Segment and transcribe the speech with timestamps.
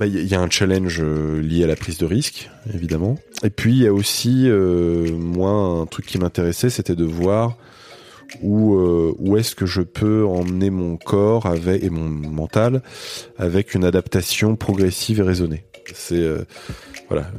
[0.00, 3.18] Il y, a un challenge euh, lié à la prise de risque, évidemment.
[3.42, 7.56] Et puis il y a aussi, euh, moi, un truc qui m'intéressait, c'était de voir
[8.42, 12.82] où, euh, où est-ce que je peux emmener mon corps avec, et mon mental
[13.38, 15.64] avec une adaptation progressive et raisonnée.
[15.94, 16.44] C'est euh,
[17.08, 17.30] voilà,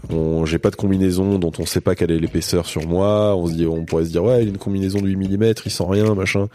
[0.45, 3.35] j'ai pas de combinaison dont on sait pas quelle est l'épaisseur sur moi.
[3.35, 5.53] On se dit, on pourrait se dire ouais, il a une combinaison de 8 mm,
[5.65, 6.47] il sent rien, machin.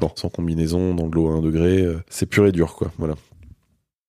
[0.00, 2.90] Non, sans combinaison, dans de l'eau à 1 degré, euh, c'est pur et dur, quoi.
[2.96, 3.14] Voilà.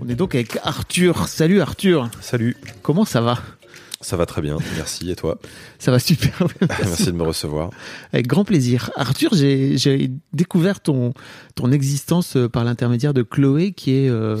[0.00, 1.28] On est donc avec Arthur.
[1.28, 3.38] Salut Arthur, Salut, comment ça va?
[4.02, 5.10] Ça va très bien, merci.
[5.10, 5.38] Et toi?
[5.78, 6.32] Ça va super.
[6.80, 7.68] Merci de me recevoir.
[8.14, 8.90] Avec grand plaisir.
[8.96, 11.12] Arthur, j'ai j'ai découvert ton,
[11.54, 14.08] ton existence euh, par l'intermédiaire de Chloé qui est...
[14.08, 14.38] euh,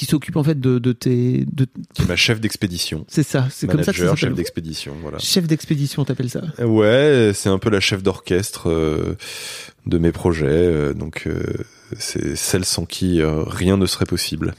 [0.00, 1.44] qui s'occupe en fait de, de tes...
[1.52, 1.66] De...
[1.94, 3.04] C'est ma chef d'expédition.
[3.06, 5.18] C'est ça, c'est comme ça que ça chef d'expédition, voilà.
[5.18, 9.18] Chef d'expédition, t'appelles ça Ouais, c'est un peu la chef d'orchestre euh,
[9.84, 11.42] de mes projets, euh, donc euh,
[11.98, 14.54] c'est celle sans qui rien ne serait possible.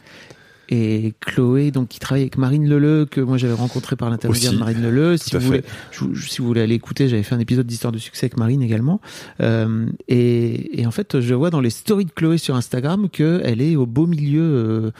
[0.74, 4.58] Et Chloé, donc qui travaille avec Marine Leleu, que moi j'avais rencontré par l'intermédiaire de
[4.58, 5.18] Marine Leleu.
[5.18, 7.98] Si vous, voulez, je si vous voulez aller écouter, j'avais fait un épisode d'Histoire de
[7.98, 9.02] succès avec Marine également.
[9.42, 13.62] Euh, et, et en fait, je vois dans les stories de Chloé sur Instagram qu'elle
[13.62, 14.92] est au beau milieu euh,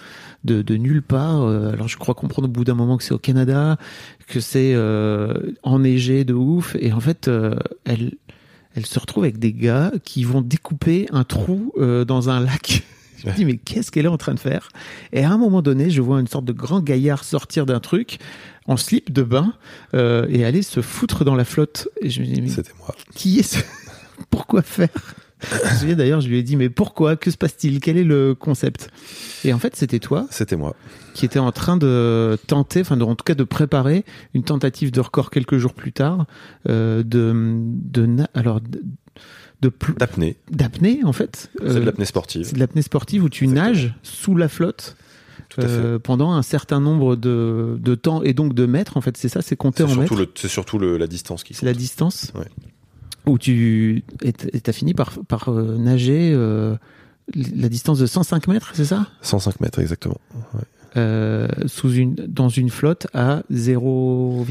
[0.44, 1.44] de, de nulle part.
[1.44, 3.78] Euh, alors je crois comprendre au bout d'un moment que c'est au Canada,
[4.28, 6.76] que c'est euh, enneigé de ouf.
[6.80, 7.56] Et en fait, euh,
[7.86, 8.14] elle,
[8.76, 12.84] elle se retrouve avec des gars qui vont découper un trou euh, dans un lac.
[13.24, 14.70] Je me dis, mais qu'est-ce qu'elle est en train de faire?
[15.14, 18.18] Et à un moment donné, je vois une sorte de grand gaillard sortir d'un truc
[18.68, 19.54] en slip de bain
[19.94, 21.88] euh, et aller se foutre dans la flotte.
[22.02, 22.96] Et je me dis, mais C'était moi.
[23.16, 23.59] qui est ce
[24.30, 24.90] Pourquoi faire?
[25.44, 27.16] Je me souviens d'ailleurs, je lui ai dit, mais pourquoi?
[27.16, 27.80] Que se passe-t-il?
[27.80, 28.90] Quel est le concept?
[29.44, 30.76] Et en fait, c'était toi C'était moi.
[31.16, 34.06] qui était en train de tenter, enfin, de- en tout cas de préparer
[34.36, 36.28] une tentative de record quelques jours plus tard
[36.70, 38.62] euh, de, de, na- alors,
[39.98, 40.38] D'apnée.
[40.50, 41.50] d'apnée, en fait.
[41.60, 42.46] C'est Euh, de l'apnée sportive.
[42.46, 43.68] c'est de l'apnée sportive où tu Exactement.
[43.74, 44.96] nages sous la flotte
[45.60, 48.98] euh, pendant un certain nombre de, de temps et donc de mètres.
[48.98, 50.32] En fait, c'est ça, c'est compté en surtout, mètres.
[50.36, 52.46] c'est surtout le, la distance qui C'est la distance Ouais.
[53.26, 54.04] où tu
[54.64, 56.76] t'as fini par, par euh, nager euh,
[57.36, 59.08] la distance de 105 mètres, c'est ça?
[59.22, 60.20] 105 mètres, exactement.
[60.97, 64.46] Euh, sous une dans une flotte à 0,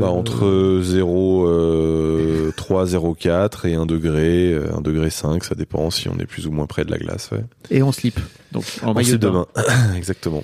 [0.00, 5.90] Bah, entre 0, euh, 3, 0,4 et 1 degré, euh, 1 degré 5, ça dépend
[5.90, 7.30] si on est plus ou moins près de la glace.
[7.32, 7.44] Ouais.
[7.70, 8.18] et en slip.
[8.52, 9.46] Donc en maillot slip de de bain.
[9.54, 9.62] bain.
[9.96, 10.42] exactement.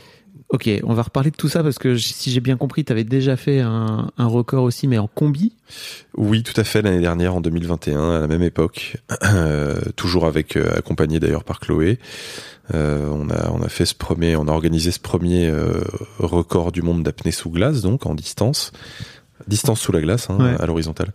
[0.51, 3.05] Ok, on va reparler de tout ça parce que si j'ai bien compris, tu avais
[3.05, 5.53] déjà fait un, un record aussi, mais en combi?
[6.17, 8.97] Oui, tout à fait, l'année dernière, en 2021, à la même époque,
[9.33, 12.01] euh, toujours avec euh, accompagné d'ailleurs par Chloé.
[12.75, 15.81] Euh, on a on a fait ce premier, on a organisé ce premier euh,
[16.19, 18.73] record du monde d'apnée sous glace, donc en distance,
[19.49, 20.57] distance sous la glace, hein, Ouais.
[20.61, 21.13] à l'horizontale.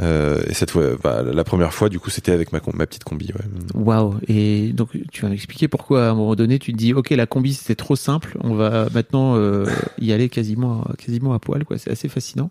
[0.00, 3.04] Euh, et cette fois, bah, la première fois, du coup, c'était avec ma ma petite
[3.04, 3.26] combi.
[3.34, 3.44] Ouais.
[3.74, 7.10] Waouh Et donc tu vas m'expliquer pourquoi à un moment donné tu te dis ok
[7.10, 9.66] la combi c'était trop simple, on va maintenant euh,
[10.00, 11.76] y aller quasiment quasiment à poil quoi.
[11.78, 12.50] C'est assez fascinant.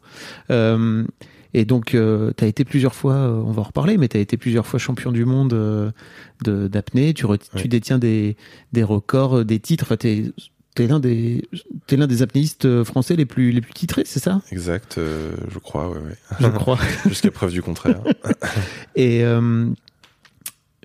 [0.52, 1.04] Euh,
[1.54, 4.20] et donc tu as été plusieurs fois, euh, on va en reparler, mais tu as
[4.22, 5.92] été plusieurs fois champion du monde euh,
[6.44, 7.14] de d'apnée.
[7.14, 7.68] Tu, tu Ouais.
[7.68, 8.38] détiens des
[8.74, 9.84] des records, euh, des titres.
[9.86, 10.32] Enfin t'es
[10.74, 11.44] T'es l'un des
[11.86, 14.42] t'es l'un des apnéistes euh, français les plus les plus titrés, c'est ça?
[14.54, 16.16] Exact, euh, je crois, ouais, ouais.
[16.40, 16.80] Je crois.
[17.10, 18.00] Jusqu'à preuve du contraire.
[18.96, 19.66] Et euh,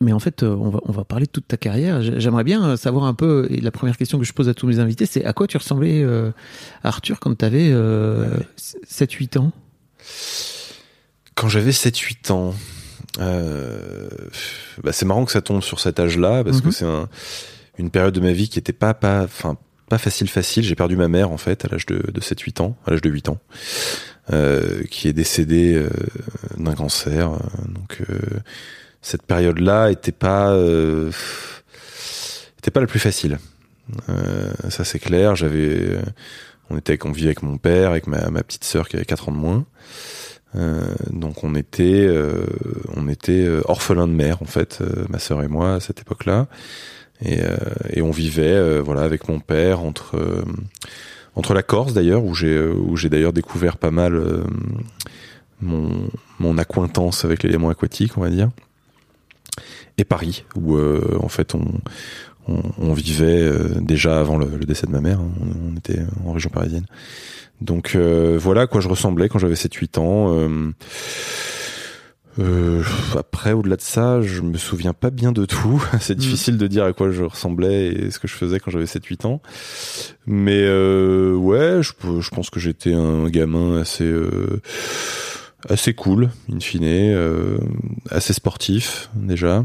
[0.01, 2.03] mais en fait, euh, on va on va parler de toute ta carrière.
[2.03, 3.47] J'aimerais bien euh, savoir un peu.
[3.49, 5.57] Et la première question que je pose à tous mes invités, c'est à quoi tu
[5.57, 6.33] ressemblais, euh,
[6.83, 8.27] Arthur, quand tu avais euh,
[8.59, 9.53] 7-8 ans?
[11.35, 12.55] Quand j'avais 7-8 ans,
[13.19, 14.09] euh,
[14.83, 16.73] bah, c'est marrant que ça tombe sur cet âge-là parce que Mhm.
[16.73, 17.09] c'est un,
[17.79, 19.57] une période de ma vie qui était pas pas enfin
[19.89, 20.65] pas facile facile.
[20.65, 23.11] J'ai perdu ma mère en fait à l'âge de, de 7-8 ans, à l'âge de
[23.11, 23.39] 8 ans,
[24.33, 25.89] euh, qui est décédée euh,
[26.57, 27.31] d'un cancer.
[27.69, 27.99] Donc
[29.03, 30.57] cette période-là était pas
[32.59, 33.39] était pas la plus facile.
[34.69, 35.37] Ça c'est clair.
[35.37, 35.99] J'avais
[36.71, 39.33] on était on vivait avec mon père, avec ma, petite sœur qui avait 4 ans
[39.33, 39.65] de moins.
[40.55, 42.47] Euh, donc on était euh,
[42.95, 46.01] on était euh, orphelins de mère en fait, euh, ma sœur et moi à cette
[46.01, 46.47] époque-là,
[47.21, 47.57] et, euh,
[48.03, 50.45] on vivait voilà avec mon père entre
[51.35, 54.45] entre la Corse d'ailleurs où j'ai où j'ai d'ailleurs découvert pas mal
[55.61, 56.09] mon
[56.39, 58.51] mon accointance avec l'élément aquatique on va dire,
[59.99, 61.65] et Paris où en fait on
[62.49, 65.77] on, on vivait euh, déjà avant le, le décès de ma mère, hein, on, on
[65.77, 66.87] était en région parisienne.
[67.61, 70.35] Donc euh, voilà à quoi je ressemblais quand j'avais 7-8 ans.
[70.35, 70.73] Euh,
[72.39, 72.83] euh,
[73.17, 75.83] après, au-delà de ça, je me souviens pas bien de tout.
[76.01, 78.85] C'est difficile de dire à quoi je ressemblais et ce que je faisais quand j'avais
[78.85, 79.41] 7-8 ans.
[80.27, 84.61] Mais euh, ouais, je, je pense que j'étais un gamin assez euh,
[85.69, 87.59] assez cool, in fine, euh,
[88.11, 89.65] assez sportif déjà,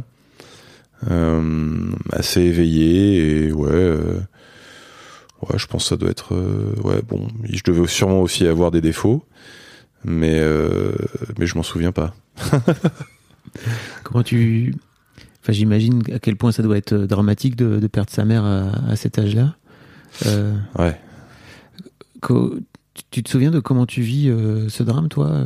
[2.11, 3.69] assez éveillé et ouais.
[3.71, 4.19] euh,
[5.49, 6.35] Ouais, je pense que ça doit être.
[6.35, 9.25] euh, ouais, bon, je devais sûrement aussi avoir des défauts,
[10.05, 10.91] mais euh,
[11.39, 12.13] mais je m'en souviens pas.
[14.03, 14.75] Comment tu.
[15.41, 18.69] Enfin, j'imagine à quel point ça doit être dramatique de, de perdre sa mère à,
[18.91, 19.55] à cet âge-là.
[20.27, 20.99] Euh, Ouais.
[23.09, 25.27] tu- te souviens de comment tu vis euh, ce drame, toi?
[25.27, 25.45] Euh,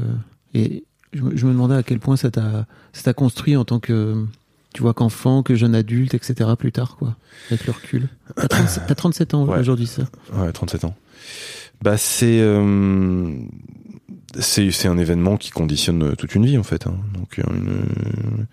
[0.53, 3.63] Et je, me- je me demandais à quel point ça t'a ça t'a construit en
[3.63, 4.25] tant que.
[4.75, 6.51] Tu vois, qu'enfant, que jeune adulte, etc.
[6.59, 7.15] plus tard, quoi.
[7.49, 8.09] Avec le recul.
[8.35, 9.57] T'as 37, t'as 37 ans Ouais.
[9.59, 10.03] aujourd'hui, ça.
[10.33, 10.95] Ouais, 37 ans.
[11.81, 13.31] Bah c'est euh,
[14.39, 16.87] c'est c'est un événement qui conditionne toute une vie en fait.
[16.87, 16.95] hein.
[17.13, 18.45] Donc euh, une-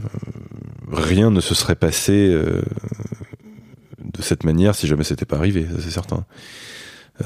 [0.00, 0.08] euh,
[0.92, 2.62] rien ne se serait passé euh,
[4.02, 6.24] de cette manière si jamais c'était pas arrivé, ça c'est certain.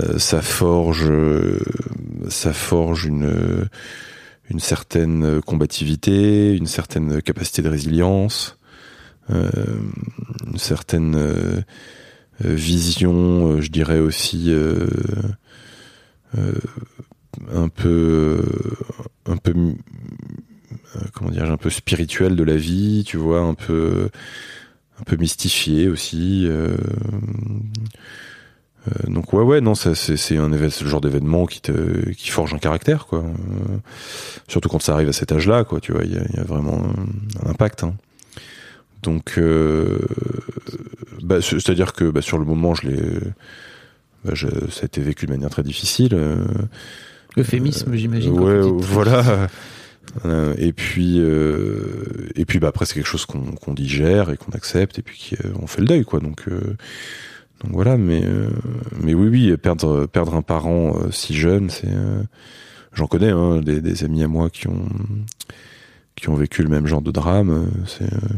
[0.01, 1.59] Euh, ça forge euh,
[2.29, 3.69] ça forge une
[4.53, 8.59] une certaine combativité, une certaine capacité de résilience,
[9.31, 9.51] euh,
[10.47, 11.63] une certaine euh,
[12.45, 14.87] euh, vision, euh, je dirais aussi euh,
[16.37, 16.53] euh,
[17.51, 23.17] un peu, euh, un peu, euh, comment dire, un peu spirituel de la vie, tu
[23.17, 24.11] vois, un peu,
[25.01, 26.47] un peu mystifié aussi.
[28.89, 32.31] Euh, euh, donc ouais ouais non c'est c'est un le genre d'événement qui te qui
[32.31, 33.77] forge un caractère quoi Euh,
[34.49, 36.37] surtout quand ça arrive à cet âge là quoi tu vois il y a, il
[36.37, 37.95] y a vraiment un, un impact hein.
[39.03, 39.99] donc euh,
[41.23, 43.03] bah, c'est- c'est-à-dire que bah, sur le moment je l'ai
[44.25, 46.45] bah, je- ça a été vécu de manière très difficile euh,
[47.39, 48.35] Euphémisme, j'imagine.
[48.35, 49.49] quand ouais voilà
[50.27, 54.37] Euh, et puis euh, et puis bah après c'est quelque chose qu'on qu'on digère et
[54.37, 56.77] qu'on accepte et puis qui, euh, on fait le deuil quoi donc euh,
[57.63, 58.49] donc voilà mais euh,
[59.01, 62.23] mais oui oui perdre perdre un parent euh, si jeune c'est euh,
[62.93, 64.87] j'en connais hein, des, des amis à moi qui ont
[66.17, 68.29] qui ont vécu le même genre de drame c'est euh,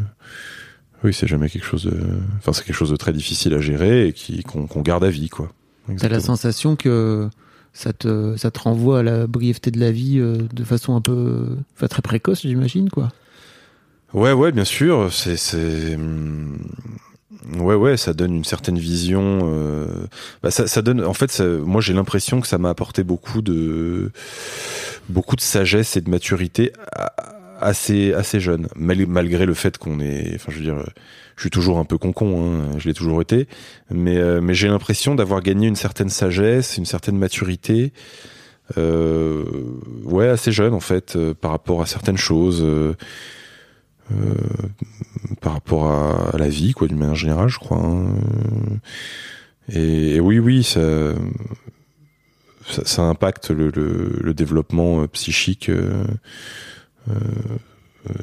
[1.03, 1.99] oui c'est jamais quelque chose de
[2.39, 5.11] enfin c'est quelque chose de très difficile à gérer et qui qu'on qu'on garde à
[5.11, 5.53] vie quoi
[5.99, 7.29] T'as la sensation que
[7.75, 11.01] ça te, ça te renvoie à la brièveté de la vie euh, de façon un
[11.01, 11.59] peu.
[11.77, 13.13] Enfin, très précoce, j'imagine, quoi.
[14.15, 15.13] Ouais, ouais, bien sûr.
[15.13, 16.57] C'est, c'est, hum,
[17.59, 19.41] ouais, ouais, ça donne une certaine vision.
[19.45, 19.87] euh,
[20.43, 21.05] bah, ça, ça donne.
[21.05, 24.11] En fait, ça- moi, j'ai l'impression que ça m'a apporté beaucoup de,
[25.09, 26.73] beaucoup de sagesse et de maturité
[27.61, 30.33] assez, assez jeune, mal- malgré le fait qu'on est.
[30.35, 30.85] Enfin, je veux dire,
[31.37, 32.61] je suis toujours un peu concon.
[32.63, 33.49] Hein, je l'ai toujours été,
[33.91, 37.93] mais, euh, mais j'ai l'impression d'avoir gagné une certaine sagesse, une certaine maturité.
[38.79, 39.45] Euh,
[40.05, 42.65] ouais, assez jeune en fait, euh, par rapport à certaines choses.
[44.13, 44.35] Euh,
[45.41, 47.79] par rapport à, à la vie, quoi, d'une manière générale, je crois.
[47.79, 48.15] hein.
[49.69, 50.81] Et, et oui, oui, ça,
[52.69, 56.05] ça, ça impacte le, le, le développement euh, psychique euh,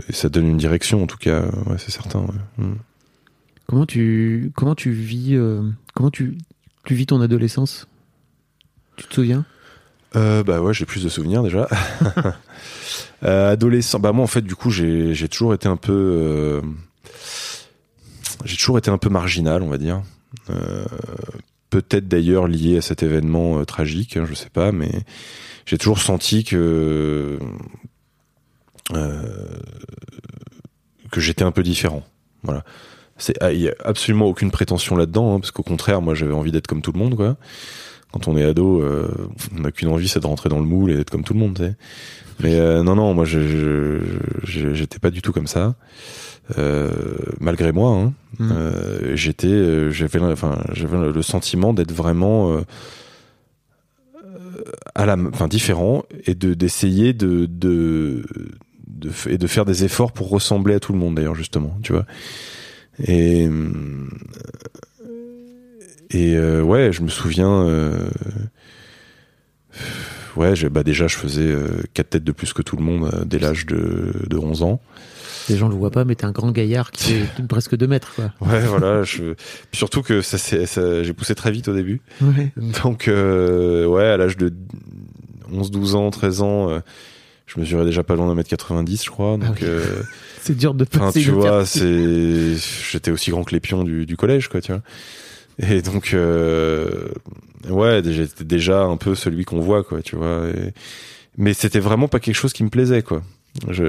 [0.07, 2.19] et ça donne une direction, en tout cas, ouais, c'est certain.
[2.19, 2.63] ouais.
[2.65, 2.75] Mm.
[3.67, 5.63] Comment tu, comment tu vis, euh,
[5.95, 6.37] comment tu,
[6.83, 7.87] tu vis ton adolescence?
[8.97, 9.45] Tu te souviens?
[10.15, 11.67] Euh, bah ouais, j'ai plus de souvenirs déjà.
[13.23, 16.61] Euh, adolescent, bah moi en fait du coup j'ai toujours été un peu euh,
[18.45, 20.01] j'ai toujours été un peu marginal, on va dire.
[20.49, 20.85] Euh,
[21.69, 24.91] Peut-être d'ailleurs lié à cet événement tragique, hein, je sais pas, mais
[25.65, 27.39] j'ai toujours senti que
[31.11, 32.03] que j'étais un peu différent.
[32.43, 32.65] Voilà.
[33.17, 36.33] C'est ah, il y a absolument aucune prétention là-dedans, hein, parce qu'au contraire, moi j'avais
[36.33, 37.37] envie d'être comme tout le monde, quoi
[38.11, 39.07] quand on est ado, euh,
[39.57, 41.39] on n'a qu'une envie, c'est de rentrer dans le moule et d'être comme tout le
[41.39, 41.55] monde.
[41.55, 41.75] tu sais.
[42.41, 43.99] Mais euh, non, non, moi, je,
[44.43, 45.75] j'étais pas du tout comme ça.
[46.57, 46.91] Euh,
[47.39, 48.51] malgré moi, hein, Mm.
[48.51, 52.61] euh, j'étais, j'avais, enfin, j'avais le sentiment d'être vraiment
[54.95, 58.23] à la, enfin, différent et de d'essayer de de,
[59.27, 62.05] et de faire des efforts pour ressembler à tout le monde d'ailleurs justement, tu vois.
[63.05, 63.49] Et
[66.11, 67.63] et euh, ouais, je me souviens.
[67.65, 67.97] euh,
[70.35, 73.25] ouais, bah déjà, je faisais euh, quatre têtes de plus que tout le monde euh,
[73.25, 74.81] dès l'âge de, de 11 ans.
[75.49, 78.13] Les gens le voient pas, mais t'es un grand gaillard qui fait presque 2 mètres,
[78.15, 78.31] quoi.
[78.41, 79.03] Ouais, voilà.
[79.03, 79.33] Je...
[79.73, 82.01] Surtout que ça, ça, j'ai poussé très vite au début.
[82.21, 82.51] Ouais.
[82.83, 84.53] Donc, euh, ouais, à l'âge de
[85.51, 86.79] 11, 12 ans, 13 ans, euh,
[87.47, 89.37] je mesurais déjà pas loin d'un mètre 90, je crois.
[89.37, 89.63] Donc, Ah oui.
[89.63, 90.03] euh,
[90.41, 92.55] C'est dur de Enfin, passer tu une vois, c'est,
[92.91, 94.81] j'étais aussi grand que les pions du, du collège, quoi, tu vois.
[95.69, 97.09] Et donc, euh,
[97.69, 100.47] ouais, j'étais déjà un peu celui qu'on voit, quoi, tu vois.
[100.49, 100.73] Et-
[101.37, 103.21] Mais c'était vraiment pas quelque chose qui me plaisait, quoi.
[103.69, 103.83] Je,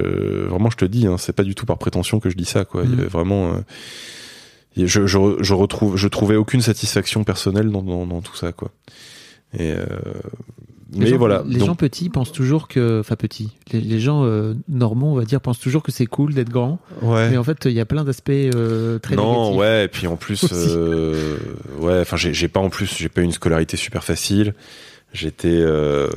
[0.47, 2.63] vraiment, je te dis, hein, c'est pas du tout par prétention que je dis ça,
[2.65, 2.83] quoi.
[2.83, 2.99] Il y Mm.
[2.99, 3.59] avait vraiment, euh,
[4.77, 8.71] je, je, je retrouve, je trouvais aucune satisfaction personnelle dans, dans, dans tout ça, quoi.
[9.57, 9.85] Et euh,
[10.95, 11.43] Les gens- voilà.
[11.47, 15.15] Les Donc, gens petits pensent toujours que, enfin petits, les, les gens euh, normaux, on
[15.15, 17.29] va dire, pensent toujours que c'est cool d'être grand, ouais.
[17.29, 19.59] mais en fait, il y a plein d'aspects euh, très non, négatifs.
[19.59, 21.37] ouais, et puis en plus, euh,
[21.79, 24.53] ouais, enfin, j'ai pas en plus, j'ai pas eu une scolarité super facile.
[25.13, 26.07] J'étais, euh,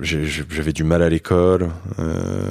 [0.00, 1.68] j'avais du mal à l'école.
[1.98, 2.44] Euh,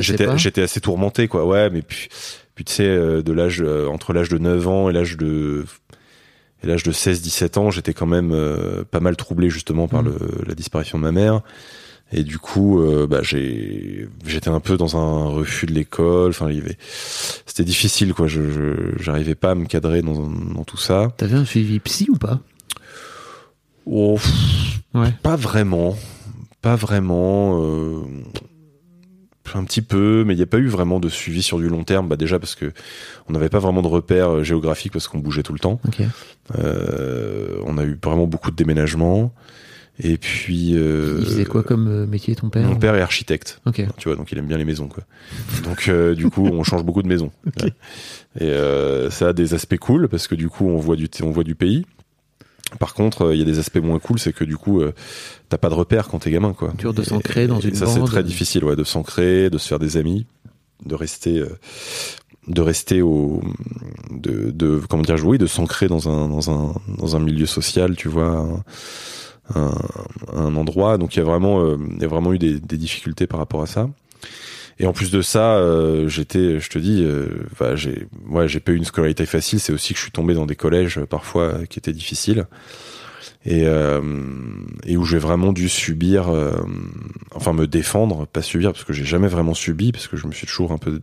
[0.00, 1.46] j'étais- assez tourmenté, quoi.
[1.46, 2.08] Ouais, mais puis,
[2.54, 5.64] puis tu sais, euh, de l'âge, entre l'âge de 9 ans et l'âge de,
[6.62, 10.08] et l'âge de 16-17 ans, j'étais quand même euh, pas mal troublé justement par Mhm.
[10.20, 11.40] le, la disparition de ma mère.
[12.12, 16.30] Et du coup, euh, bah, j'ai, j'étais un peu dans un refus de l'école.
[16.30, 16.48] Enfin,
[17.46, 18.28] c'était difficile, quoi.
[18.28, 21.12] Je, je- j'arrivais pas à me cadrer dans, dans tout ça.
[21.16, 22.38] T'avais un suivi psy ou pas?
[23.86, 25.12] Oh, pff, Ouais.
[25.22, 25.96] pas vraiment,
[26.62, 27.60] pas vraiment.
[27.62, 28.02] euh,
[29.54, 31.84] un petit peu, mais il n'y a pas eu vraiment de suivi sur du long
[31.84, 32.08] terme.
[32.08, 32.72] Bah déjà parce que
[33.28, 35.80] on n'avait pas vraiment de repères euh, géographiques parce qu'on bougeait tout le temps.
[36.58, 39.32] Euh, on a eu vraiment beaucoup de déménagements.
[39.98, 40.72] Et puis.
[40.76, 43.60] euh, Il faisait quoi comme euh, métier ton père Mon père est architecte.
[43.66, 43.82] Ok.
[43.96, 45.04] Tu vois, donc il aime bien les maisons, quoi.
[45.64, 47.30] Donc euh, du coup, on change beaucoup de maisons.
[48.40, 48.52] Et
[49.10, 51.54] ça a des aspects cool parce que du coup, on voit du on voit du
[51.54, 51.86] pays.
[52.78, 54.92] Par contre, euh, il y a des aspects moins cool, c'est que du coup, euh,
[55.48, 56.72] t'as pas de repères quand t'es gamin, quoi.
[56.78, 59.68] Dur de s'ancrer dans et une Ça, c'est très difficile, ouais, de s'ancrer, de se
[59.68, 60.26] faire des amis,
[60.84, 61.58] de rester, euh,
[62.48, 63.42] de rester au,
[64.10, 67.96] de, de comment dire, oui, de s'ancrer dans un dans un dans un milieu social,
[67.96, 68.46] tu vois.
[69.54, 69.70] Un,
[70.34, 73.28] un, endroit donc il y a vraiment il y a vraiment eu des, des difficultés
[73.28, 73.88] par rapport à ça
[74.78, 78.60] et en plus de ça, euh, j'étais, je te dis, euh, enfin, j'ai, ouais, j'ai
[78.60, 79.58] pas eu une scolarité facile.
[79.58, 82.46] C'est aussi que je suis tombé dans des collèges euh, parfois euh, qui étaient difficiles
[83.46, 84.02] et euh,
[84.84, 86.52] et où j'ai vraiment dû subir, euh,
[87.34, 90.32] enfin me défendre, pas subir parce que j'ai jamais vraiment subi parce que je me
[90.32, 91.00] suis toujours un peu,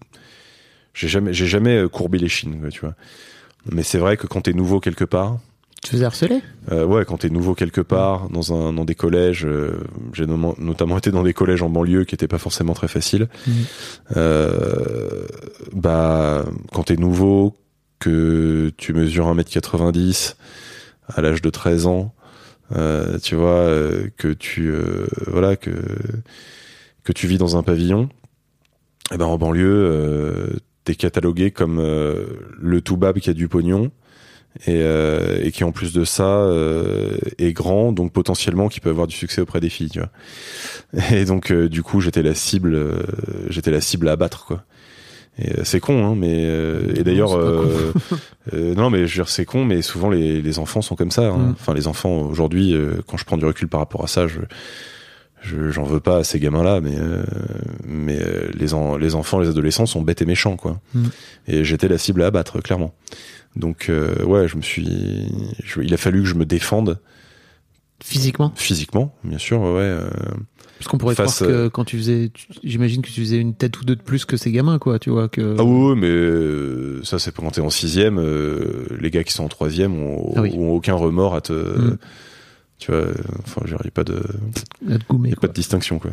[0.93, 2.95] j'ai jamais, j'ai jamais courbé les chines, tu vois.
[3.71, 5.39] Mais c'est vrai que quand t'es nouveau quelque part,
[5.83, 8.95] Tu te faisais harceler euh, ouais, quand t'es nouveau quelque part, dans un dans des
[8.95, 9.81] collèges, euh,
[10.13, 13.27] j'ai notamment- notamment été dans des collèges en banlieue qui étaient pas forcément très faciles.
[13.45, 13.53] Mhm.
[14.15, 15.25] Euh,
[15.73, 17.57] bah, quand t'es nouveau,
[17.99, 20.37] que tu mesures 1m90
[21.09, 22.13] à l'âge de 13 ans,
[22.75, 25.71] euh, tu vois, euh, que tu euh, voilà que
[27.03, 28.07] que tu vis dans un pavillon,
[29.13, 30.47] et ben en banlieue, euh,
[30.85, 33.91] t'es catalogué comme le toubab qui a du pognon
[34.67, 38.89] et, euh, et qui en plus de ça euh, est grand, donc potentiellement qui peut
[38.89, 40.09] avoir du succès auprès des filles, tu vois.
[41.11, 42.97] Et donc euh, du coup j'étais la cible, euh,
[43.49, 44.63] j'étais la cible à abattre quoi.
[45.39, 47.35] Et euh, c'est con, hein, mais euh, et d'ailleurs,
[48.53, 51.23] non, mais je veux dire c'est con, mais souvent les, les enfants sont comme ça.
[51.23, 51.37] hein.
[51.37, 51.55] Mm.
[51.59, 54.39] Enfin les enfants aujourd'hui, euh, quand je prends du recul par rapport à ça, je
[55.41, 57.23] je- j'en veux pas à ces gamins-là, mais euh,
[57.85, 60.79] mais euh, les en- les enfants, les adolescents sont bêtes et méchants quoi.
[60.93, 61.03] Mm.
[61.47, 62.93] Et j'étais la cible à abattre clairement.
[63.55, 65.29] Donc euh, ouais, je me suis,
[65.63, 66.99] je- il a fallu que je me défende
[68.03, 68.51] Physiquement?
[68.55, 69.71] Physiquement, bien sûr, ouais.
[69.71, 70.09] ouais, euh,
[70.77, 72.31] Parce qu'on pourrait Face, croire que quand tu faisais.
[72.61, 75.09] J'imagine que tu faisais une tête ou deux de plus que ces gamins, quoi, tu
[75.09, 75.29] vois.
[75.29, 75.55] Que...
[75.57, 79.31] Ah oui, oui, mais euh, ça c'est quand t'es en sixième, euh, les gars qui
[79.31, 80.51] sont en troisième ont, Ah oui.
[80.53, 81.97] ont aucun remords à te, Mm.
[82.83, 83.13] Tu vois, euh,
[83.45, 84.21] enfin, il n'y a pas de,
[84.89, 85.17] y a quoi.
[85.39, 86.11] pas de distinction quoi.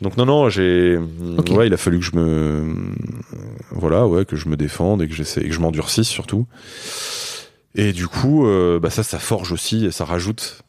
[0.00, 2.74] Donc non, non, j'ai, ouais, il a fallu que je me,
[3.72, 6.46] voilà, ouais, que je me défende et que j'essaie, et que je m'endurcisse surtout.
[7.74, 10.62] Et du coup, euh, bah ça, ça forge aussi, et ça rajoute.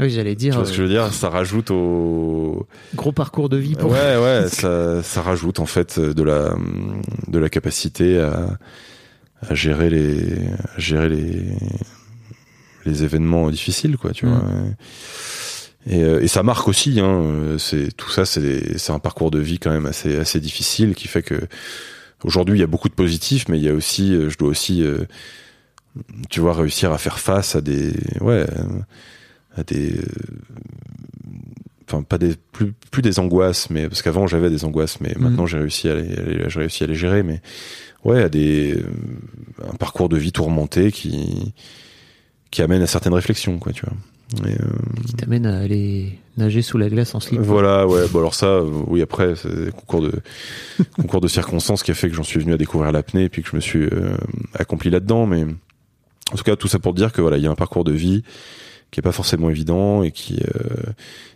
[0.00, 0.54] Oui, j'allais Tu dire.
[0.54, 1.12] vois ce que je euh, veux dire?
[1.12, 3.90] Ça rajoute au, Gros parcours de vie pour.
[3.90, 6.56] Ouais, ouais, ça, ça rajoute en fait de la,
[7.28, 8.58] de la capacité à,
[9.46, 10.38] à gérer les,
[10.74, 11.52] à gérer les,
[12.84, 14.28] les événements difficiles, quoi, tu Mm.
[14.30, 14.42] vois.
[15.86, 16.98] Et, euh, et ça marque aussi.
[17.00, 20.94] Hein, c'est tout ça, c'est c'est un parcours de vie quand même assez assez difficile
[20.94, 21.38] qui fait que
[22.24, 24.48] aujourd'hui il y a beaucoup de positifs, mais il y a aussi, euh, je dois
[24.48, 25.04] aussi, euh,
[26.30, 28.46] tu vois, réussir à faire face à des, ouais,
[29.56, 30.00] à des,
[31.86, 35.22] enfin pas des plus plus des angoisses, mais parce qu'avant j'avais des angoisses, mais Mhm.
[35.22, 37.42] maintenant j'ai réussi à les, j'ai réussi à les gérer, mais
[38.04, 38.82] ouais, à des
[39.70, 41.52] un parcours de vie tourmenté qui
[42.54, 44.48] qui amène à certaines réflexions, quoi, tu vois.
[44.48, 44.66] Et, euh,
[45.08, 47.40] Qui t'amène à aller nager sous la glace en slip.
[47.40, 48.06] voilà, ouais.
[48.12, 50.12] Bon alors ça, euh, oui après, c'est le concours de
[50.96, 53.42] concours de circonstances qui a fait que j'en suis venu à découvrir l'apnée et puis
[53.42, 54.16] que je me suis euh,
[54.54, 55.26] accompli là-dedans.
[55.26, 55.44] Mais
[56.32, 57.92] en tout cas, tout ça pour dire que voilà, il y a un parcours de
[57.92, 58.22] vie
[58.92, 60.92] qui est pas forcément évident et qui euh,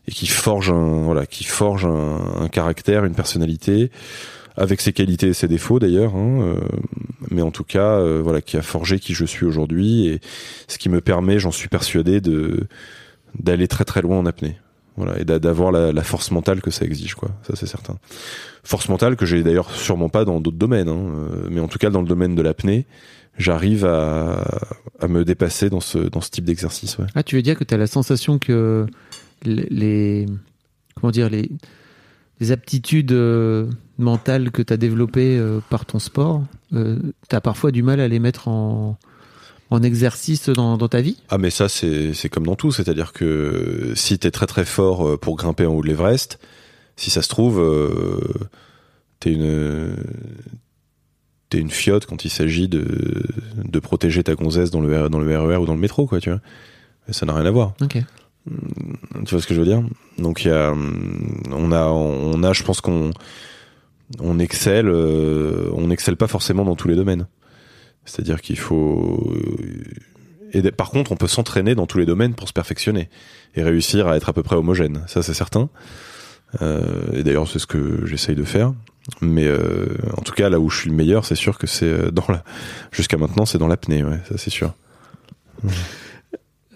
[0.07, 3.91] et qui forge un voilà, qui forge un, un caractère, une personnalité
[4.59, 6.61] avec ses qualités et ses défauts d'ailleurs, hein, euh,
[7.31, 10.21] mais en tout cas, euh, voilà, qui a forgé qui je suis aujourd'hui et
[10.67, 12.67] ce qui me permet, j'en suis persuadé, de
[13.38, 14.57] d'aller très très loin en apnée.
[14.97, 17.31] Voilà, et d'a- d'avoir la, force mentale que ça exige, quoi.
[17.47, 17.99] Ça, c'est certain.
[18.65, 21.79] Force mentale que j'ai d'ailleurs sûrement pas dans d'autres domaines, hein, euh, mais en tout
[21.79, 22.85] cas dans le domaine de l'apnée,
[23.37, 24.43] j'arrive à,
[24.99, 26.97] à me dépasser dans ce dans ce type d'exercice.
[27.15, 28.87] Ah, tu veux dire que tu as la sensation que
[29.45, 30.27] les,
[30.97, 31.49] comment dire les,
[32.41, 33.12] les aptitudes
[33.99, 36.78] mentales que tu as développées euh, par ton sport, tu
[37.31, 38.97] as parfois du mal à les mettre en,
[39.71, 41.17] en exercice dans, dans ta vie?
[41.28, 45.17] Ah mais ça c'est comme dans tout, c'est-à-dire que si t'es très très fort euh,
[45.17, 46.38] pour grimper en haut de l'Everest,
[46.97, 48.21] si ça se trouve euh,
[49.21, 49.97] t'es une
[51.50, 52.85] t'es une fiotte quand il s'agit de
[53.64, 56.31] de protéger ta gonzesse dans le dans le RER ou dans le métro quoi, tu
[56.31, 56.40] vois.
[57.11, 57.73] Ça n'a rien à voir.
[57.81, 57.97] Ok.
[59.25, 59.83] Tu vois ce que je veux dire?
[60.19, 63.12] Donc il y a, on a, on a, je pense qu'on,
[64.21, 67.27] on excelle, euh, on excelle pas forcément dans tous les domaines.
[68.05, 69.35] C'est-à-dire qu'il faut,
[70.53, 73.11] et d- par contre, on peut s'entraîner dans tous les domaines pour se perfectionner
[73.55, 75.03] et réussir à être à peu près homogène.
[75.09, 75.69] Ça, c'est certain.
[76.62, 78.73] Euh, et d'ailleurs, c'est ce que j'essaye de faire.
[79.21, 81.85] Mais euh, en tout cas, là où je suis le meilleur, c'est sûr que c'est
[81.87, 82.45] euh, dans la,
[82.93, 84.03] jusqu'à maintenant, c'est dans l'apnée.
[84.03, 84.73] Ouais, ça c'est sûr.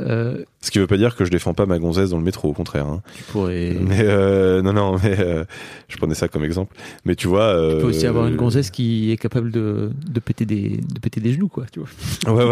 [0.02, 2.48] Euh, Ce qui veut pas dire que je défends pas ma gonzesse dans le métro,
[2.48, 2.86] au contraire.
[2.86, 3.02] Hein.
[3.16, 5.44] tu pourrais Mais euh, non, non, mais euh,
[5.88, 6.74] je prenais ça comme exemple.
[7.04, 10.44] Mais tu vois, tu peux aussi avoir une gonzesse qui est capable de, de, péter,
[10.44, 11.64] des, de péter des genoux, quoi.
[11.72, 12.34] Tu vois.
[12.34, 12.44] Ouais,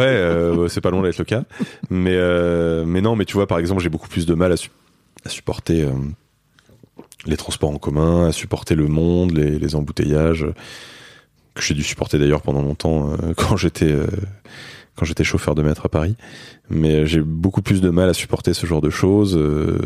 [0.56, 1.44] ouais, c'est pas loin d'être le cas.
[1.90, 2.16] Mais
[2.86, 4.70] mais non, mais tu vois, par exemple, j'ai beaucoup plus de mal à, su-
[5.24, 5.86] à supporter
[7.26, 10.46] les transports en commun, à supporter le monde, les, les embouteillages
[11.54, 13.94] que j'ai dû supporter d'ailleurs pendant longtemps quand j'étais
[15.00, 16.14] quand j'étais chauffeur de maître à Paris.
[16.68, 19.34] Mais j'ai beaucoup plus de mal à supporter ce genre de choses.
[19.34, 19.78] euh,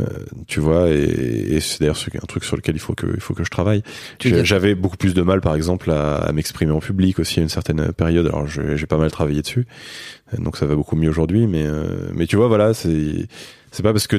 [0.00, 0.04] euh,
[0.48, 3.34] tu vois, et, et c'est d'ailleurs un truc sur lequel il faut que, il faut
[3.34, 3.82] que je travaille.
[4.44, 7.48] J'avais beaucoup plus de mal, par exemple, à, à m'exprimer en public aussi à une
[7.48, 8.26] certaine période.
[8.26, 9.66] Alors, j'ai pas mal travaillé dessus,
[10.34, 11.46] Euh, donc ça va beaucoup mieux aujourd'hui.
[11.46, 13.28] Mais, euh, mais tu vois, voilà, c'est
[13.82, 14.16] pas parce que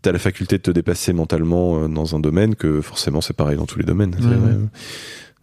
[0.00, 3.56] t'as la faculté de te dépasser mentalement euh, dans un domaine que forcément c'est pareil
[3.56, 4.14] dans tous les domaines.
[4.14, 4.68] Ouais.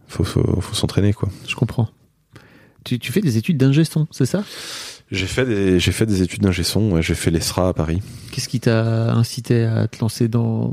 [0.08, 1.28] Faut, faut, faut s'entraîner, quoi.
[1.46, 1.88] Je comprends.
[2.84, 4.44] Tu, tu fais des études d'ingé son, c'est ça?
[5.10, 6.92] J'ai fait des, j'ai fait des études d'ingé son.
[6.92, 8.00] ouais, j'ai fait l'ESRA à Paris.
[8.30, 10.72] Qu'est-ce qui t'a incité à te lancer dans,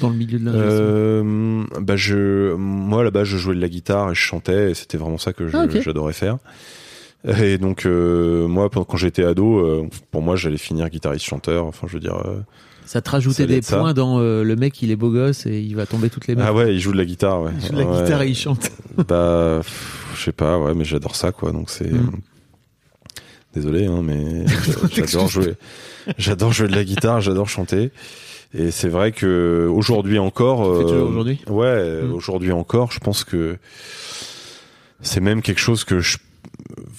[0.00, 4.12] dans le milieu de l'ingé Euh, bah je, moi là-bas, je jouais de la guitare
[4.12, 4.70] et je chantais.
[4.70, 6.38] Et c'était vraiment ça que Ah, j'adorais faire.
[7.42, 11.66] Et donc euh, moi, quand j'étais ado, euh, pour moi, j'allais finir guitariste-chanteur.
[11.66, 12.16] Enfin, je veux dire.
[12.24, 12.40] euh,
[12.92, 13.76] Ça te rajoutait ça des ça.
[13.78, 16.34] points dans euh, le mec, il est beau gosse et il va tomber toutes les
[16.34, 16.46] mains.
[16.48, 17.40] Ah ouais, il joue de la guitare.
[17.40, 17.52] Ouais.
[17.60, 18.02] Il joue de la Ouais.
[18.02, 18.68] guitare et il chante.
[19.06, 19.60] Bah,
[20.16, 20.58] je sais pas.
[20.58, 21.52] Ouais, mais j'adore ça, quoi.
[21.52, 21.88] Donc c'est.
[21.92, 22.10] Mm.
[23.54, 24.44] Désolé, hein, mais
[24.92, 25.54] j'adore jouer.
[26.18, 27.20] J'adore jouer de la guitare.
[27.20, 27.92] J'adore chanter.
[28.54, 30.64] Et c'est vrai que aujourd'hui encore.
[30.64, 31.38] Euh, aujourd'hui?
[31.48, 32.12] Ouais, Mm.
[32.12, 33.56] aujourd'hui encore, je pense que
[35.00, 36.18] c'est même quelque chose que je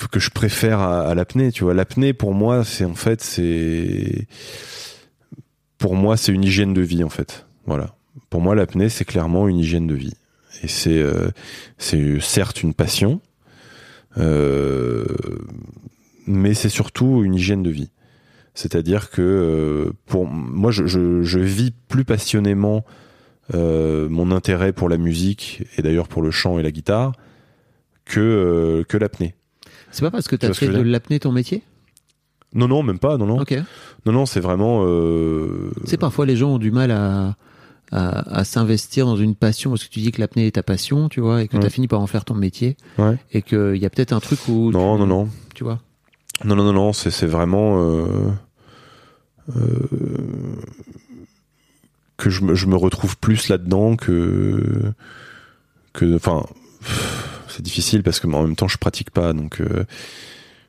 [0.10, 1.52] que je préfère à, à l'apnée.
[1.52, 4.26] Tu vois, l'apnée pour moi, c'est en fait c'est
[5.82, 7.46] pour moi c'est une hygiène de vie en fait.
[7.66, 7.96] Voilà.
[8.30, 10.14] Pour moi, l'apnée c'est clairement une hygiène de vie.
[10.64, 11.30] Et c'est euh,
[11.78, 13.20] c'est certes une passion,
[14.18, 15.06] euh,
[16.28, 17.90] mais c'est surtout une hygiène de vie.
[18.54, 22.86] C'est-à-dire que euh, pour moi, je, je, je vis plus passionnément
[23.54, 27.12] mon intérêt pour la musique et d'ailleurs pour le chant et la guitare
[28.06, 29.36] que que l'apnée.
[29.92, 31.62] C'est pas parce que Tu que fait de l'apnée ton métier?
[32.54, 33.18] Non, non, même pas.
[33.18, 33.38] Non, non,
[34.06, 34.26] non, non.
[34.26, 34.84] C'est vraiment.
[34.86, 35.72] Euh...
[35.84, 37.36] Tu sais, parfois les gens ont du mal à,
[37.92, 41.08] à, à s'investir dans une passion parce que tu dis que l'apnée est ta passion,
[41.10, 41.64] tu vois, et que Ouais.
[41.64, 43.18] t'as fini par en faire ton métier, Ouais.
[43.32, 44.72] et qu'il y a peut-être un truc où.
[44.72, 45.80] Non, tu, non, non, Tu vois.
[46.44, 46.94] non, non, non, non.
[46.94, 47.78] C'est c'est vraiment.
[47.82, 48.06] Euh...
[49.56, 49.88] euh,
[52.18, 54.94] que je me, je me retrouve plus là-dedans que
[55.94, 56.46] que enfin
[57.48, 59.86] c'est difficile parce que en même temps je pratique pas donc euh,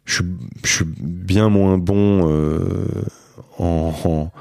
[0.04, 0.24] je suis,
[0.64, 2.86] je suis bien moins bon euh,
[3.58, 4.32] en, en,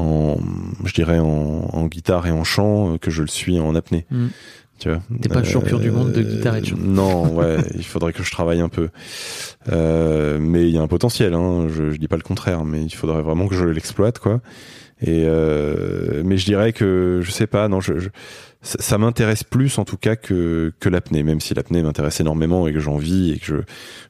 [0.00, 0.38] en-
[0.84, 1.24] je dirais en,
[1.72, 4.06] en guitare et en chant que je le suis en apnée.
[4.10, 4.26] Mm.
[4.80, 5.00] Tu vois.
[5.22, 6.76] T'es pas champion du monde de guitare et de chant.
[6.78, 8.88] Non, ouais, il faudrait que je travaille un peu.
[9.70, 12.82] Euh, mais il y a un potentiel, hein, je, je dis pas le contraire, mais
[12.82, 14.40] il faudrait vraiment que je l'exploite, quoi.
[15.00, 18.08] Et euh, mais je dirais que je sais pas, non, je, je-
[18.64, 22.72] ça, m'intéresse plus en tout cas que que l'apnée, même si l'apnée m'intéresse énormément et
[22.72, 23.56] que j'en vis et que je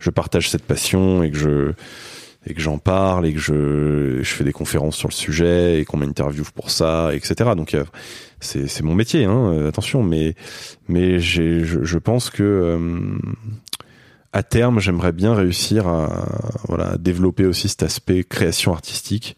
[0.00, 1.72] je partage cette passion et que je
[2.46, 5.84] et que j'en parle et que je je fais des conférences sur le sujet et
[5.84, 7.50] qu'on m'interviewe pour ça, etc.
[7.56, 7.76] Donc
[8.40, 10.34] c'est c'est mon métier, hein, euh, attention, mais
[10.88, 13.18] mais j'ai je, pense que euh,
[14.32, 16.26] à terme j'aimerais bien réussir à
[16.68, 19.36] voilà développer aussi cet aspect création artistique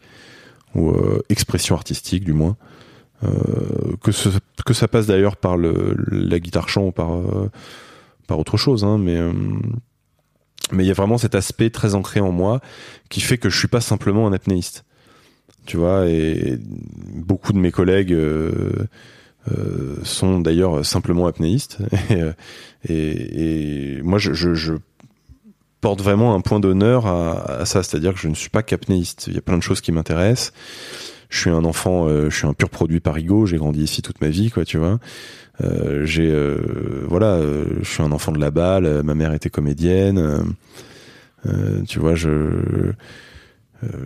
[0.75, 2.55] ou euh, expression artistique du moins
[3.21, 4.29] que ce,
[4.65, 7.49] que ça passe d'ailleurs par la guitare chant ou par euh,
[8.27, 9.31] par autre chose hein, mais euh,
[10.71, 12.59] mais il y a vraiment cet aspect très ancré en moi
[13.09, 14.83] qui fait que je suis pas simplement un apnéiste.
[15.65, 16.57] Tu vois et
[17.13, 18.87] beaucoup de mes collègues euh,
[19.51, 21.77] euh, sont d'ailleurs simplement apnéistes.
[22.89, 24.77] Et, euh, moi je,
[25.79, 27.83] porte vraiment un point d'honneur à ça.
[27.83, 29.25] C'est-à-dire que je ne suis pas qu'apnéiste.
[29.27, 30.51] Il y a plein de choses qui m'intéressent
[31.29, 34.21] je suis un enfant euh, je suis un pur produit parigo j'ai grandi ici toute
[34.21, 34.99] ma vie quoi tu vois
[35.61, 37.39] euh, j'ai euh, voilà
[37.81, 40.43] je suis un enfant de la balle ma mère était comédienne
[41.87, 42.93] tu vois je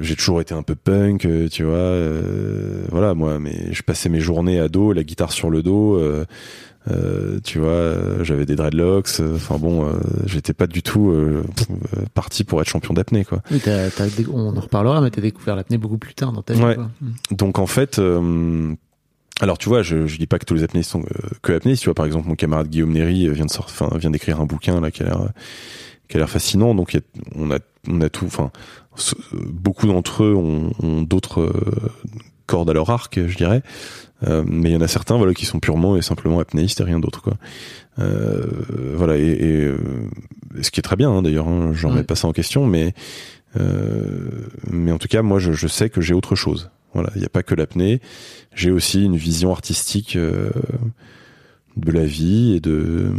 [0.01, 1.73] j'ai toujours été un peu punk, tu vois.
[1.75, 5.95] euh, voilà, moi, mais je passais mes journées à dos, la guitare sur le dos.
[5.97, 6.25] euh,
[6.89, 9.19] euh, tu vois, euh, j'avais des dreadlocks.
[9.19, 9.91] euh, Enfin bon, euh,
[10.25, 13.41] j'étais pas du tout euh, euh, parti pour être champion d'apnée, quoi.
[13.51, 16.53] Oui, t'as dé- on en reparlera, mais t'as découvert l'apnée beaucoup plus tard dans ta
[16.53, 16.63] vie.
[16.63, 16.75] Ouais.
[16.75, 16.89] quoi.
[17.01, 17.11] Mm.
[17.35, 18.73] Donc en fait, euh,
[19.41, 21.03] alors tu vois, je, je dis pas que tous les apnéistes sont
[21.41, 21.81] que apnéistes.
[21.83, 24.81] Tu vois, par exemple, mon camarade Guillaume Néry vient de sortir, vient d'écrire un bouquin
[24.81, 25.29] là qui a l'air,
[26.07, 26.73] qui a l'air fascinant.
[26.73, 27.01] Donc y a-
[27.35, 28.51] on a, on a tout, enfin,
[29.51, 31.91] beaucoup d'entre eux ont, ont d'autres euh,
[32.45, 33.61] cordes à leur arc, je dirais.
[34.27, 36.83] Euh, mais il y en a certains, voilà, qui sont purement et simplement apnéistes et
[36.83, 37.37] rien d'autre, quoi.
[37.99, 38.45] Euh,
[38.95, 39.77] voilà, et, et, euh,
[40.61, 41.47] ce qui est très bien, hein, d'ailleurs.
[41.47, 41.93] Hein, je Ouais.
[41.93, 42.93] remets pas ça en question, mais
[44.69, 46.69] mais en tout cas, moi, je, je sais que j'ai autre chose.
[46.93, 47.99] Voilà, il n'y a pas que l'apnée.
[48.55, 53.11] J'ai aussi une vision artistique de la vie et de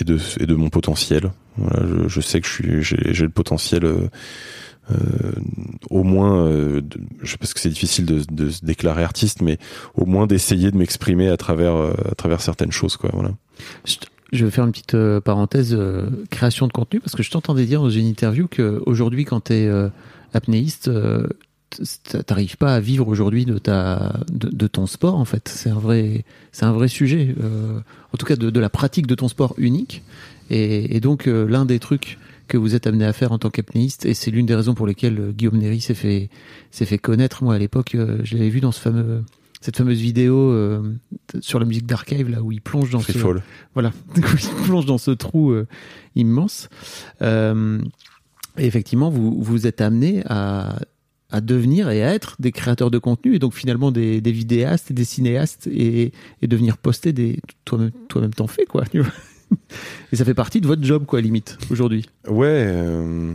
[0.00, 1.32] et de et de mon potentiel.
[1.56, 2.46] Voilà, je, je sais que
[2.82, 3.86] j'ai le potentiel.
[4.90, 5.32] Euh,
[5.90, 6.82] au moins, euh,
[7.22, 9.58] je sais pas que c'est difficile de, se déclarer artiste, mais
[9.94, 13.10] au moins d'essayer de m'exprimer à travers euh, à travers certaines choses, quoi.
[13.12, 13.30] Voilà.
[14.32, 15.78] Je vais faire une petite parenthèse
[16.30, 19.52] création de contenu parce que je t'entendais dire dans une interview que aujourd'hui, quand tu
[19.52, 19.70] es
[20.32, 20.90] apnéiste,
[22.26, 25.48] t'arrives pas à vivre aujourd'hui de ta de, ton sport en fait.
[25.48, 27.34] C'est un vrai c'est un vrai sujet.
[27.42, 27.80] euh,
[28.12, 30.02] en tout cas, de, de la pratique de ton sport unique.
[30.50, 32.18] Et, donc l'un des trucs
[32.48, 34.86] que vous êtes amené à faire en tant qu'apnéiste, et c'est l'une des raisons pour
[34.86, 36.30] lesquelles euh, Guillaume Néry s'est fait
[36.70, 37.42] s'est fait connaître.
[37.44, 39.22] Moi, à l'époque, euh, je l'avais vu dans ce fameux
[39.64, 40.92] cette fameuse vidéo euh,
[41.40, 43.42] sur la musique d'archive là où il plonge dans Free ce fall.
[43.72, 44.22] voilà, il
[44.66, 45.66] plonge dans ce trou euh,
[46.16, 46.68] immense.
[47.22, 47.80] Euh,
[48.58, 50.76] et effectivement, vous vous êtes amené à,
[51.30, 54.92] à devenir et à être des créateurs de contenu et donc finalement des, des vidéastes
[54.92, 58.84] des cinéastes et, et devenir poster des toi-même toi-même t'en fais quoi.
[58.84, 59.12] tu vois.
[60.12, 62.06] et ça fait partie de votre job quoi limite aujourd'hui.
[62.28, 62.46] Ouais.
[62.66, 63.34] euh,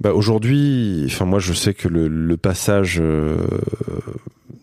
[0.00, 3.36] bah aujourd'hui, enfin moi je sais que le, passage euh,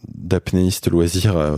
[0.08, 1.56] d'apnéiste loisir à-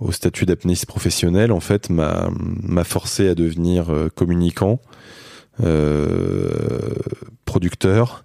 [0.00, 4.78] au, statut d'apnéiste professionnel en fait m'a forcé à devenir euh, communicant,
[5.64, 6.50] euh,
[7.44, 8.24] producteur.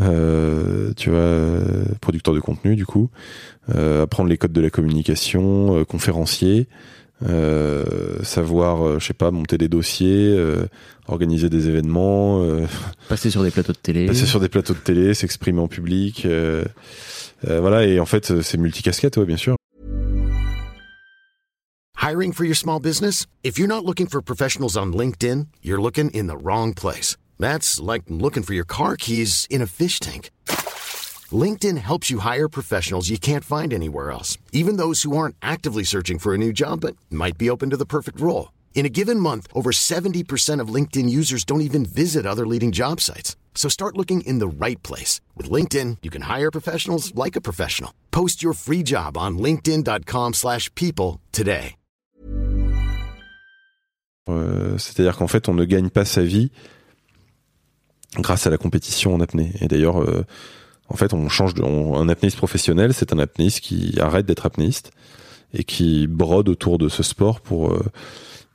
[0.00, 3.10] euh, tu vois, euh, producteur de contenu du coup,
[3.74, 6.64] euh, apprendre les codes de la communication, euh, conférencier, euh,
[8.22, 10.66] savoir, euh, je sais pas, monter des dossiers, euh,
[11.06, 12.66] organiser des événements, euh,
[13.08, 14.06] Passer sur des plateaux de télé.
[14.06, 16.64] passer sur des plateaux de télé, s'exprimer en public, euh,
[17.48, 17.84] euh, voilà.
[17.86, 19.56] Et en fait, euh, c'est multicasquette, ouais, bien sûr.
[22.02, 23.26] Hiring for your small business?
[23.42, 27.16] If you're not looking for professionals on LinkedIn, you're looking in the wrong place.
[27.40, 30.30] That's like looking for your car keys in a fish tank.
[31.32, 35.84] LinkedIn helps you hire professionals you can't find anywhere else, even those who aren't actively
[35.84, 38.52] searching for a new job but might be open to the perfect role.
[38.74, 43.00] In a given month, over 70% of LinkedIn users don't even visit other leading job
[43.00, 43.36] sites.
[43.54, 45.22] So start looking in the right place.
[45.36, 47.94] With LinkedIn, you can hire professionals like a professional.
[48.10, 51.76] Post your free job on linkedin.com/people slash people today.
[54.28, 56.50] Euh, C'est-à-dire qu'en fait, on ne gagne pas sa vie
[58.18, 59.52] grâce à la compétition en apnée.
[59.60, 60.24] Et d'ailleurs, euh,
[60.94, 64.92] en fait, on change de, un apnéiste professionnel, c'est un apnéiste qui arrête d'être apnéiste
[65.52, 67.82] et qui brode autour de ce sport pour euh,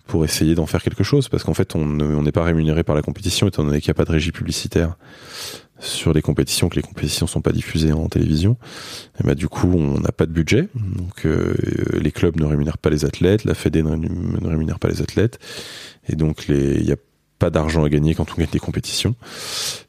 [0.07, 1.27] pour essayer d'en faire quelque chose.
[1.29, 3.97] Parce qu'en fait on ne- n'est pas rémunéré par la compétition étant donné qu'il n'y
[3.97, 4.95] a pas de régie publicitaire
[5.81, 8.57] sur les compétitions que les compétitions sont pas diffusées en télévision.
[9.19, 10.69] Et bah du coup on n'a pas de budget.
[10.75, 11.53] Donc euh,
[12.01, 15.01] les clubs ne rémunèrent pas les athlètes la Fédé ne rému- ne rémunère pas les
[15.01, 15.39] athlètes.
[16.07, 16.97] Et donc il y a
[17.39, 19.15] pas d'argent à gagner quand on gagne des compétitions.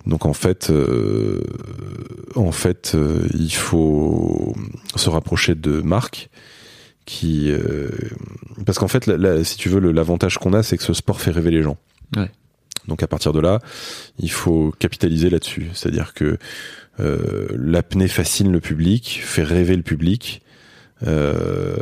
[0.06, 1.42] Donc en fait euh,
[2.36, 4.54] en fait euh, il faut
[4.96, 6.30] se rapprocher de marques
[7.04, 7.88] qui euh,
[8.64, 11.20] parce qu'en fait là, là, si tu veux l'avantage qu'on a c'est que ce sport
[11.20, 11.76] fait rêver les gens.
[12.16, 12.30] Ouais.
[12.88, 13.60] donc à partir de là
[14.18, 15.70] il faut capitaliser là-dessus.
[15.74, 16.38] C'est à dire que
[17.00, 20.42] euh, l'apnée fascine le public fait rêver le public
[21.06, 21.76] euh,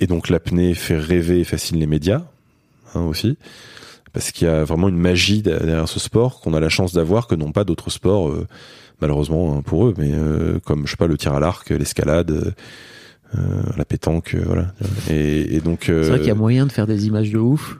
[0.00, 2.22] et donc l'apnée fait rêver et fascine les médias
[2.94, 3.36] hein, aussi
[4.16, 7.26] parce qu'il y a vraiment une magie derrière ce sport qu'on a la chance d'avoir
[7.26, 8.46] que n'ont pas d'autres sports euh,
[9.02, 9.94] malheureusement hein, pour eux.
[9.98, 12.54] Mais euh, comme je sais pas le tir à l'arc l'escalade
[13.36, 13.38] euh,
[13.76, 14.72] la pétanque voilà.
[15.10, 17.76] Et, et donc C'est vrai qu'il y a moyen de faire des images de ouf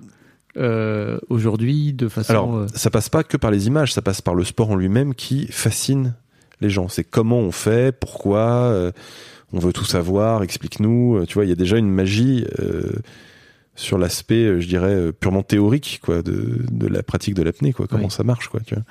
[0.58, 2.30] euh, aujourd'hui de façon.
[2.30, 4.76] alors euh, ça passe pas que par les images ça passe par le sport en
[4.76, 6.16] lui-même qui fascine
[6.60, 6.88] les gens.
[6.88, 8.92] C'est comment on fait pourquoi euh,
[9.54, 11.24] on veut tout savoir explique-nous.
[11.26, 12.44] Tu vois il y a déjà une magie
[13.76, 17.72] sur l'aspect euh, je dirais euh, purement théorique quoi de, de la pratique de l'apnée
[17.72, 18.10] quoi comment Oui.
[18.10, 18.84] ça marche quoi tu vois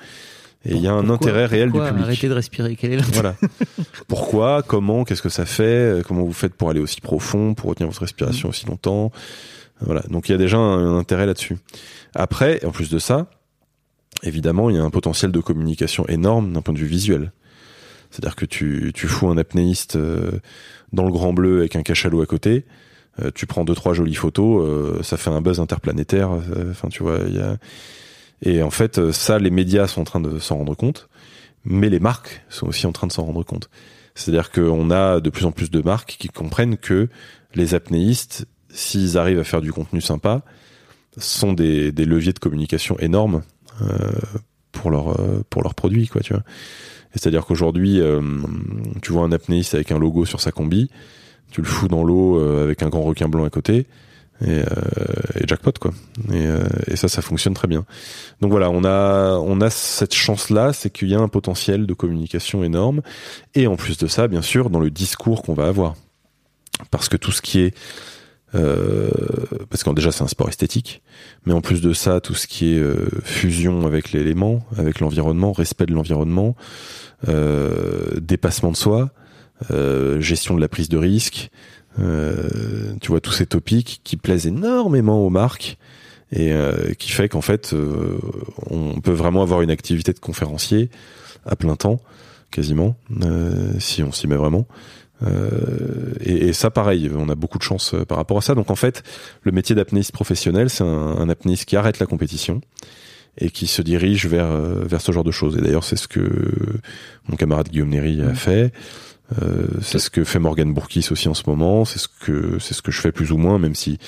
[0.64, 2.74] et il y a un pourquoi- intérêt réel du public Arrêtez de respirer?
[2.74, 3.36] Quel est voilà.
[4.08, 7.70] Pourquoi, comment, qu'est-ce que ça fait, euh, comment vous faites pour aller aussi profond, pour
[7.70, 8.04] retenir votre Mm.
[8.04, 9.12] respiration aussi longtemps?
[9.80, 10.00] Voilà.
[10.10, 11.56] Donc il y a déjà un, un intérêt là-dessus.
[12.16, 13.30] Après, en plus de ça,
[14.24, 17.30] évidemment, il y a un potentiel de communication énorme d'un point de vue visuel.
[18.10, 19.96] C'est-à-dire que tu, tu fous un apnéiste
[20.92, 22.64] dans le grand bleu avec un cachalot à côté,
[23.22, 26.30] euh, tu prends deux trois jolies photos, euh, ça fait un buzz interplanétaire.
[26.32, 27.56] euh, Enfin, tu vois, y a
[28.42, 31.08] et en fait, euh, ça, les médias sont en train de s'en rendre compte,
[31.64, 33.70] mais les marques sont aussi en train de s'en rendre compte.
[34.14, 37.08] C'est-à-dire qu'on a de plus en plus de marques qui comprennent que
[37.54, 40.42] les apnéistes, s'ils arrivent à faire du contenu sympa,
[41.16, 43.42] sont des, des leviers de communication énormes
[43.80, 43.86] euh,
[44.72, 45.16] pour leur
[45.48, 46.42] pour leurs produits, quoi, tu vois.
[47.14, 48.00] C'est-à-dire qu'aujourd'hui,
[49.00, 50.90] tu vois un apnéiste avec un logo sur sa combi,
[51.50, 53.86] tu le fous dans l'eau euh, avec un grand requin blanc à côté,
[54.42, 54.64] et, euh,
[55.46, 55.92] jackpot quoi.
[56.30, 57.86] Et, euh, et ça, ça fonctionne très bien.
[58.40, 61.86] Donc voilà, on a on a cette chance là, c'est qu'il y a un potentiel
[61.86, 63.00] de communication énorme,
[63.54, 65.94] et en plus de ça, bien sûr, dans le discours qu'on va avoir,
[66.90, 67.74] parce que tout ce qui est
[69.68, 71.02] parce que déjà c'est un sport esthétique,
[71.44, 72.82] mais en plus de ça, tout ce qui est
[73.22, 76.56] fusion avec l'élément, avec l'environnement, respect de l'environnement,
[77.26, 79.10] dépassement de soi,
[80.20, 81.50] gestion de la prise de risque,
[81.98, 85.78] euh, tu vois tous ces topics qui plaisent énormément aux marques
[86.32, 88.18] et euh, qui fait qu'en fait euh,
[88.68, 90.90] on peut vraiment avoir une activité de conférencier
[91.46, 92.00] à plein temps
[92.50, 94.66] quasiment euh, si on s'y met vraiment.
[95.22, 98.54] Euh, et, et ça pareil on a beaucoup de chance euh, par rapport à ça.
[98.54, 99.02] Donc en fait
[99.42, 102.60] le métier d'apnéiste professionnel c'est un, un apnéiste qui arrête la compétition
[103.38, 105.56] et qui se dirige vers euh, vers ce genre de choses.
[105.56, 106.28] Et d'ailleurs c'est ce que
[107.28, 108.72] mon camarade Guillaume Néry a fait
[109.42, 111.84] euh, c'est ce que fait Morgan Bourkis aussi en ce moment.
[111.84, 113.98] C'est ce que c'est ce que je fais plus ou moins, même si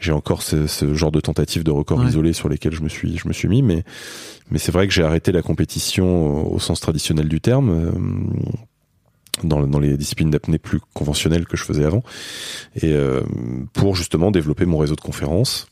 [0.00, 2.06] j'ai encore ce, ce genre de tentatives de records Ouais.
[2.08, 3.62] isolés sur lesquels je me suis je me suis mis.
[3.62, 3.84] Mais
[4.50, 7.70] mais c'est vrai que j'ai arrêté la compétition au, sens traditionnel du terme.
[7.70, 7.92] euh,
[9.42, 12.02] dans, dans les disciplines d'apnée plus conventionnelles que je faisais avant
[12.76, 13.22] et euh,
[13.72, 15.66] pour justement développer mon réseau de conférences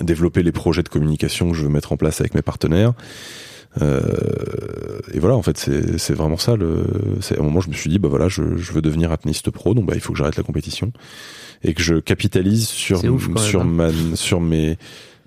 [0.00, 2.92] développer les projets de communication que je veux mettre en place avec mes partenaires
[3.80, 6.56] et voilà, en fait, c'est vraiment ça.
[6.56, 6.84] Le,
[7.30, 9.74] à un moment, je me suis dit, bah voilà, je, je veux devenir apnéiste pro,
[9.74, 10.92] donc bah il faut que j'arrête la compétition
[11.64, 13.64] et que je capitalise sur ouf, même, sur hein.
[13.64, 14.76] ma sur mes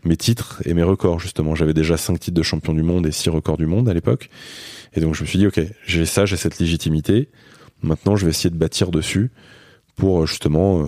[0.06, 1.56] mes titres et mes records justement.
[1.56, 4.30] J'avais déjà cinq titres de champion du monde et six records du monde à l'époque,
[4.94, 7.30] et donc je me suis dit, ok, j'ai ça, j'ai cette légitimité.
[7.84, 9.30] Maintenant, je vais essayer de bâtir dessus
[9.96, 10.86] pour euh, justement euh,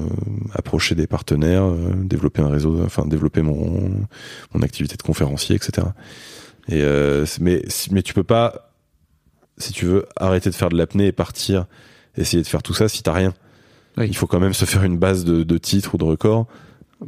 [0.53, 4.07] approcher des partenaires, euh, développer un réseau, enfin développer mon
[4.53, 5.87] mon activité de conférencier, etc.
[6.69, 8.71] Et euh, mais mais tu peux pas,
[9.57, 11.65] si tu veux arrêter de faire de l'apnée et partir,
[12.17, 13.33] essayer de faire tout ça si t'as rien.
[13.97, 14.07] Oui.
[14.07, 16.47] Il faut quand même se faire une base de, de titres ou de records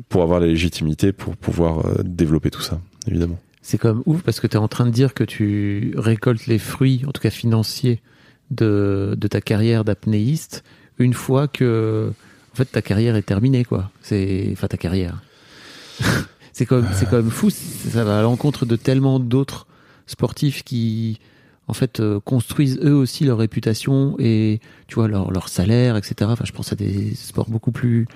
[0.09, 3.39] pour avoir la légitimité pour pouvoir euh, développer tout ça, évidemment.
[3.61, 6.47] C'est quand même ouf parce que tu es en train de dire que tu récoltes
[6.47, 8.01] les fruits, en tout cas financiers,
[8.49, 10.63] de, de ta carrière d'apnéiste
[10.97, 12.11] une fois que
[12.53, 13.91] en fait ta carrière est terminée quoi.
[14.01, 15.21] C'est enfin ta carrière.
[16.53, 19.67] C'est quand même c'est quand même fou, ça va à l'encontre de tellement d'autres
[20.07, 21.19] sportifs qui
[21.67, 26.15] en fait euh, construisent eux aussi leur réputation et tu vois leur leur salaire etc.
[26.23, 28.07] Enfin je pense à des sports beaucoup plus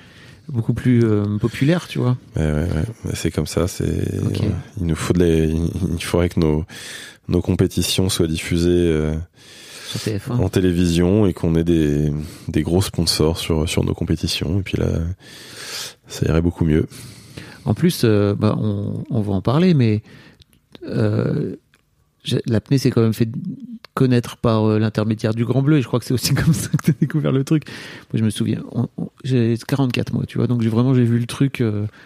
[0.50, 2.18] beaucoup plus euh, populaires, tu vois.
[2.36, 3.12] Ouais, ouais, ouais.
[3.14, 3.68] C'est comme ça.
[3.68, 4.08] C'est
[4.80, 6.66] il nous faut de les, il faudrait que nos
[7.28, 9.16] nos compétitions soient diffusées euh,
[9.88, 10.34] Sur TF1.
[10.34, 12.12] en télévision et qu'on ait des
[12.48, 14.88] des gros sponsors sur sur nos compétitions et puis là
[16.08, 16.88] ça irait beaucoup mieux.
[17.66, 20.04] En plus, euh, bah, on, va en parler, mais
[20.88, 21.56] euh,
[22.24, 23.30] j'ai- l'apnée s'est quand même fait
[23.96, 26.70] connaître par euh, l'intermédiaire du Grand Bleu, et je crois que c'est aussi comme ça
[26.70, 27.64] que tu as découvert le truc.
[28.14, 28.64] Moi, je me souviens,
[29.24, 31.64] j'ai 44 mois, tu vois, donc j'ai vraiment j'ai vu le truc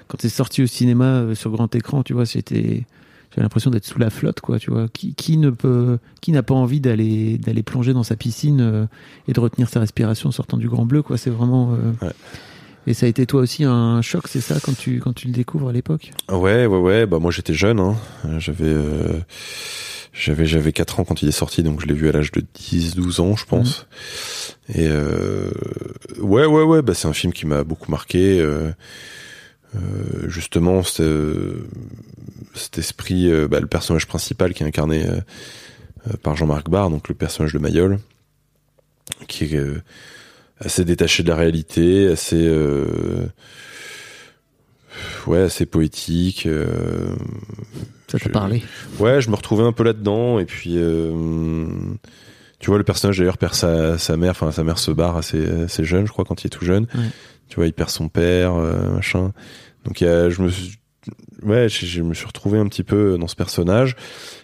[0.07, 2.85] quand c'est sorti au cinéma sur grand écran, tu vois, c'était
[3.31, 4.87] j'avais l'impression d'être sous la flotte, quoi, tu vois.
[4.91, 8.87] Qui, n'a pas envie d'aller plonger dans sa piscine
[9.27, 11.17] et de retenir sa respiration en sortant du Grand Bleu, quoi.
[11.17, 11.77] C'est vraiment.
[12.87, 15.33] Et ça a été toi aussi un choc, c'est ça, quand tu quand tu le
[15.33, 16.11] découvres à l'époque?
[16.29, 17.05] Ouais, ouais, ouais.
[17.05, 17.79] Bah moi j'étais jeune.
[17.79, 17.95] Hein.
[18.39, 19.19] J'avais, euh,
[20.13, 22.41] j'avais, j'avais 4 ans quand il est sorti, donc je l'ai vu à l'âge de
[22.41, 23.85] 10-12 ans, je pense.
[24.73, 25.51] Et euh,
[26.19, 26.81] ouais, ouais, ouais.
[26.81, 28.39] Bah c'est un film qui m'a beaucoup marqué.
[28.39, 28.71] euh,
[29.75, 31.03] euh, justement, cet
[32.77, 35.05] esprit, bah, le personnage principal qui est incarné
[36.23, 37.99] par Jean-Marc Barr, donc le personnage de Mayol,
[39.27, 39.61] qui est
[40.59, 42.85] assez détaché de la réalité, assez euh,
[45.27, 46.45] ouais, assez poétique.
[46.45, 47.15] euh,
[48.07, 48.63] Ça t'a Je- parlé.
[48.99, 51.13] Ouais, je me retrouvais un peu là-dedans et puis euh,
[52.59, 55.45] tu vois le personnage d'ailleurs perd sa, sa mère, enfin sa mère se barre assez,
[55.63, 56.87] assez jeune, je crois quand il est tout jeune.
[56.95, 57.09] Ouais.
[57.47, 59.31] Tu vois, il perd son père, euh, machin.
[59.85, 60.77] Donc je me suis,
[61.43, 63.95] ouais, je, je me suis retrouvé un petit peu dans ce personnage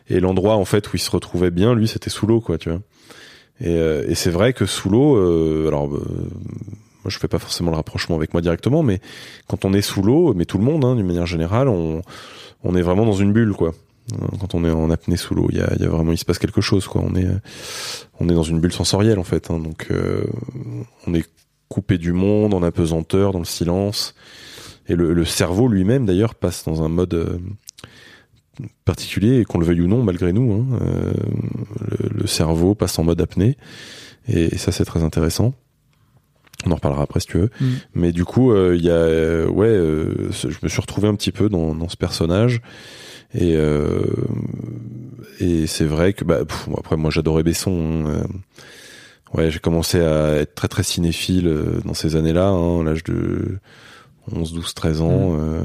[0.10, 2.70] et l'endroit en fait où il se retrouvait bien, lui, c'était sous l'eau, quoi, tu
[2.70, 2.80] vois.
[3.62, 6.00] Et, euh, et c'est vrai que sous l'eau, euh, alors euh,
[7.04, 9.00] moi je fais pas forcément le rapprochement avec moi directement, mais
[9.48, 12.02] quand on est sous l'eau, mais tout le monde, hein, d'une manière générale, on,
[12.64, 13.74] on est vraiment dans une bulle, quoi.
[14.40, 16.26] Quand on est en apnée sous l'eau, il y a, y a vraiment, il se
[16.26, 17.02] passe quelque chose, quoi.
[17.04, 17.28] On est,
[18.20, 19.50] on est dans une bulle sensorielle, en fait.
[19.50, 19.58] hein.
[19.60, 20.26] donc, euh,
[21.08, 21.26] on est
[21.70, 24.14] coupé du monde, en apesanteur, dans le silence.
[24.88, 27.38] Et le, le cerveau lui-même, d'ailleurs, passe dans un mode euh,
[28.86, 30.52] particulier, et qu'on le veuille ou non, malgré nous.
[30.54, 30.80] hein.
[30.82, 31.14] Euh,
[32.00, 33.58] le, le cerveau passe en mode apnée,
[34.28, 35.54] et, et ça, c'est très intéressant.
[36.66, 37.50] On en reparlera après si tu veux.
[37.60, 37.66] Mm.
[37.96, 41.14] Mais du coup, euh, il y a, euh, ouais, euh, je me suis retrouvé un
[41.16, 42.62] petit peu dans, dans ce personnage.
[43.34, 44.00] Et, euh,
[45.40, 48.06] et c'est vrai que, bah, pff, après, moi, j'adorais Besson.
[48.08, 48.24] hein,
[49.34, 53.60] ouais, j'ai commencé à être très, très cinéphile dans ces années-là, hein, à l'âge de
[54.32, 55.38] 11, 12, 13 ans.
[55.38, 55.62] euh,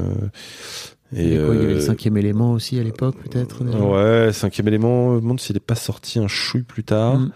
[1.15, 3.63] Et quoi, il y avait le euh, cinquième élément aussi à l'époque, peut-être.
[3.63, 7.17] déjà Ouais, cinquième élément, je me demande s'il est pas sorti un chouille plus tard.
[7.17, 7.31] Mm.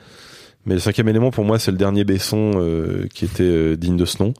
[0.65, 3.97] Mais le cinquième élément, pour moi, c'est le dernier Besson euh, qui était euh, digne
[3.97, 4.33] de ce nom.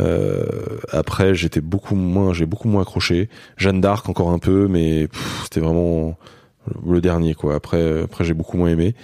[0.00, 0.44] Euh,
[0.90, 3.28] après, j'étais beaucoup moins, j'ai beaucoup moins accroché.
[3.56, 5.08] Jeanne d'Arc encore un peu, mais
[5.44, 6.16] c'était vraiment
[6.86, 7.54] le dernier quoi.
[7.54, 8.94] Après, après j'ai beaucoup moins aimé.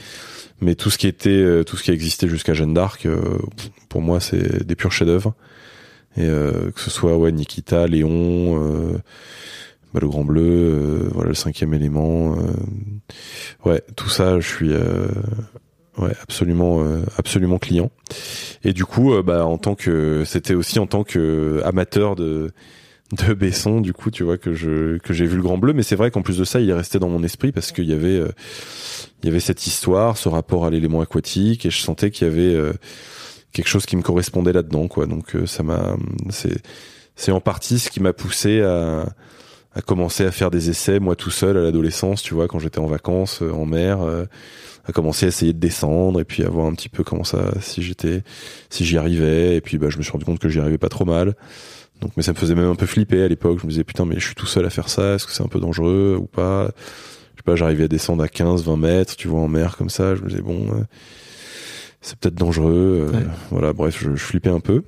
[0.61, 3.39] Mais tout ce qui était, euh, tout ce qui a existé jusqu'à Jeanne d'Arc, euh,
[3.89, 5.35] pour moi, c'est des purs chefs-d'œuvre.
[6.17, 8.99] Et euh, que ce soit ouais Nikita, Léon, euh,
[9.95, 12.37] bah, le Grand Bleu, euh, voilà le cinquième élément.
[12.37, 12.53] euh,
[13.65, 14.73] ouais, tout ça, je suis
[15.99, 16.85] ouais absolument
[17.17, 17.91] absolument client.
[18.65, 22.51] Et du coup, bah en tant que c'était aussi en tant que amateur de
[23.27, 25.83] de Besson, du coup, tu vois que je que j'ai vu le Grand Bleu, mais
[25.83, 27.93] c'est vrai qu'en plus de ça, il est resté dans mon esprit parce qu'il y
[27.93, 28.29] avait euh,
[29.23, 32.31] il y avait cette histoire, ce rapport à l'élément aquatique, et je sentais qu'il y
[32.31, 32.73] avait euh,
[33.53, 35.07] quelque chose qui me correspondait là-dedans, quoi.
[35.07, 35.97] Donc euh, ça m'a
[36.31, 36.63] c'est
[37.17, 39.07] c'est en partie ce qui m'a poussé à
[39.73, 42.81] à commencer à faire des essais moi tout seul à l'adolescence, tu vois, quand j'étais
[42.81, 44.01] en vacances euh, en mer.
[44.03, 44.25] euh,
[44.87, 47.53] à commencer à essayer de descendre et puis à voir un petit peu comment ça
[47.61, 48.23] si j'étais
[48.71, 49.57] si j'y arrivais.
[49.57, 51.35] Et puis bah je me suis rendu compte que j'y arrivais pas trop mal.
[52.01, 53.59] Donc mais ça me faisait même un peu flipper à l'époque.
[53.61, 55.15] Je me disais putain mais je suis tout seul à faire ça.
[55.15, 56.71] Est-ce que c'est un peu dangereux ou pas?
[57.35, 59.91] Je sais pas j'arrivais à descendre à 15 20 mètres tu vois en mer comme
[59.91, 60.15] ça.
[60.15, 60.83] Je me disais bon euh,
[62.01, 63.27] c'est peut-être dangereux euh, Ouais.
[63.51, 64.83] voilà bref je, je flippais un peu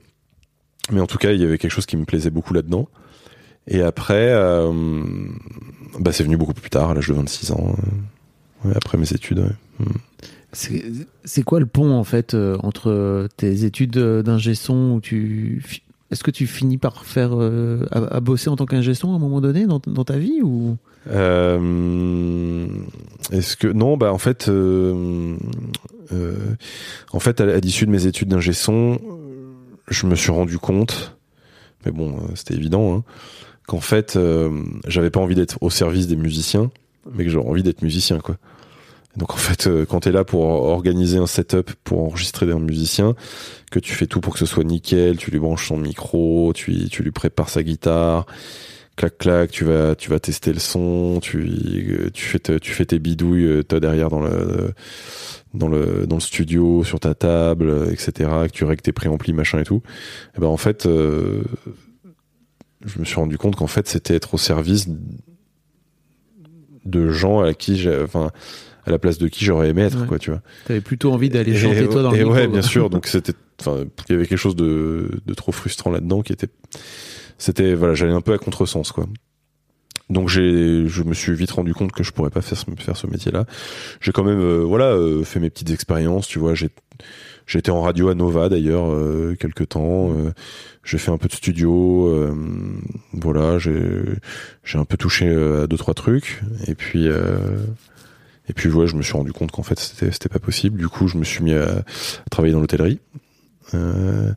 [0.90, 2.88] mais en tout cas il y avait quelque chose qui me plaisait beaucoup là-dedans
[3.66, 5.02] et après euh,
[6.00, 7.74] bah c'est venu beaucoup plus tard à l'âge de 26 ans
[8.64, 9.86] euh, ouais, après mes études ouais.
[10.52, 10.84] C'est
[11.24, 15.62] c'est quoi le pont en fait euh, entre tes études d'ingé son où tu
[16.10, 19.16] est-ce que tu finis par faire euh, à, à bosser en tant qu'ingé son à
[19.16, 20.76] un moment donné dans, dans ta vie ou?
[21.10, 22.66] Euh,
[23.32, 25.36] Est-ce que non bah en fait euh,
[26.12, 26.36] euh,
[27.12, 28.98] en fait à, l'issue de mes études d'ingé son
[29.88, 31.16] je me suis rendu compte
[31.84, 33.04] mais bon euh, c'était évident hein,
[33.66, 36.70] qu'en fait euh, j'avais pas envie d'être au service des musiciens
[37.12, 38.36] mais que j'avais envie d'être musicien quoi.
[39.16, 43.14] Donc en fait euh, quand t'es là pour organiser un setup pour enregistrer un musicien
[43.72, 46.88] que tu fais tout pour que ce soit nickel tu lui branches son micro tu,
[46.88, 48.26] tu lui prépares sa guitare
[49.02, 52.70] clac clac tu vas tu vas tester le son tu euh, tu fais te- tu
[52.72, 54.72] fais tes bidouilles euh, toi derrière dans le
[55.54, 59.32] dans le dans le studio sur ta table euh, etc que tu règles tes préamplis
[59.32, 59.82] machin et tout
[60.36, 61.42] et ben en fait euh,
[62.84, 64.88] je me suis rendu compte qu'en fait c'était être au service
[66.84, 68.30] de gens à qui j'ai enfin
[68.84, 70.06] à la place de qui j'aurais aimé être Ouais.
[70.06, 72.52] quoi tu vois t'avais plutôt envie d'aller chanter toi dans le et micro, ouais, quoi.
[72.52, 72.90] bien sûr.
[72.90, 76.48] Donc c'était, enfin, il y avait quelque chose de, de trop frustrant là-dedans qui était
[77.42, 79.06] c'était voilà, j'allais un peu à contresens quoi.
[80.10, 82.96] Donc j'ai, je me suis vite rendu compte que je pourrais pas faire ce, faire
[82.96, 83.46] ce métier-là.
[84.00, 86.26] J'ai quand même, euh, voilà, euh, fait mes petites expériences.
[86.28, 86.68] Tu vois, j'ai,
[87.46, 90.12] j'étais en radio à Nova d'ailleurs euh, quelques temps.
[90.12, 90.32] Euh,
[90.84, 92.30] j'ai fait un peu de studio.
[93.14, 93.80] voilà, j'ai,
[94.64, 96.42] j'ai un peu touché à deux trois trucs.
[96.66, 100.40] Et puis, et puis ouais, je me suis rendu compte qu'en fait c'était, c'était pas
[100.40, 100.76] possible.
[100.78, 101.82] Du coup, je me suis mis à, à
[102.30, 102.98] travailler dans l'hôtellerie.
[103.74, 104.32] Euh,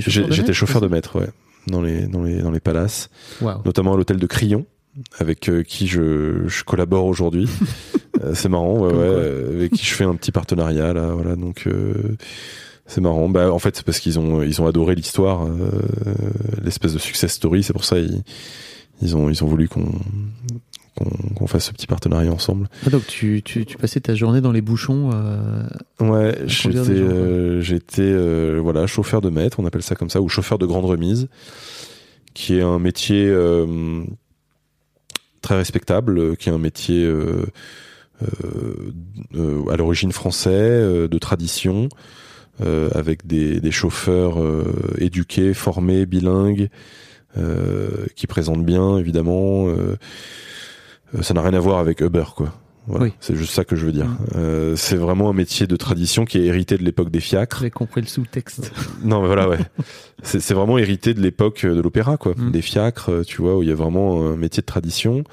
[0.00, 1.28] j'ai- de j'étais chauffeur de maître, ouais,
[1.66, 3.08] dans les dans les dans les palaces
[3.40, 3.62] Waouh.
[3.64, 4.66] notamment à l'hôtel de Crillon,
[5.18, 7.48] avec euh, qui je, je collabore aujourd'hui.
[8.24, 11.36] Euh, c'est marrant, ouais, ouais, euh, avec qui je fais un petit partenariat là, voilà.
[11.36, 12.16] Donc euh,
[12.86, 13.28] c'est marrant.
[13.28, 15.70] Bah en fait c'est parce qu'ils ont ils ont adoré l'histoire, euh,
[16.64, 17.62] l'espèce de success story.
[17.62, 18.22] C'est pour ça ils
[19.02, 19.92] ils ont ils ont voulu qu'on
[20.96, 22.68] qu'on fasse ce petit partenariat ensemble.
[22.86, 25.10] Ah, donc tu, tu, tu passais ta journée dans les bouchons.
[25.12, 25.62] euh,
[26.00, 30.28] Ouais, j'étais euh, j'étais euh, voilà chauffeur de maître, on appelle ça comme ça, ou
[30.28, 31.28] chauffeur de grande remise,
[32.34, 33.32] qui est un métier
[35.42, 37.08] très respectable, qui est un métier
[38.22, 41.88] à l'origine français, de tradition,
[42.62, 44.64] euh, avec des, des chauffeurs euh,
[44.98, 46.68] éduqués, formés, bilingues,
[47.36, 49.66] euh, qui présentent bien évidemment.
[51.14, 52.52] Euh, euh, ça n'a rien à voir avec Uber quoi.
[52.88, 53.12] Voilà, Oui.
[53.18, 54.06] c'est juste ça que je veux dire.
[54.06, 54.16] Mm.
[54.36, 57.58] Euh, c'est vraiment un métier de tradition qui est hérité de l'époque des fiacres.
[57.58, 58.70] J'avais compris le sous-texte.
[59.02, 59.58] Non, mais voilà, ouais.
[60.22, 62.34] c'est vraiment hérité de l'époque euh, de l'opéra, quoi.
[62.36, 62.52] Mm.
[62.52, 65.24] Des fiacres, euh, tu vois, où il y a vraiment un métier de tradition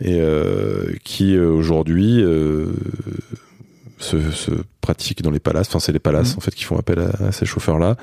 [0.00, 2.66] et euh, qui euh, aujourd'hui euh,
[3.98, 5.68] se, se pratique dans les palaces.
[5.68, 6.38] Enfin, c'est les palaces Mm.
[6.38, 7.96] en fait qui font appel à, à ces chauffeurs-là,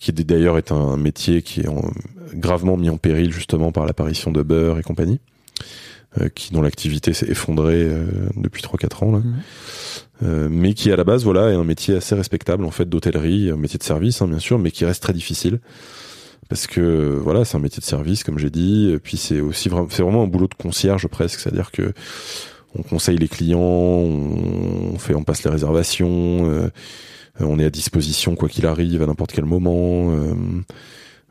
[0.00, 1.90] qui d'ailleurs est un métier qui est en-
[2.34, 5.20] gravement mis en péril justement par l'apparition de Beurre et compagnie.
[6.20, 8.06] Euh, qui dont l'activité s'est effondrée euh,
[8.36, 9.18] depuis 3-4 ans là.
[9.18, 9.34] Mhm.
[10.24, 13.50] Euh, mais qui à la base voilà est un métier assez respectable en fait d'hôtellerie,
[13.50, 15.58] un métier de service hein, bien sûr, mais qui reste très difficile
[16.48, 19.68] parce que voilà c'est un métier de service comme j'ai dit, et puis c'est aussi
[19.68, 21.92] vraiment c'est vraiment un boulot de concierge presque, c'est-à-dire que
[22.74, 26.68] on conseille les clients, on, fait on passe les réservations, euh,
[27.40, 30.10] on est à disposition quoi qu'il arrive à n'importe quel moment.
[30.10, 30.34] euh,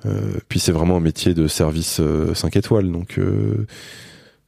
[0.07, 2.01] euh, puis c'est vraiment un métier de service
[2.33, 3.67] 5 étoiles, donc euh,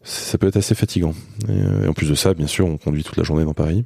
[0.04, 1.14] ça peut être assez fatigant.
[1.48, 3.54] Et, euh, et en plus de ça, bien sûr, on conduit toute la journée dans
[3.54, 3.86] Paris.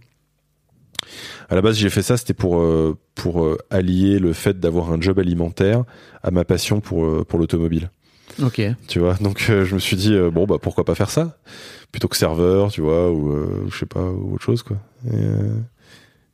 [1.49, 4.91] À la base, j'ai fait ça, c'était pour euh, pour euh, allier le fait d'avoir
[4.91, 5.84] un job alimentaire
[6.24, 7.89] à ma passion pour pour l'automobile.
[8.43, 8.61] Ok.
[8.88, 11.38] Tu vois, donc euh, je me suis dit euh, bon bah pourquoi pas faire ça?
[11.91, 14.78] Plutôt que serveur, tu vois, ou je sais pas ou autre chose quoi.
[15.11, 15.24] Et,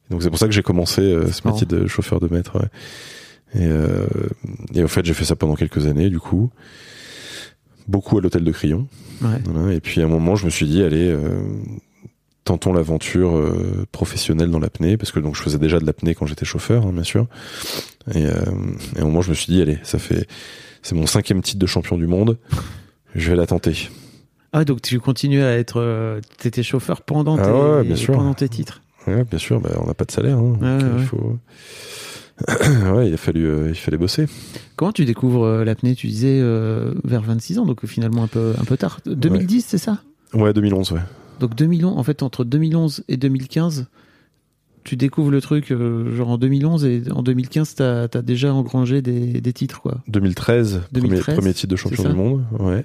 [0.09, 2.59] donc c'est pour ça que j'ai commencé ce métier de chauffeur de maître.
[2.59, 2.67] ouais.
[3.61, 6.49] Et, et en fait, j'ai fait ça pendant quelques années, du coup,
[7.87, 8.87] beaucoup à l'hôtel de Crillon.
[9.21, 9.39] Ouais.
[9.45, 11.41] Voilà, et puis à un moment, je me suis dit, allez, euh,
[12.43, 16.25] tentons l'aventure euh, professionnelle dans l'apnée, parce que donc je faisais déjà de l'apnée quand
[16.25, 17.27] j'étais chauffeur, hein, bien sûr.
[18.13, 18.31] Et, euh,
[18.95, 20.27] et à un moment, je me suis dit, allez, ça fait,
[20.81, 22.37] c'est mon cinquième titre de champion du monde,
[23.15, 23.89] je vais la tenter.
[24.51, 25.79] Ah, donc tu continuais à être.
[25.79, 28.13] euh, T'étais chauffeur pendant, Ah tes, ouais, bien sûr.
[28.13, 28.81] pendant tes titres.
[29.07, 31.37] Ouais, bien sûr, bah, on n'a pas de salaire, hein, donc, il faut.
[32.93, 34.25] Ouais, il a fallu, euh, il fallait bosser.
[34.75, 38.53] Comment tu découvres euh, l'apnée Tu disais euh, vers 26 ans, donc finalement un peu,
[38.59, 38.99] un peu tard.
[39.05, 40.01] 2010, c'est ça
[40.33, 40.99] Ouais, 2011, ouais.
[41.39, 43.87] Donc 2011, en fait, entre 2011 et 2015,
[44.83, 49.01] tu découvres le truc euh, genre en 2011 et en 2015, t'as as déjà engrangé
[49.01, 49.99] des, des titres, quoi.
[50.07, 52.83] 2013, 2013, premier, premier titre de champion du monde, ouais.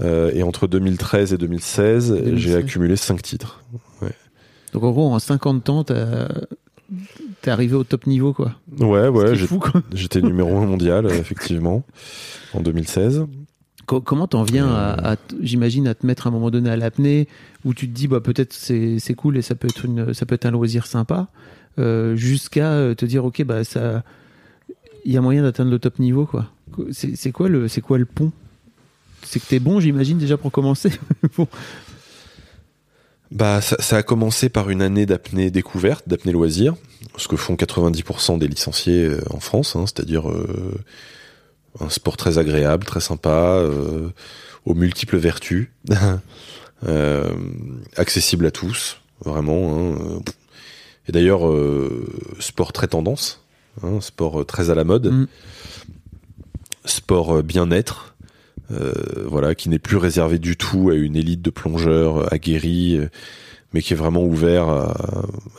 [0.00, 2.34] Euh, et entre 2013 et 2016, 2016.
[2.38, 3.62] j'ai accumulé 5 titres.
[4.72, 6.28] Donc en gros, en 50 ans, t'as-
[7.42, 8.54] t'es arrivé au top niveau, quoi.
[8.78, 9.82] Ouais, ouais, C'est j'ai- fou, quoi.
[9.94, 11.84] j'étais numéro 1 mondial, euh, effectivement,
[12.54, 13.26] en 2016.
[13.86, 15.12] Co- Comment t'en viens à, Euh.
[15.12, 17.28] à j'imagine, à te mettre à un moment donné à l'apnée,
[17.64, 20.26] où tu te dis, bah peut-être c'est c'est cool et ça peut être une, ça
[20.26, 21.28] peut être un loisir sympa,
[21.78, 24.02] euh, jusqu'à te dire, ok, bah ça,
[25.04, 26.46] il y a moyen d'atteindre le top niveau, quoi.
[26.92, 28.30] C'est c'est quoi le, c'est quoi le pont?
[29.22, 30.90] C'est que t'es bon, j'imagine déjà pour commencer.
[31.36, 31.46] Bon.
[33.30, 36.74] Bah, ça, ça a commencé par une année d'apnée découverte, d'apnée loisir,
[37.16, 40.74] ce que font 90% des licenciés euh, en France, hein, c'est-à-dire euh,
[41.78, 44.08] un sport très agréable, très sympa, euh,
[44.64, 45.68] aux multiples vertus,
[46.88, 47.30] euh,
[47.96, 49.92] accessible à tous, vraiment.
[49.94, 50.20] hein,
[51.08, 51.42] et d'ailleurs,
[52.40, 53.44] sport très tendance,
[53.82, 55.26] hein, sport très à la mode, Mm.
[56.84, 58.09] sport bien-être.
[58.72, 58.92] Euh,
[59.26, 63.08] voilà, qui n'est plus réservé du tout à une élite de plongeurs aguerris, euh,
[63.72, 64.92] mais qui est vraiment ouvert à,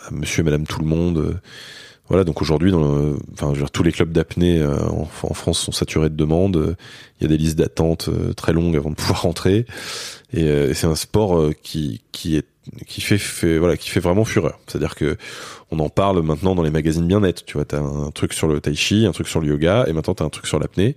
[0.08, 1.18] à monsieur et madame tout le monde.
[1.18, 1.34] euh.
[2.08, 2.74] Voilà, donc aujourd'hui,
[3.34, 6.58] enfin, tous les clubs d'apnée euh, en, France sont saturés de demandes.
[6.58, 6.76] euh,
[7.20, 9.66] Il y a des listes d'attente euh, très longues avant de pouvoir rentrer.
[10.34, 12.46] Et, euh, et c'est un sport euh, qui, qui est
[12.88, 14.60] qui fait, fait voilà qui fait vraiment fureur.
[14.68, 15.18] C'est-à-dire que
[15.72, 17.44] on en parle maintenant dans les magazines bien-être.
[17.46, 19.94] Tu vois, t'as un truc sur le tai chi, un truc sur le yoga, et
[19.94, 20.96] maintenant t'as un truc sur l'apnée.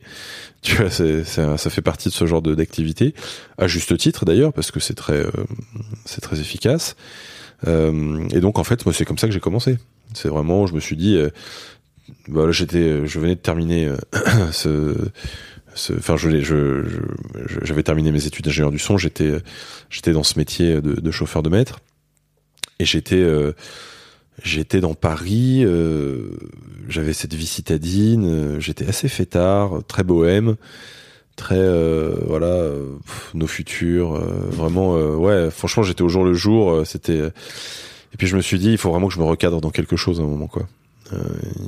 [0.62, 3.14] Tu vois, c'est, c'est- ça fait partie de ce genre de d'activité,
[3.58, 5.30] à juste titre d'ailleurs, parce que c'est très, euh,
[6.04, 6.96] c'est très efficace.
[7.66, 9.78] Euh, et donc en fait, moi c'est comme ça que j'ai commencé.
[10.12, 11.30] C'est vraiment, je me suis dit, euh,
[12.28, 13.96] voilà, j'étais, je venais de terminer euh,
[14.52, 14.94] ce,
[15.98, 18.96] enfin, j'avais terminé mes études d'ingénieur du son.
[18.98, 19.32] J'étais,
[20.12, 21.80] dans ce métier de, chauffeur de maître,
[22.78, 23.52] et j'étais, euh,
[24.80, 25.62] dans Paris.
[25.64, 26.30] euh,
[26.88, 28.26] j'avais cette vie citadine.
[28.26, 30.56] euh, j'étais assez fêtard, très bohème,
[31.36, 31.68] très,
[32.26, 32.68] voilà,
[33.34, 34.14] nos futurs,
[34.50, 35.50] vraiment, ouais.
[35.50, 36.86] Franchement, j'étais au jour le jour.
[36.86, 39.70] c'était, et puis je me suis dit, il faut vraiment que je me recadre dans
[39.70, 40.68] quelque chose à un moment, quoi.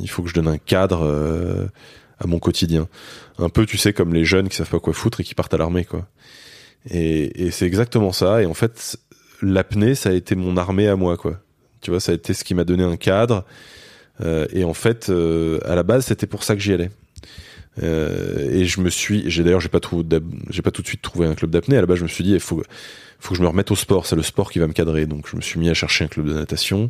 [0.02, 1.68] Il faut que je donne un cadre
[2.18, 2.88] à mon quotidien.
[3.38, 5.54] Un peu, tu sais, comme les jeunes qui savent pas quoi foutre et qui partent
[5.54, 6.06] à l'armée, quoi.
[6.90, 8.42] Et, et c'est exactement ça.
[8.42, 8.96] Et en fait,
[9.42, 11.40] l'apnée, ça a été mon armée à moi, quoi.
[11.80, 13.44] Tu vois, ça a été ce qui m'a donné un cadre.
[14.22, 16.90] Euh, et en fait, euh, à la base, c'était pour ça que j'y allais.
[17.82, 21.02] Euh, et je me suis, j'ai d'ailleurs, j'ai pas d'ap- j'ai pas tout de suite
[21.02, 21.76] trouvé un club d'apnée.
[21.76, 22.62] À la base, je me suis dit, il faut,
[23.20, 24.06] faut que je me remette au sport.
[24.06, 25.04] C'est le sport qui va me cadrer.
[25.04, 26.88] Donc, je me suis mis à chercher un club de natation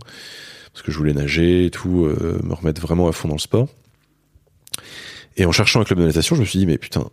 [0.72, 3.40] parce que je voulais nager et tout, euh, me remettre vraiment à fond dans le
[3.40, 3.68] sport.
[5.36, 7.10] Et en cherchant un club de natation, je me suis dit, mais putain,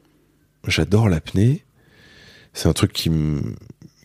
[0.67, 1.63] j'adore l'apnée.
[2.53, 3.55] C'est un truc qui me,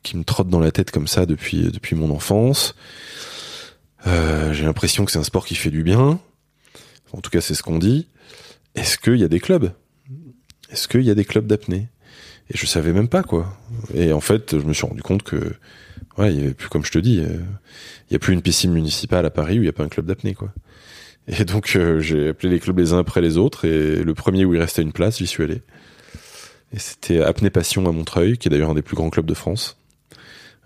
[0.02, 2.74] qui me trotte dans la tête comme ça depuis, depuis mon enfance.
[4.06, 6.20] Euh, j'ai l'impression que c'est un sport qui fait du bien.
[7.12, 8.08] En tout cas, c'est ce qu'on dit.
[8.74, 9.72] Est-ce qu'il y a des clubs?
[10.70, 11.88] Est-ce qu'il y a des clubs d'apnée?
[12.50, 13.58] Et je savais même pas quoi.
[13.94, 15.54] Et en fait, je me suis rendu compte que,
[16.16, 17.38] ouais, il y avait plus, comme je te dis, euh,
[18.08, 19.88] il y a plus une piscine municipale à Paris où il y a pas un
[19.88, 20.52] club d'apnée quoi.
[21.28, 24.44] Et donc euh, j'ai appelé les clubs les uns après les autres et le premier
[24.44, 25.60] où il restait une place, j'y suis allé.
[26.72, 29.34] Et c'était Apnée Passion à Montreuil, qui est d'ailleurs un des plus grands clubs de
[29.34, 29.76] France.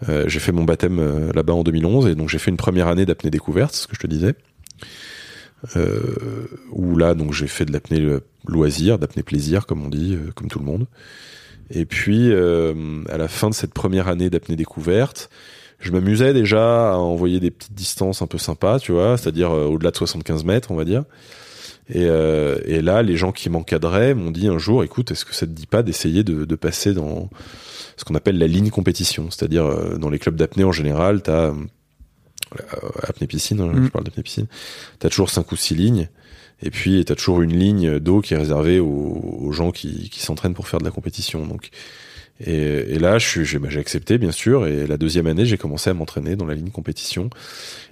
[0.09, 2.89] Euh, j'ai fait mon baptême euh, là-bas en 2011 et donc j'ai fait une première
[2.89, 4.35] année d'apnée découverte, ce que je te disais.
[6.73, 8.05] Où là donc j'ai fait de l'apnée
[8.49, 10.87] loisir, d'apnée plaisir comme on dit, comme tout le monde.
[11.71, 15.31] Et puis à la fin de cette première année d'apnée découverte,
[15.83, 19.67] je m'amusais déjà à envoyer des petites distances un peu sympas, tu vois, c'est-à-dire euh,
[19.67, 21.05] au-delà de 75 mètres, on va dire.
[21.89, 25.35] Et, euh, et là, les gens qui m'encadraient m'ont dit un jour, écoute, est-ce que
[25.35, 27.29] ça te dit pas d'essayer de, de passer dans
[27.97, 31.53] ce qu'on appelle la ligne compétition, c'est-à-dire euh, dans les clubs d'apnée en général, t'as
[31.53, 31.55] euh,
[33.03, 33.85] apnée piscine, hein, Mm.
[33.85, 34.47] je parle d'apnée piscine,
[35.01, 36.09] t'as toujours cinq ou six lignes.
[36.65, 40.21] Et puis, t'as toujours une ligne d'eau qui est réservée aux, aux gens qui, qui
[40.21, 41.45] s'entraînent pour faire de la compétition.
[41.45, 41.71] Donc,
[42.45, 44.67] et, et là, j'ai bah, accepté, bien sûr.
[44.67, 47.31] Et la deuxième année, j'ai commencé à m'entraîner dans la ligne compétition.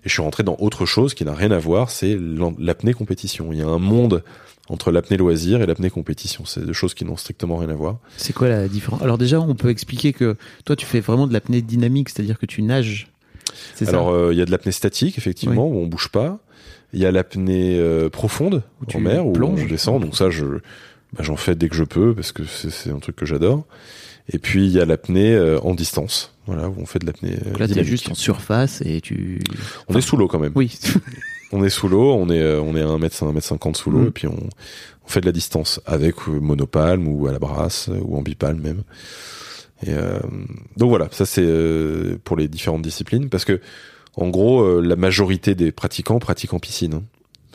[0.05, 2.19] Et je suis rentré dans autre chose qui n'a rien à voir, c'est
[2.59, 3.53] l'apnée compétition.
[3.53, 4.23] Il y a un monde
[4.69, 6.45] entre l'apnée loisir et l'apnée compétition.
[6.45, 7.99] C'est deux choses qui n'ont strictement rien à voir.
[8.17, 9.03] C'est quoi la différence?
[9.03, 12.47] Alors déjà, on peut expliquer que toi, tu fais vraiment de l'apnée dynamique, c'est-à-dire que
[12.47, 13.09] tu nages.
[13.87, 16.39] Alors, euh, il y a de l'apnée statique, effectivement, où on bouge pas.
[16.93, 20.03] Il y a l'apnée euh, profonde Où tu en mer, où on descend.
[20.03, 20.45] Donc ça, je
[21.13, 23.67] bah, j'en fais dès que je peux parce que c'est un truc que j'adore.
[24.33, 27.37] Et puis il y a l'apnée euh, en distance, voilà, où on fait de l'apnée.
[27.47, 27.91] euh, là, t'es dynamique.
[27.91, 29.41] juste en surface et tu.
[29.89, 30.53] On est sous l'eau quand même.
[30.55, 30.79] Oui.
[31.53, 33.77] On est sous l'eau, on est euh, on est à 1 mètre 1 mètre 50
[33.77, 34.07] sous l'eau Mm.
[34.07, 38.17] et puis on, on fait de la distance avec monopalme ou à la brasse ou
[38.17, 38.83] en bipalme même.
[39.85, 40.21] Et euh,
[40.77, 41.45] donc voilà, ça c'est
[42.23, 43.61] pour les différentes disciplines parce que
[44.15, 47.03] en gros la majorité des pratiquants pratiquent en piscine, hein.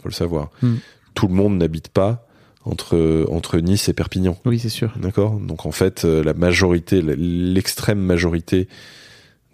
[0.02, 0.50] faut le savoir.
[0.62, 0.74] Mm.
[1.14, 2.25] Tout le monde n'habite pas
[2.66, 4.38] entre entre Nice et Perpignan.
[4.46, 4.94] oui, c'est sûr.
[4.98, 5.40] D'accord?
[5.40, 8.68] Donc en fait, euh, la majorité, l'extrême majorité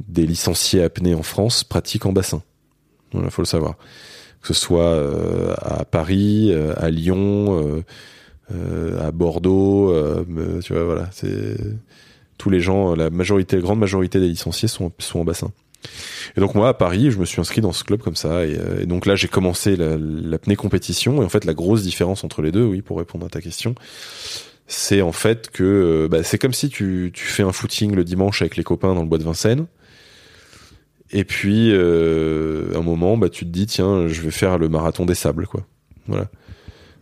[0.08, 2.42] des licenciés apnée en France pratiquent en bassin.
[3.14, 3.76] Voilà, faut le savoir.
[4.42, 7.84] Que ce soit euh, à Paris, euh, à Lyon,
[8.52, 9.94] euh, à Bordeaux,
[10.64, 11.58] tu vois, voilà, c'est
[12.38, 15.52] tous les gens, la majorité, la grande majorité des licenciés sont, sont en bassin.
[16.38, 18.58] Et donc moi à Paris, je me suis inscrit dans ce club comme ça, et,
[18.58, 22.42] euh, donc là j'ai commencé la- l'apnée compétition, et en fait la grosse différence entre
[22.42, 23.76] les deux, oui, pour répondre à ta question,
[24.68, 28.42] c'est en fait que euh, bah, c'est comme si tu, fais un footing le dimanche
[28.42, 29.66] avec les copains dans le bois de Vincennes.
[31.14, 35.06] Et puis, euh, un moment, bah, tu te dis, tiens, je vais faire le marathon
[35.06, 35.66] des sables, quoi.
[36.08, 36.30] Voilà.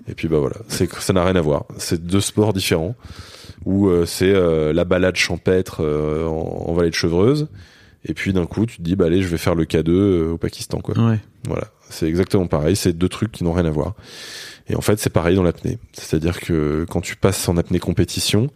[0.08, 1.66] Et puis, bah voilà, ça n'a rien à voir.
[1.78, 2.96] C'est deux sports différents.
[3.68, 4.34] Euh, c'est
[4.74, 7.50] la balade champêtre en vallée de Chevreuse.
[8.06, 10.32] Et puis, d'un coup, tu te dis, bah allez, je vais faire le K2 euh,
[10.32, 10.98] au Pakistan, quoi.
[10.98, 11.20] Ouais.
[11.48, 13.94] Voilà, c'est exactement pareil, c'est deux trucs qui n'ont rien à voir.
[14.70, 15.80] Et en fait, c'est pareil dans l'apnée.
[15.94, 18.50] C'est-à-dire que quand tu passes en apnée compétition,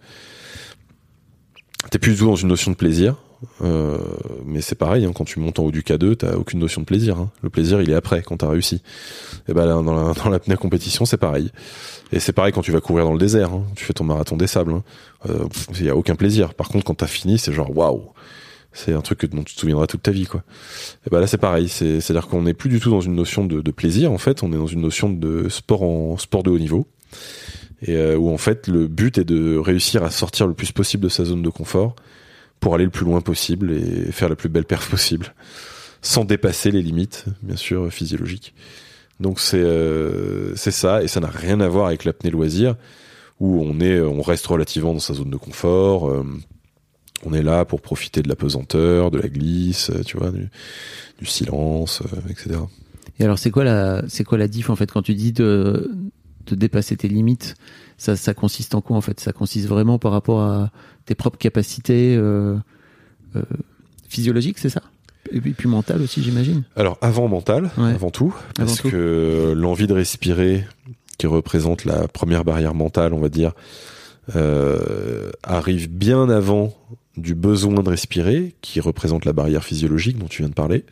[1.89, 3.15] t'es plus du tout dans une notion de plaisir.
[3.61, 3.97] Euh,
[4.45, 6.85] mais c'est pareil, hein, quand tu montes en haut du K2, t'as aucune notion de
[6.85, 7.17] plaisir.
[7.17, 7.29] hein.
[7.41, 8.81] Le plaisir, il est après, quand t'as réussi.
[9.49, 11.51] Et ben là, dans la- dans l'apnée compétition, c'est pareil.
[12.13, 13.51] Et c'est pareil quand tu vas courir dans le désert.
[13.51, 13.63] hein.
[13.75, 14.71] Tu fais ton marathon des sables.
[14.71, 14.83] hein.
[15.29, 15.45] Euh,
[15.77, 16.53] Il y a aucun plaisir.
[16.53, 18.03] Par contre, quand t'as fini, c'est genre waouh.
[18.73, 20.43] C'est un truc dont tu te souviendras toute ta vie, quoi.
[21.05, 21.69] Et bah là, c'est pareil.
[21.69, 24.43] C'est, c'est-à-dire qu'on n'est plus du tout dans une notion de, de, plaisir, en fait.
[24.43, 26.87] On est dans une notion de sport en sport de haut niveau.
[27.83, 31.03] Et euh, où, en fait, le but est de réussir à sortir le plus possible
[31.03, 31.95] de sa zone de confort
[32.59, 35.33] pour aller le plus loin possible et faire la plus belle perf possible.
[36.01, 38.53] Sans dépasser les limites, bien sûr, physiologiques.
[39.19, 42.75] Donc c'est euh, c'est ça et ça n'a rien à voir avec l'apnée loisir
[43.39, 46.09] où on est on reste relativement dans sa zone de confort.
[46.09, 46.25] Euh,
[47.25, 50.49] on est là pour profiter de la pesanteur, de la glisse, euh, tu vois, du,
[51.19, 52.59] du silence, euh, etc.
[53.19, 55.91] Et alors c'est quoi la c'est quoi la diff en fait quand tu dis de
[56.47, 57.55] de dépasser tes limites
[57.97, 59.19] ça, ça consiste en quoi en fait?
[59.19, 60.71] Ça consiste vraiment par rapport à
[61.05, 62.57] tes propres capacités euh,
[63.35, 63.43] euh,
[64.09, 64.81] physiologiques, c'est ça?
[65.31, 66.63] Et puis, puis mental aussi, j'imagine.
[66.75, 67.91] Alors avant mental, Ouais.
[67.93, 68.89] avant tout, parce Avant tout.
[68.89, 70.65] que l'envie de respirer,
[71.17, 73.53] qui représente la première barrière mentale, on va dire,
[74.35, 76.73] euh, arrive bien avant
[77.17, 80.83] du besoin de respirer, qui représente la barrière physiologique dont tu viens de parler.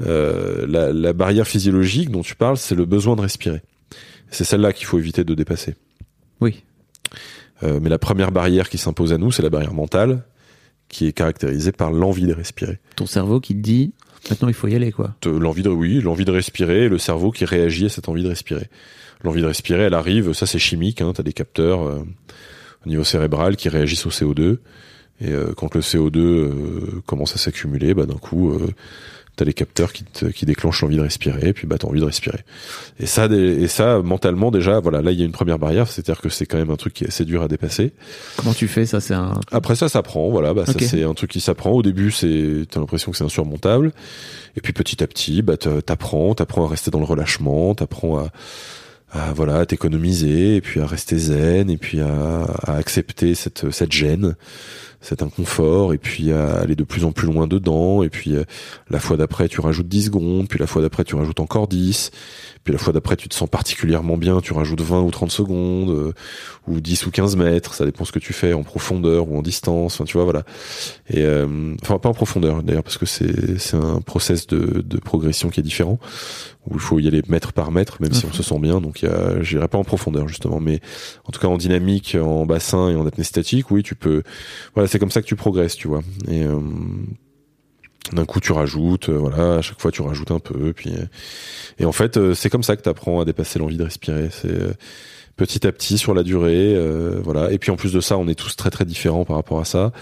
[0.00, 3.62] Euh, la, la barrière physiologique dont tu parles, c'est le besoin de respirer.
[4.30, 5.74] C'est celle-là qu'il faut éviter de dépasser.
[6.40, 6.62] Oui.
[7.62, 10.24] Euh, mais la première barrière qui s'impose à nous, c'est la barrière mentale,
[10.88, 12.78] qui est caractérisée par l'envie de respirer.
[12.96, 13.92] Ton cerveau qui te dit
[14.30, 15.14] maintenant il faut y aller quoi.
[15.24, 18.28] L'envie de, oui, l'envie de respirer, et le cerveau qui réagit à cette envie de
[18.28, 18.68] respirer.
[19.24, 22.04] L'envie de respirer, elle arrive, ça c'est chimique, hein, t'as des capteurs euh,
[22.86, 24.58] au niveau cérébral qui réagissent au CO2,
[25.20, 28.68] et euh, quand le CO2 euh, commence à s'accumuler, bah d'un coup, euh,
[29.36, 32.00] t'as les capteurs qui, te- qui déclenchent l'envie de respirer, et puis bah t'as envie
[32.00, 32.40] de respirer.
[32.98, 35.86] Et ça, des- et ça mentalement déjà, voilà, là il y a une première barrière,
[35.88, 37.92] c'est-à-dire que c'est quand même un truc qui est assez dur à dépasser.
[38.36, 41.30] Comment tu fais ça C'est un Après ça s'apprend, voilà, bah ça c'est un truc
[41.30, 41.70] qui s'apprend.
[41.70, 43.92] Au début, c'est t'as l'impression que c'est insurmontable,
[44.56, 48.30] et puis petit à petit, bah t'apprends, t'apprends à rester dans le relâchement, t'apprends à,
[49.12, 53.70] à voilà, à t'économiser, et puis à rester zen, et puis à, à accepter cette
[53.70, 54.34] cette gêne,
[55.00, 58.42] cet inconfort, et puis à aller de plus en plus loin dedans, et puis euh,
[58.90, 62.10] la fois d'après tu rajoutes 10 secondes, puis la fois d'après tu rajoutes encore 10,
[62.64, 65.90] puis la fois d'après tu te sens particulièrement bien, tu rajoutes 20 ou 30 secondes,
[65.90, 66.12] euh,
[66.66, 69.42] ou 10 ou 15 mètres, ça dépend ce que tu fais, en profondeur ou en
[69.42, 70.42] distance, enfin tu vois, voilà.
[71.08, 74.98] Et euh, enfin pas en profondeur d'ailleurs, parce que c'est c'est un process de, de
[74.98, 76.00] progression qui est différent,
[76.66, 79.06] où il faut y aller mètre par mètre, même si on se sent bien, donc
[79.42, 80.80] j'irai pas en profondeur justement, mais
[81.24, 84.22] en tout cas en dynamique, en bassin et en apnée statique, oui tu peux,
[84.74, 86.02] voilà c'est comme ça que tu progresses, tu vois.
[86.28, 86.58] Et euh,
[88.12, 91.04] d'un coup tu rajoutes, euh, voilà, à chaque fois tu rajoutes un peu, puis euh,
[91.78, 94.30] et en fait c'est comme ça que tu apprends à dépasser l'envie de respirer.
[94.32, 94.76] C'est
[95.36, 96.76] petit à petit sur la durée,
[97.22, 97.52] voilà.
[97.52, 99.64] Et puis en plus de ça, on est tous très très différents par rapport à
[99.64, 99.92] ça.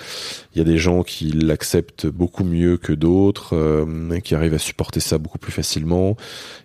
[0.55, 3.55] Il y a des gens qui l'acceptent beaucoup mieux que d'autres,
[4.21, 6.17] qui arrivent à supporter ça beaucoup plus facilement.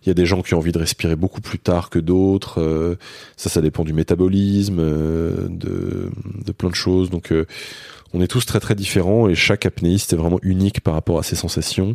[0.06, 2.98] Il y a des gens qui ont envie de respirer beaucoup plus tard que d'autres.
[3.36, 6.10] ça, ça dépend du métabolisme, de,
[6.46, 7.10] de plein de choses.
[7.10, 7.34] Donc
[8.14, 11.24] on est tous très très différents et chaque apnéiste est vraiment unique par rapport à
[11.24, 11.94] ses sensations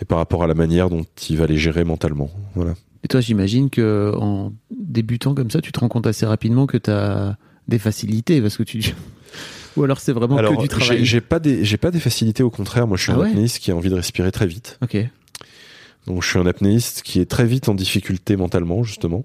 [0.00, 2.30] et par rapport à la manière dont il va les gérer mentalement.
[2.54, 2.74] Voilà.
[3.04, 6.76] Et toi, j'imagine que en débutant comme ça, tu te rends compte assez rapidement que
[6.76, 7.36] tu as
[7.68, 8.94] des facilités parce que tu
[9.76, 11.04] ou alors c'est vraiment Alors que du travail.
[11.04, 12.86] j'ai pas des j'ai pas des facilités au contraire.
[12.86, 14.78] Moi, je suis Ah un ouais apnéiste qui a envie de respirer très vite.
[14.82, 14.96] OK.
[16.06, 19.24] Donc je suis un apnéiste qui est très vite en difficulté mentalement justement.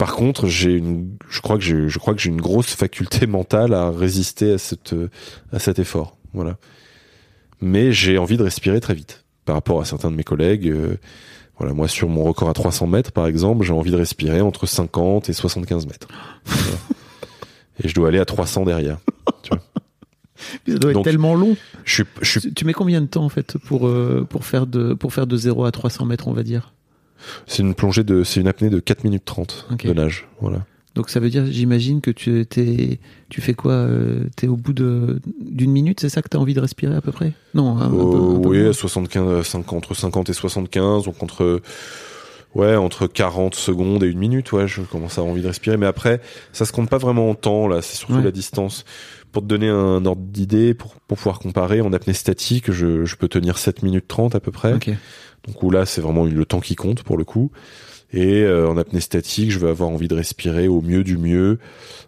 [0.00, 3.26] Par contre, j'ai une, je crois que j'ai, je crois que j'ai une grosse faculté
[3.26, 4.94] mentale à résister à cette,
[5.52, 6.16] à cet effort.
[6.32, 6.56] Voilà.
[7.60, 10.68] Mais j'ai envie de respirer très vite par rapport à certains de mes collègues.
[10.68, 10.96] euh,
[11.58, 14.64] voilà, moi sur mon record à 300 mètres par exemple, j'ai envie de respirer entre
[14.64, 16.08] 50 et 75 mètres.
[16.46, 16.78] Voilà.
[17.84, 18.96] et je dois aller à 300 derrière.
[20.66, 21.58] Ça doit être tellement long.
[21.84, 25.12] Je je Tu mets combien de temps en fait pour euh, pour faire de pour
[25.12, 26.72] faire de 0 à 300 mètres, on va dire?
[27.46, 29.86] C'est une plongée de, c'est une apnée de 4 minutes 30 Ok.
[29.86, 30.28] de nage.
[30.40, 30.64] Voilà.
[30.96, 32.98] Donc ça veut dire, j'imagine que tu t'es,
[33.28, 36.52] tu fais quoi euh, T'es au bout de d'une minute, c'est ça que t'as envie
[36.54, 37.32] de respirer à peu près?
[37.54, 38.70] Non, un, un peu- un peu oui, moins.
[38.70, 41.62] à 75, 50, entre 50 et 75, donc entre,
[42.56, 45.76] ouais, entre 40 secondes et une minute, ouais, je commence à avoir envie de respirer.
[45.76, 46.20] Mais après,
[46.52, 48.22] ça se compte pas vraiment en temps, là, c'est surtout Ouais.
[48.24, 48.84] la distance.
[49.32, 53.14] Pour te donner un ordre d'idée, pour, pour pouvoir comparer, en apnée statique, je, je
[53.14, 54.72] peux tenir 7 minutes 30 à peu près.
[55.46, 57.50] Donc où là, c'est vraiment le temps qui compte pour le coup.
[58.12, 61.58] Et euh, en apnée statique, je vais avoir envie de respirer au mieux du mieux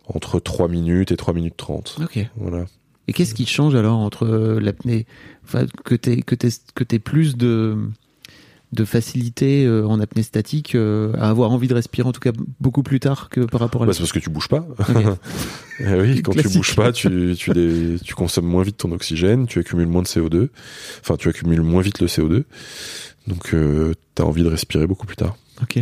[0.07, 2.01] entre 3 minutes et 3 minutes 30.
[2.03, 2.27] Ok.
[2.37, 2.65] Voilà.
[3.09, 5.07] Et qu'est-ce qui change alors entre euh, l'apnée,
[5.45, 6.37] enfin que t'aies que
[6.75, 7.77] que t'aies plus de
[8.73, 12.33] de facilité euh, en apnée statique euh, à avoir envie de respirer en tout cas
[12.59, 14.67] beaucoup plus tard que par rapport à Bah, c'est parce que tu bouges pas.
[15.81, 16.53] Eh oui, quand Classique.
[16.53, 20.07] tu bouges pas, tu, tu, tu consommes moins vite ton oxygène, tu accumules moins de
[20.07, 20.49] CO2.
[21.01, 22.45] Enfin, tu accumules moins vite le CO2.
[23.27, 25.37] Donc, euh, t'as envie de respirer beaucoup plus tard.
[25.61, 25.81] Ok.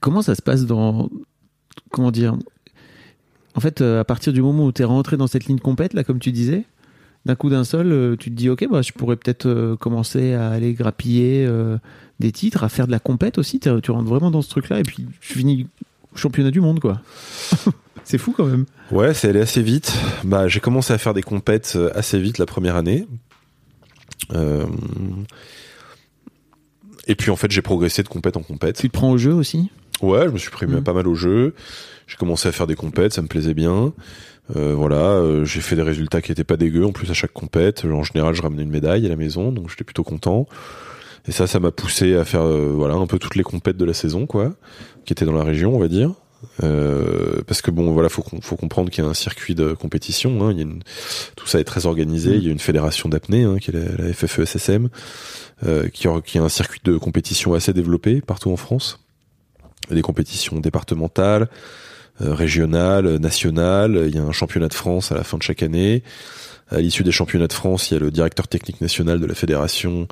[0.00, 1.08] Comment ça se passe dans
[1.90, 2.36] comment dire?
[3.54, 5.94] En fait, euh, à partir du moment où tu es rentré dans cette ligne complète
[5.94, 6.64] là, comme tu disais,
[7.26, 10.32] d'un coup d'un seul, euh, tu te dis, ok, bah, je pourrais peut-être euh, commencer
[10.32, 11.76] à aller grappiller euh,
[12.20, 13.60] des titres, à faire de la compète aussi.
[13.60, 15.66] Tu rentres vraiment dans ce truc-là et puis je finis
[16.14, 17.00] championnat du monde, quoi.
[18.04, 18.64] c'est fou quand même.
[18.90, 19.92] Ouais, c'est allé assez vite.
[20.24, 23.06] Bah, j'ai commencé à faire des compètes assez vite la première année.
[24.34, 24.64] Euh,
[27.08, 28.76] Et puis en fait, j'ai progressé de compète en compète.
[28.76, 29.70] Tu te prends au jeu aussi?
[30.02, 30.82] Ouais, je me suis pris Mhm.
[30.82, 31.54] pas mal au jeu.
[32.06, 33.92] J'ai commencé à faire des compètes, ça me plaisait bien.
[34.54, 36.86] Euh, voilà, euh, j'ai fait des résultats qui étaient pas dégueux.
[36.86, 39.70] En plus, à chaque compète, en général, je ramenais une médaille à la maison, donc
[39.70, 40.46] j'étais plutôt content.
[41.28, 43.84] Et ça, ça m'a poussé à faire, euh, voilà, un peu toutes les compètes de
[43.84, 44.54] la saison, quoi,
[45.04, 46.12] qui étaient dans la région, on va dire.
[46.62, 50.46] Euh, parce que bon, voilà, faut, faut comprendre qu'il y a un circuit de compétition.
[50.46, 50.82] Hein, il y a une,
[51.34, 52.30] tout ça est très organisé.
[52.30, 52.36] Mhm.
[52.36, 54.88] Il y a une fédération d'apnée, hein, qui est la, la FFESSM,
[55.64, 59.00] euh, qui, a, qui a un circuit de compétition assez développé partout en France.
[59.86, 61.48] Il y a des compétitions départementales,
[62.20, 64.04] régionales, nationales.
[64.06, 66.02] Il y a un championnat de France à la fin de chaque année.
[66.70, 69.34] À l'issue des championnats de France, il y a le directeur technique national de la
[69.34, 70.08] fédération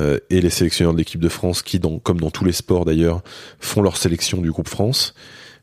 [0.00, 3.22] euh, et les sélectionneurs de l'équipe de France qui, comme dans tous les sports d'ailleurs,
[3.58, 5.14] font leur sélection du groupe France.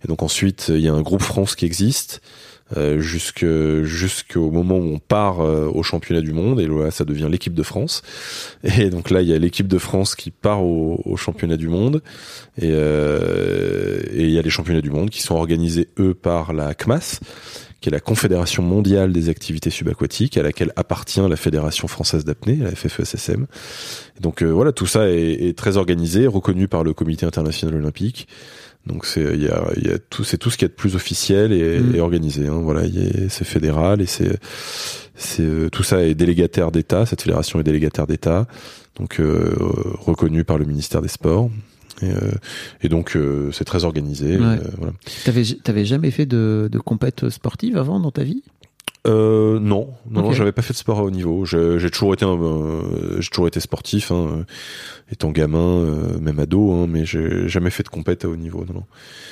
[0.05, 2.21] Et donc ensuite, il y a un groupe France qui existe
[2.77, 7.27] euh, jusqu'au moment où on part euh, au championnat du monde et là ça devient
[7.29, 8.01] l'équipe de France.
[8.63, 12.01] Et donc là il y a l'équipe de France qui part au, championnat du monde
[12.57, 16.53] et euh, et il y a les championnats du monde qui sont organisés eux par
[16.53, 17.19] la CMAS
[17.81, 22.57] qui est la Confédération mondiale des activités subaquatiques à laquelle appartient la Fédération française d'apnée
[22.57, 23.45] la FFESSM
[24.21, 28.27] donc euh, voilà tout ça est très organisé reconnu par le Comité international olympique
[28.87, 30.95] donc c'est il y a, y a tout c'est tout ce qui est de plus
[30.95, 31.95] officiel et, Mm.
[31.95, 32.47] et organisé.
[32.47, 32.81] Hein, voilà,
[33.29, 34.37] c'est fédéral et c'est
[35.15, 37.05] c'est euh, tout ça est délégataire d'État.
[37.05, 38.47] Cette fédération est délégataire d'État,
[38.99, 39.53] donc euh,
[39.99, 41.49] reconnu par le ministère des Sports.
[42.01, 42.31] Et, euh,
[42.81, 44.37] et donc euh, c'est très organisé.
[44.37, 44.43] Ouais.
[44.43, 44.93] euh, voilà.
[45.23, 48.43] T'avais, t'avais jamais fait de, de compète sportive avant dans ta vie?
[49.07, 50.33] Euh, non, non, non, Ok.
[50.33, 51.45] j'avais pas fait de sport à haut niveau.
[51.45, 54.43] J'ai toujours été, euh, j'ai toujours été sportif, hein, euh,
[55.11, 58.65] étant gamin, euh, même ado, hein, mais j'ai jamais fait de compète à haut niveau.
[58.67, 58.83] Non, non.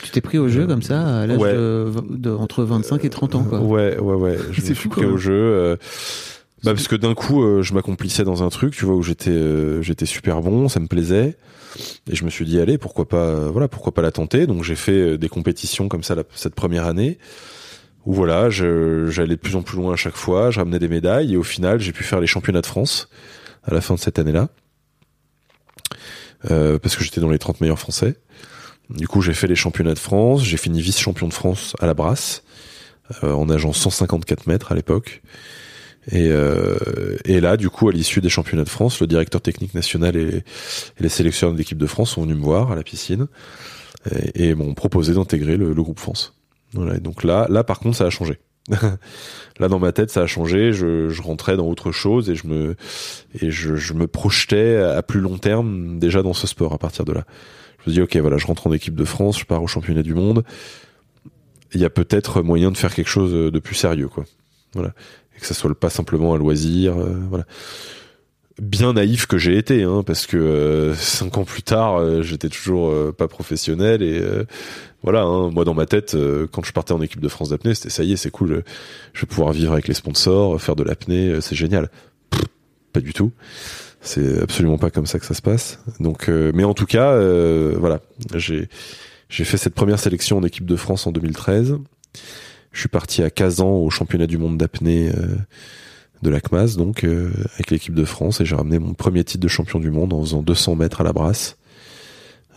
[0.03, 1.53] Tu t'es pris au jeu comme ça à l'âge Ouais.
[1.53, 3.59] de, de- entre 25 et 30 ans, quoi.
[3.61, 4.37] Ouais, ouais, ouais.
[4.51, 5.33] Je C'est fou, pris au jeu.
[5.33, 5.75] euh,
[6.63, 9.31] bah parce que d'un coup, euh, je m'accomplissais dans un truc, tu vois, où j'étais,
[9.31, 11.35] euh, j'étais super bon, ça me plaisait,
[12.09, 14.47] et je me suis dit, allez, pourquoi pas, euh, voilà, pourquoi pas la tenter.
[14.47, 17.17] Donc j'ai fait euh, des compétitions comme ça la- cette première année,
[18.05, 21.33] où voilà, j'allais de plus en plus loin à chaque fois, je ramenais des médailles,
[21.33, 23.09] et au final, j'ai pu faire les championnats de France
[23.63, 24.49] à la fin de cette année-là,
[26.51, 28.15] euh, parce que j'étais dans les 30 meilleurs français.
[28.89, 31.93] Du coup, j'ai fait les championnats de France, j'ai fini vice-champion de France à la
[31.93, 32.43] brasse,
[33.23, 35.21] euh, en nageant 154 mètres à l'époque.
[36.11, 39.73] Et, euh, et là, du coup, à l'issue des championnats de France, le directeur technique
[39.73, 40.43] national et,
[40.99, 43.27] les sélectionneurs de l'équipe de France sont venus me voir à la piscine
[44.35, 46.33] et, m'ont proposé d'intégrer le groupe France.
[46.73, 48.39] Voilà, et donc là, là, par contre, ça a changé.
[49.59, 50.71] là, dans ma tête, ça a changé.
[50.71, 52.75] Je, rentrais dans autre chose et je me
[53.41, 57.05] et je, je me projetais à plus long terme déjà dans ce sport à partir
[57.05, 57.25] de là.
[57.83, 60.03] Je me dis, ok, voilà, je rentre en équipe de France, je pars au championnat
[60.03, 60.43] du monde.
[61.73, 64.25] Il y a peut-être moyen de faire quelque chose de plus sérieux, quoi.
[64.73, 64.93] Voilà
[65.35, 67.45] et que ça soit pas simplement un loisir euh, voilà
[68.61, 72.49] bien naïf que j'ai été hein, parce que euh, cinq ans plus tard euh, j'étais
[72.49, 74.45] toujours euh, pas professionnel et euh,
[75.01, 77.73] voilà hein, moi dans ma tête euh, quand je partais en équipe de France d'apnée
[77.73, 78.63] c'était ça y est c'est cool
[79.13, 81.89] je, vais pouvoir vivre avec les sponsors faire de l'apnée euh, c'est génial.
[82.91, 83.31] Pas du tout.
[84.01, 85.79] C'est absolument pas comme ça que ça se passe.
[85.99, 87.17] Donc mais en tout cas
[87.75, 88.01] voilà.
[88.35, 88.69] J'ai
[89.29, 91.79] j'ai fait cette première sélection en équipe de France en 2013
[92.71, 95.11] je suis parti à Kazan au championnat du monde d'apnée
[96.23, 99.41] de la CMAS, donc euh, avec l'équipe de France, et j'ai ramené mon premier titre
[99.43, 101.57] de champion du monde en faisant 200 mètres à la brasse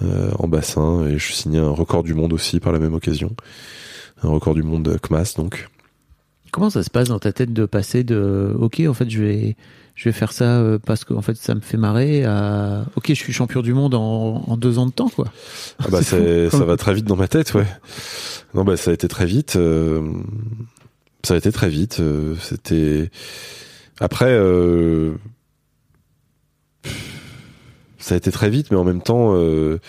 [0.02, 3.34] euh, en bassin, et je signais un record du monde aussi par la même occasion,
[4.22, 5.68] un record du monde CMAS donc.
[6.52, 9.56] Comment ça se passe dans ta tête de passer de OK, en fait, je vais,
[9.94, 13.08] je vais faire ça euh, parce que en fait, ça me fait marrer à OK,
[13.08, 15.26] je suis champion du monde en, en deux ans de temps, quoi.
[15.80, 16.16] Ah bah ça
[16.64, 17.66] va très vite dans ma tête, ouais.
[18.54, 19.56] Non bah ça a été très vite.
[19.56, 20.00] euh,
[21.26, 22.00] ça a été très vite.
[22.00, 23.10] euh, C'était
[24.00, 24.30] après.
[24.30, 25.14] euh,
[27.98, 29.80] Ça a été très vite, mais en même temps, euh,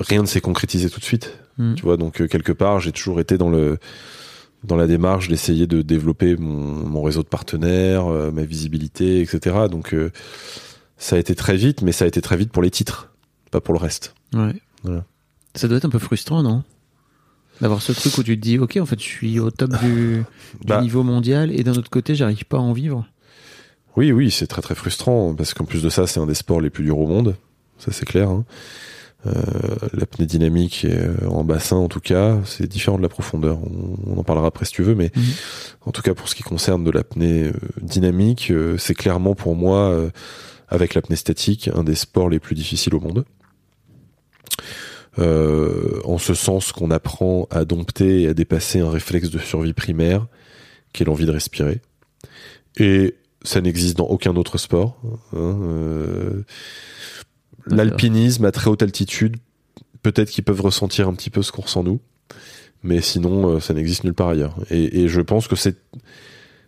[0.00, 1.38] rien ne s'est concrétisé tout de suite.
[1.58, 1.74] Hmm.
[1.74, 3.78] Tu vois, donc quelque part, j'ai toujours été dans le
[4.64, 9.56] dans la démarche d'essayer de développer mon, mon réseau de partenaires, euh, ma visibilité, etc.
[9.70, 10.10] Donc euh,
[10.96, 13.12] ça a été très vite, mais ça a été très vite pour les titres,
[13.50, 14.14] pas pour le reste.
[14.34, 14.54] Ouais.
[14.82, 15.04] Voilà.
[15.54, 16.64] Ça doit être un peu frustrant, non?
[17.60, 20.22] D'avoir ce truc où tu te dis OK, en fait, je suis au top du,
[20.60, 20.80] du Bah.
[20.80, 23.06] niveau mondial et d'un autre côté, j'arrive pas à en vivre.
[23.96, 26.60] Oui, oui, c'est très très frustrant parce qu'en plus de ça, c'est un des sports
[26.60, 27.34] les plus durs au monde.
[27.78, 28.28] Ça, c'est clair.
[28.28, 28.44] hein.
[29.26, 29.32] Euh,
[29.94, 33.58] l'apnée dynamique euh, en bassin, en tout cas, c'est différent de la profondeur.
[34.06, 35.22] On, en parlera après si tu veux, mais Mhm.
[35.86, 37.52] en tout cas pour ce qui concerne de l'apnée euh,
[37.82, 40.08] dynamique, euh, c'est clairement pour moi,
[40.68, 43.24] avec l'apnée statique, un des sports les plus difficiles au monde.
[45.18, 49.72] Euh, en ce sens qu'on apprend à dompter et à dépasser un réflexe de survie
[49.72, 50.26] primaire,
[50.92, 51.80] qui est l'envie de respirer.
[52.76, 55.00] Et ça n'existe dans aucun autre sport.
[55.32, 56.44] hein, euh,
[57.66, 59.36] L'alpinisme à très haute altitude,
[60.02, 62.00] peut-être qu'ils peuvent ressentir un petit peu ce qu'on ressent nous,
[62.82, 64.56] mais sinon euh, ça n'existe nulle part ailleurs.
[64.70, 65.76] Et, et je pense que c'est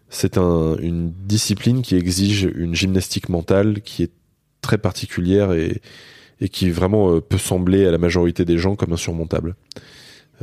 [0.08, 4.10] c'est un, une discipline qui exige une gymnastique mentale qui est
[4.60, 5.80] très particulière et,
[6.40, 9.54] et qui vraiment euh, peut sembler à la majorité des gens comme insurmontable.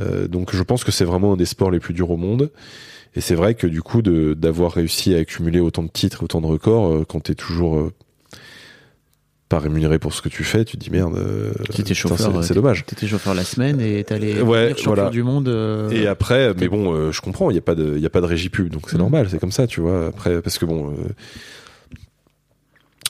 [0.00, 2.50] Euh, donc je pense que c'est vraiment un des sports les plus durs au monde.
[3.16, 6.46] Et c'est vrai que du coup, d'avoir réussi à accumuler autant de titres, autant de
[6.46, 7.90] records, euh, quand t'es toujours
[9.48, 11.18] pas rémunéré pour ce que tu fais, tu te dis merde.
[11.74, 12.84] T'étais chauffeur, c'est- dommage.
[12.84, 15.08] T'étais chauffeur la semaine et t'allais Ouais, champion voilà.
[15.10, 15.48] du monde.
[15.48, 18.06] euh, Et après, mais bon, euh, je comprends, il n'y a pas de, il y
[18.06, 19.00] a pas de régie pub, donc c'est Mhm.
[19.00, 20.08] normal, c'est comme ça, tu vois.
[20.08, 20.94] Après, parce que bon, euh,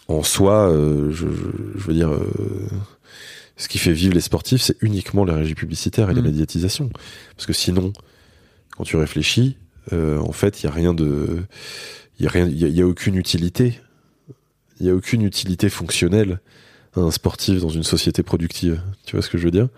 [0.09, 2.26] en soi, euh, je, veux dire, euh,
[3.56, 6.28] ce qui fait vivre les sportifs, c'est uniquement les régies publicitaires et la Mhm.
[6.28, 6.90] médiatisation.
[7.36, 7.92] Parce que sinon,
[8.76, 9.56] quand tu réfléchis,
[9.92, 11.42] euh, en fait, il y a rien de,
[12.18, 13.78] il y a rien, il y a, il y a aucune utilité,
[14.80, 16.40] il y a aucune utilité fonctionnelle
[16.96, 18.80] à un sportif dans une société productive.
[19.04, 19.68] Tu vois ce que je veux dire?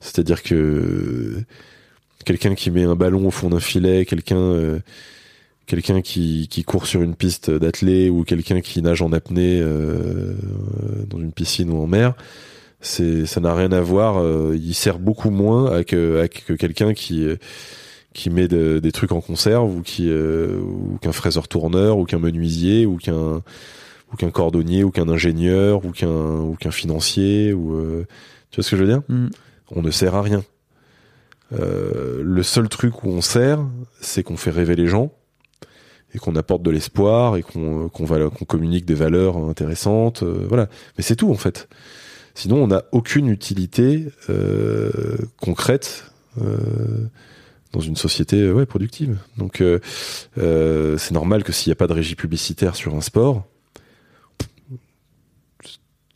[0.00, 1.42] C'est-à-dire que
[2.24, 4.78] quelqu'un qui met un ballon au fond d'un filet, quelqu'un euh,
[5.70, 10.34] quelqu'un qui, qui court sur une piste d'athlée ou quelqu'un qui nage en apnée euh,
[11.08, 12.14] dans une piscine ou en mer,
[12.80, 14.18] c'est ça n'a rien à voir.
[14.18, 17.36] euh, il sert beaucoup moins à que, à que quelqu'un qui euh,
[18.12, 22.04] qui met de- des trucs en conserve ou qui euh, ou qu'un fraiseur tourneur ou
[22.04, 23.42] qu'un menuisier ou qu'un
[24.12, 28.06] ou qu'un cordonnier ou qu'un ingénieur ou qu'un ou qu'un financier ou euh,
[28.50, 29.02] tu vois ce que je veux dire?
[29.08, 29.28] Hmm.
[29.70, 30.42] on ne sert à rien.
[31.52, 33.60] Euh, le seul truc où on sert,
[34.00, 35.12] c'est qu'on fait rêver les gens
[36.14, 40.22] et qu'on apporte de l'espoir et qu'on qu'on communique des valeurs intéressantes.
[40.22, 40.68] euh, voilà.
[40.98, 41.68] Mais c'est tout en fait.
[42.34, 44.90] Sinon, on n'a aucune utilité euh,
[45.40, 46.04] concrète
[46.40, 46.56] euh,
[47.72, 49.18] dans une société euh, ouais, productive.
[49.36, 49.78] Donc, euh,
[50.38, 53.44] euh, c'est normal que s'il n'y a pas de régie publicitaire sur un sport,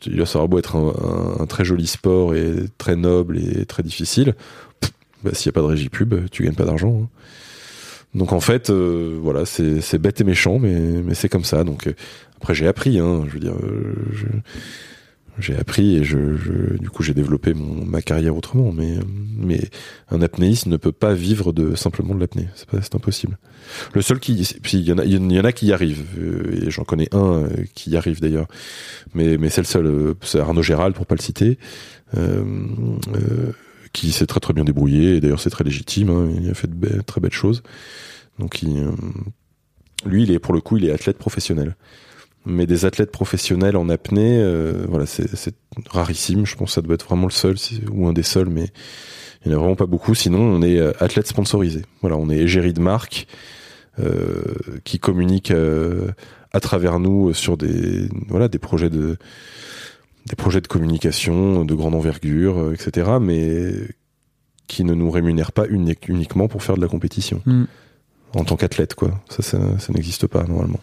[0.07, 4.35] là, ça aura beau être un, très joli sport et très noble et très difficile.
[5.23, 7.01] bah, S'il n'y a pas de régie pub, tu gagnes pas d'argent.
[7.03, 7.09] hein.
[8.15, 11.63] Donc en fait, euh, voilà, c'est bête et méchant, mais, mais c'est comme ça.
[11.63, 11.93] Donc euh,
[12.37, 12.97] après, j'ai appris.
[12.97, 13.93] Hein, je veux dire, euh,
[15.37, 18.71] j'ai appris et je, je- du coup, j'ai développé mon, ma carrière autrement.
[18.71, 18.93] Mais,
[19.37, 19.59] mais
[20.09, 22.47] un apnéiste ne peut pas vivre de simplement de l'apnée.
[22.55, 23.37] C'est impossible.
[23.93, 26.05] Le seul qui, puis il y en a, il y en a qui y arrivent.
[26.17, 28.47] euh, Et j'en connais un qui y arrive d'ailleurs
[29.13, 31.57] mais mais c'est le seul c'est Arnaud Gérald pour pas le citer
[32.15, 32.43] euh,
[33.15, 33.51] euh,
[33.95, 36.69] qui s'est très très bien débrouillé et d'ailleurs c'est très légitime hein, il a fait
[36.69, 37.63] de très belles choses.
[38.37, 38.91] Donc il, euh,
[40.05, 41.75] lui il est pour le coup il est athlète professionnel.
[42.45, 45.55] Mais des athlètes professionnels en apnée euh, voilà c'est
[45.89, 46.45] rarissime.
[46.45, 47.55] Je pense que ça doit être vraiment le seul
[47.89, 48.67] ou un des seuls mais
[49.45, 50.13] il n'y en a vraiment pas beaucoup.
[50.13, 51.83] Sinon on est euh, athlète sponsorisé.
[52.01, 53.27] Voilà on est égérie de marque
[54.83, 55.53] qui communique
[56.51, 59.15] à travers nous sur des voilà des projets de
[60.27, 63.71] des projets de communication de grande envergure euh, etc mais
[64.67, 67.41] qui ne nous rémunèrent pas uni- uniquement pour faire de la compétition.
[67.45, 67.65] Hmm.
[68.33, 69.21] en tant qu'athlète quoi.
[69.29, 70.79] Ça ça, ça n'existe pas normalement.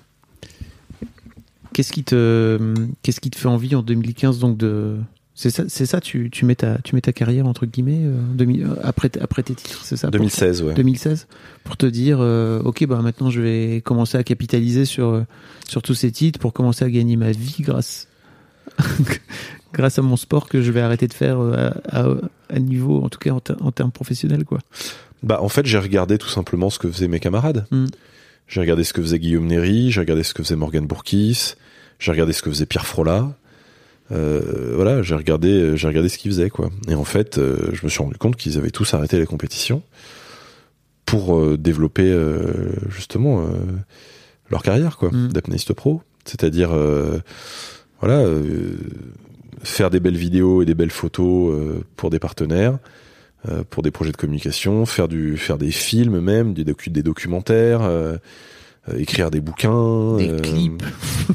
[1.73, 4.99] Qu'est-ce qui te, qu'est-ce qui te fait envie en 2015 donc de,
[5.35, 8.21] c'est ça, c'est ça, tu, tu mets ta, tu mets ta carrière entre guillemets euh,
[8.35, 10.75] 2000 euh, après, tes titres, c'est ça pour- 2016 ouais.
[10.75, 11.27] 2016
[11.65, 15.25] pour te dire euh, ok bah maintenant je vais commencer à capitaliser sur
[15.67, 18.07] sur tous ces titres pour commencer à gagner ma vie grâce
[19.73, 22.07] grâce à mon sport que je vais arrêter de faire euh, à, à,
[22.51, 24.59] à niveau en tout cas en, ter- en termes professionnels quoi
[25.23, 27.67] Bah en fait j'ai regardé tout simplement ce que faisaient mes camarades.
[27.71, 27.87] Mm.
[28.49, 31.55] J'ai regardé ce que faisait Guillaume Néry, j'ai regardé ce que faisait Morgan Bourkis,
[31.99, 33.33] j'ai regardé ce que faisait Pierre Frolat.
[34.11, 36.69] Euh, voilà, j'ai regardé, j'ai regardé ce qu'ils faisaient quoi.
[36.89, 39.83] Et en fait, euh, je me suis rendu compte qu'ils avaient tous arrêté les compétitions
[41.07, 42.15] pour euh, développer
[42.91, 43.47] justement
[44.51, 45.29] leur carrière quoi, Mm.
[45.29, 46.03] d'apnéiste pro.
[46.27, 46.71] C'est-à-dire,
[48.03, 48.77] voilà, euh,
[49.63, 52.79] faire des belles vidéos et des belles photos euh, pour des partenaires
[53.49, 57.03] euh, pour des projets de communication, faire du faire des films même, des, docu- des
[57.03, 57.81] documentaires,
[58.97, 60.83] écrire des bouquins, des clips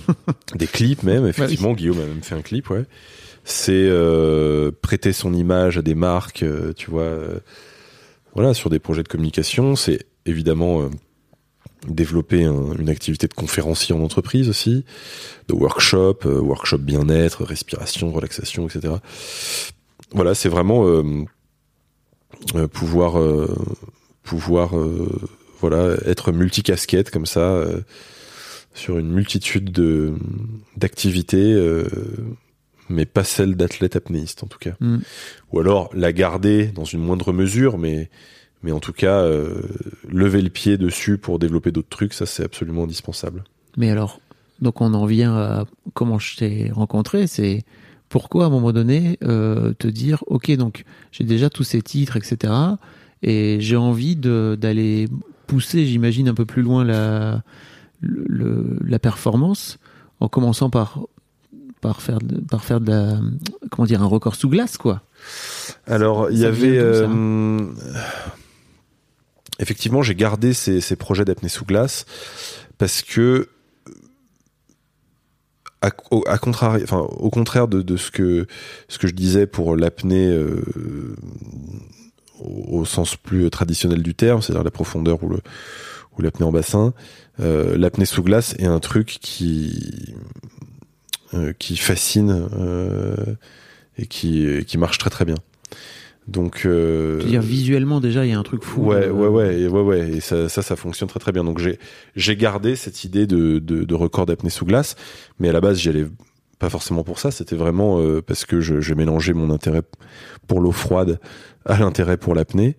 [0.55, 1.26] des clips même.
[1.26, 2.84] Effectivement, Guillaume a même fait un clip, ouais.
[3.45, 3.89] C'est
[4.82, 6.43] prêter son image à des marques,
[6.76, 7.18] tu vois,
[8.36, 9.76] voilà, sur des projets de communication.
[9.78, 10.89] C'est évidemment
[11.88, 14.86] développer un- une activité de conférencier en entreprise aussi,
[15.47, 18.95] de workshop, euh, workshop bien-être, respiration, relaxation, etc.
[20.11, 20.86] voilà, c'est vraiment
[22.71, 23.21] pouvoir
[24.23, 24.71] pouvoir
[25.59, 27.63] voilà être multicasquette comme ça
[28.73, 30.13] sur une multitude de
[30.78, 31.55] d'activités
[32.89, 34.75] mais pas celle d'athlète apnéiste en tout cas.
[34.80, 34.99] Mm.
[35.51, 38.09] Ou alors la garder dans une moindre mesure, mais
[38.64, 39.62] mais en tout cas euh,
[40.10, 43.43] lever le pied dessus pour développer d'autres trucs, ça c'est absolument indispensable.
[43.78, 44.20] Mais alors,
[44.62, 47.64] donc on en vient à comment je t'ai rencontré, c'est
[48.10, 52.16] pourquoi à un moment donné euh, te dire ok donc j'ai déjà tous ces titres
[52.16, 52.53] etc
[53.22, 55.10] et j'ai envie d'aller
[55.45, 57.43] pousser j'imagine un peu plus loin la
[57.99, 59.78] le, la performance
[60.20, 60.99] en commençant par
[61.82, 63.20] par faire de, par faire de la,
[63.70, 65.01] comment dire un record sous glace quoi.
[65.86, 67.60] Alors il y avait euh,
[69.60, 72.05] effectivement j'ai gardé ces, projets d'apnée sous glace
[72.78, 73.49] parce que
[75.82, 78.47] à, au, contraire, enfin, au contraire de, ce que
[78.89, 81.16] je disais pour l'apnée euh,
[82.39, 86.93] au, sens plus traditionnel du terme, c'est-à-dire la profondeur ou l'apnée en bassin,
[87.39, 90.16] euh, l'apnée sous glace est un truc qui
[91.36, 92.49] euh, fascine
[93.99, 95.38] et qui marche très très bien.
[96.28, 98.82] Donc, euh, dire visuellement déjà il y a un truc fou.
[98.82, 101.43] Ouais, ouais, ouais, ouais, ouais, et ça, ça, ça fonctionne très très bien.
[101.45, 101.80] Donc j'ai,
[102.15, 104.95] j'ai gardé cette idée de, de, de record d'apnée sous glace,
[105.39, 106.05] mais à la base j'y allais
[106.59, 107.32] pas forcément pour ça.
[107.32, 109.84] C'était vraiment parce que je, je mélangeais mon intérêt
[110.47, 111.19] pour l'eau froide
[111.65, 112.75] à l'intérêt pour l'apnée.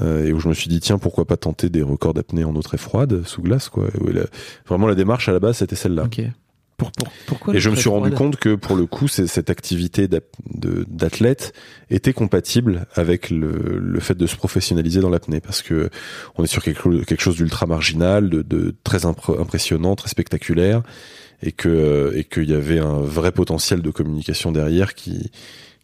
[0.00, 2.62] et où je me suis dit tiens pourquoi pas tenter des records d'apnée en eau
[2.62, 3.88] très froide sous glace quoi.
[4.66, 6.04] vraiment la démarche à la base c'était celle-là.
[7.26, 11.52] Pourquoi et je me suis rendu compte que pour le coup, cette activité d'athlète
[11.90, 15.90] était compatible avec le, fait de se professionnaliser dans l'apnée, parce que
[16.36, 20.82] on est sur quelque, chose d'ultra marginal, de, très impressionnant, très spectaculaire,
[21.42, 25.30] et que et qu'il y avait un vrai potentiel de communication derrière qui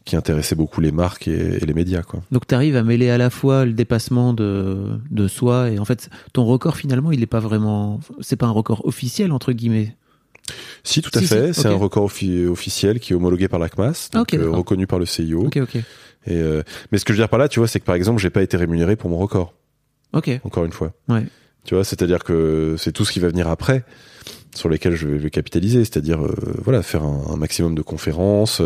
[0.05, 2.23] qui intéressait beaucoup les marques et, les médias quoi.
[2.31, 5.85] Donc tu arrives à mêler à la fois le dépassement de de soi et en
[5.85, 9.97] fait ton record finalement il est pas vraiment c'est pas un record officiel entre guillemets
[10.83, 11.53] si, tout à fait.
[11.53, 15.49] C'est un record officiel qui est homologué par l'ACMAS, donc euh, reconnu par le CIO.
[16.27, 17.95] Et euh, mais ce que je veux dire par là, tu vois, c'est que par
[17.95, 19.55] exemple, j'ai pas été rémunéré pour mon record.
[20.13, 20.31] Ok.
[20.45, 20.93] Encore une fois.
[21.09, 21.25] Ouais.
[21.65, 23.85] Tu vois, c'est-à-dire que c'est tout ce qui va venir après
[24.55, 28.63] sur lesquels je vais, capitaliser, c'est-à-dire euh, voilà faire un, maximum de conférences,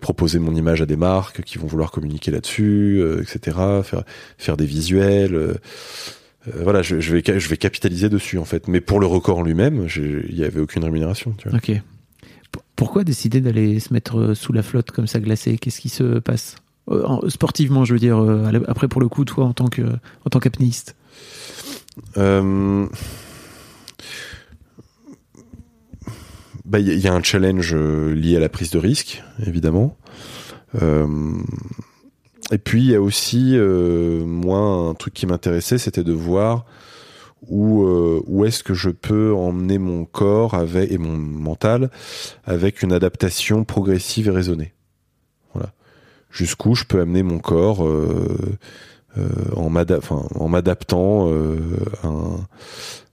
[0.00, 3.56] proposer mon image à des marques qui vont vouloir communiquer là-dessus, etc.
[3.84, 4.02] Faire
[4.38, 5.58] faire des visuels.
[6.48, 8.68] Euh, voilà, je, vais, je vais capitaliser dessus en fait.
[8.68, 11.34] Mais pour le record en lui-même, il n'y avait aucune rémunération.
[11.38, 11.58] Tu vois.
[11.58, 11.72] Ok.
[12.76, 15.58] pourquoi décider d'aller se mettre euh, sous la flotte comme ça glacée?
[15.58, 16.56] Qu'est-ce qui se passe?
[16.90, 18.18] Euh, sportivement, je veux dire.
[18.68, 20.96] après, pour le coup, toi, en tant que en tant qu'apnéiste.
[26.64, 29.98] Bah, il y, a un challenge lié à la prise de risque, évidemment.
[30.82, 31.06] Euh,
[32.52, 36.66] et puis il y a aussi euh, moi un truc qui m'intéressait, c'était de voir
[37.48, 41.90] où euh, où est-ce que je peux emmener mon corps avec et mon mental
[42.44, 44.74] avec une adaptation progressive et raisonnée.
[45.52, 45.72] Voilà.
[46.30, 48.58] Jusqu'où je peux amener mon corps euh,
[49.18, 51.58] euh en m'adaptant euh,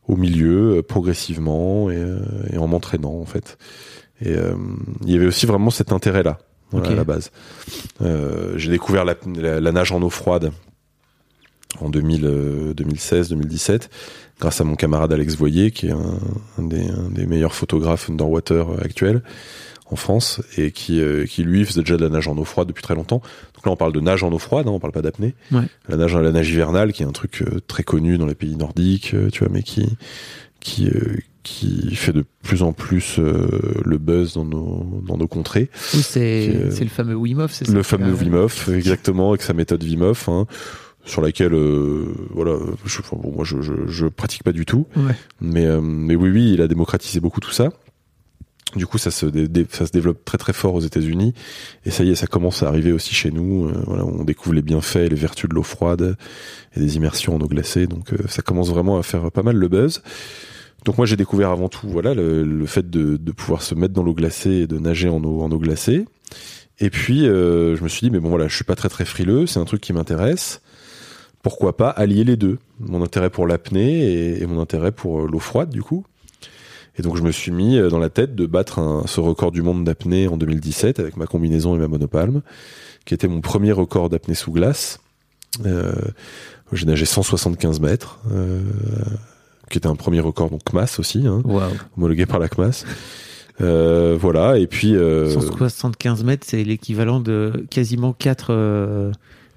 [0.08, 2.04] au milieu progressivement et,
[2.52, 3.58] et en m'entraînant en fait.
[4.24, 4.36] Et
[5.04, 5.92] il y avait aussi vraiment cet
[6.80, 7.32] à la base.
[8.02, 9.16] Euh, j'ai découvert la,
[9.72, 10.52] nage en eau froide
[11.80, 13.78] en 2016-2017 euh,
[14.40, 16.20] grâce à mon camarade Alex Voyer qui est un,
[16.60, 19.22] des, meilleurs photographes underwater actuels
[19.90, 22.68] en France et qui, euh, qui lui faisait déjà de la nage en eau froide
[22.68, 23.22] depuis très longtemps.
[23.56, 25.36] Donc là on parle de nage en eau froide, hein, on parle pas d'apnée.
[25.90, 29.16] La nage la nage hivernale qui est un truc très connu dans les pays nordiques,
[29.32, 29.98] tu vois, mais qui
[30.62, 30.90] qui
[31.44, 33.48] qui fait de plus en plus euh,
[33.84, 35.70] le buzz dans nos, dans nos contrées.
[35.74, 39.54] c'est euh, le fameux Wim Hof, c'est ça Le fameux Wim Hof, exactement, avec sa
[39.54, 40.46] méthode Wim Hof, hein,
[41.06, 45.16] sur laquelle, euh, voilà, je, bon, moi je, je, je, pratique pas du tout, ouais.
[45.40, 47.70] mais, mais oui, oui, il a démocratisé beaucoup tout ça.
[48.76, 49.26] Du coup, ça se,
[49.72, 51.34] ça se développe très très fort aux États-Unis,
[51.86, 53.70] et ça y est, ça commence à arriver aussi chez nous.
[53.86, 56.16] voilà, on découvre les bienfaits, et les vertus de l'eau froide
[56.76, 59.68] et des immersions en eau glacée, donc ça commence vraiment à faire pas mal le
[59.68, 60.02] buzz.
[60.86, 64.04] Donc moi j'ai découvert avant tout voilà le, fait de, de, pouvoir se mettre dans
[64.04, 66.06] l'eau glacée et de nager en eau en eau glacée.
[66.80, 69.06] Et puis euh, je me suis dit mais bon voilà je suis pas très très
[69.06, 70.62] frileux, c'est un truc qui m'intéresse.
[71.44, 75.40] Pourquoi pas allier les deux, mon intérêt pour l'apnée et, mon intérêt pour euh, l'eau
[75.40, 76.06] froide du coup.
[76.98, 79.52] Et donc je me suis mis euh, dans la tête de battre un, ce record
[79.52, 82.42] du monde d'apnée en 2017 avec ma combinaison et ma monopalme,
[83.06, 85.00] qui était mon premier record d'apnée sous glace.
[85.66, 85.94] Euh,
[86.72, 88.62] j'ai nagé 175 mètres euh,
[89.72, 91.42] qui était un premier record, donc CMAS aussi, hein,
[91.98, 92.86] homologué par la CMAS.
[93.62, 94.96] Euh, voilà, et puis.
[94.96, 99.12] Euh, 175 mètres, c'est l'équivalent de quasiment 4 euh,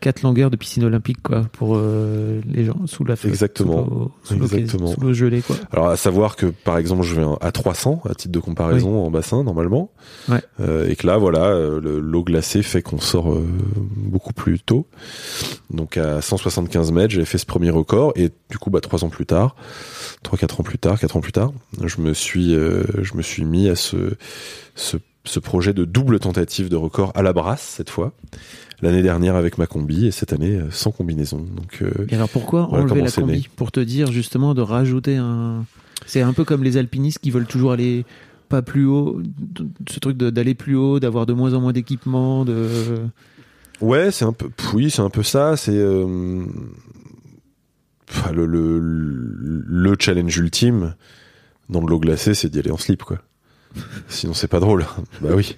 [0.05, 4.11] quatre longueurs de piscine olympique, quoi, pour euh, les gens sous la Exactement.
[4.23, 4.89] Sous l'eau Exactement.
[4.93, 5.57] sous l'eau gelée, quoi.
[5.73, 9.11] Alors, à savoir que, par exemple, je vais à 300, à titre de comparaison, en
[9.11, 9.91] bassin, normalement.
[10.29, 10.43] Ouais.
[10.61, 13.43] Euh, et que là, voilà, euh, le- l'eau glacée fait qu'on sort euh,
[13.97, 14.87] beaucoup plus tôt.
[15.71, 18.13] Donc, à 175 mètres, j'ai fait ce premier record.
[18.17, 19.57] Et du coup, bah, trois ans plus tard,
[20.23, 21.51] trois, quatre ans plus tard, quatre ans plus tard,
[21.83, 23.97] je me suis, je me suis mis à ce,
[24.75, 28.13] ce, ce projet de double tentative de record à la brasse, cette fois.
[28.83, 31.39] L'année dernière avec ma combi et cette année euh, sans combinaison.
[31.39, 33.49] Donc, euh, Et alors pourquoi Voilà enlever la combi.
[33.57, 35.65] Pour te dire justement de rajouter un.
[36.07, 38.05] C'est un peu comme les alpinistes qui veulent toujours aller
[38.49, 39.23] pas plus haut,
[39.89, 42.69] ce truc d'aller plus haut, d'avoir de moins en moins d'équipement, de.
[43.81, 45.57] Ouais, c'est un peu, oui, c'est un peu ça.
[45.57, 46.45] C'est euh,
[48.11, 48.79] enfin, le, le
[49.67, 50.95] le challenge ultime
[51.69, 53.19] dans de l'eau glacée, c'est d'y aller en slip, quoi.
[54.09, 54.85] Sinon, c'est pas drôle.
[55.21, 55.57] bah oui.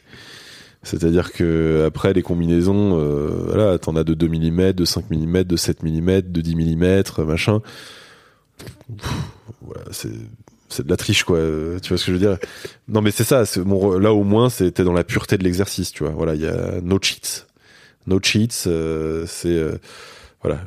[0.86, 5.44] C'est-à-dire que après les combinaisons, euh, voilà, t'en as de 2 mm, de 5 mm,
[5.44, 7.60] de 7 mm, de 10 mm, machin.
[9.62, 10.10] Voilà, c'est
[10.84, 11.38] de la triche quoi.
[11.38, 12.38] Euh, tu vois ce que je veux dire?
[12.88, 13.44] Non mais c'est ça
[14.00, 16.12] là au moins c'était dans la pureté de l'exercice tu vois.
[16.12, 17.46] Voilà il y a no cheats.
[18.06, 19.78] No cheats euh, c'est euh,
[20.42, 20.60] voilà.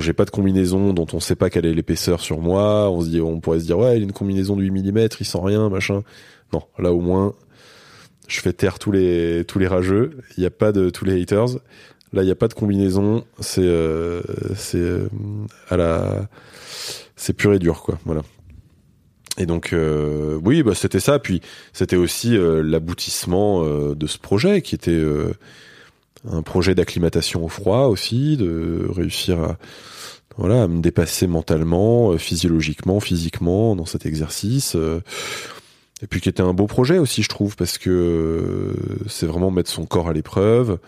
[0.00, 2.90] J'ai pas de combinaison dont on sait pas quelle est l'épaisseur sur moi.
[2.90, 5.08] On se dit on pourrait se dire ouais il a une combinaison de 8 mm
[5.20, 6.02] il sent rien machin.
[6.52, 7.34] Non là au moins
[8.28, 10.18] je fais taire tous les tous les rageux.
[10.36, 11.48] Il y a pas de tous les haters.
[12.12, 13.24] Là il y a pas de combinaison.
[13.40, 14.22] C'est euh,
[14.54, 15.08] c'est euh,
[15.68, 16.28] à la
[17.16, 17.98] c'est pur et dur quoi.
[18.04, 18.22] Voilà.
[19.38, 21.18] Et donc euh, oui bah c'était ça.
[21.18, 21.40] Puis
[21.72, 25.32] c'était aussi euh, l'aboutissement euh, de ce projet qui était euh,
[26.30, 29.58] un projet d'acclimatation au froid aussi de réussir à
[30.36, 34.76] voilà à me dépasser mentalement physiologiquement physiquement dans cet exercice
[36.02, 38.74] et puis qui était un beau projet aussi je trouve parce que euh,
[39.08, 40.78] c'est vraiment mettre son corps à l'épreuve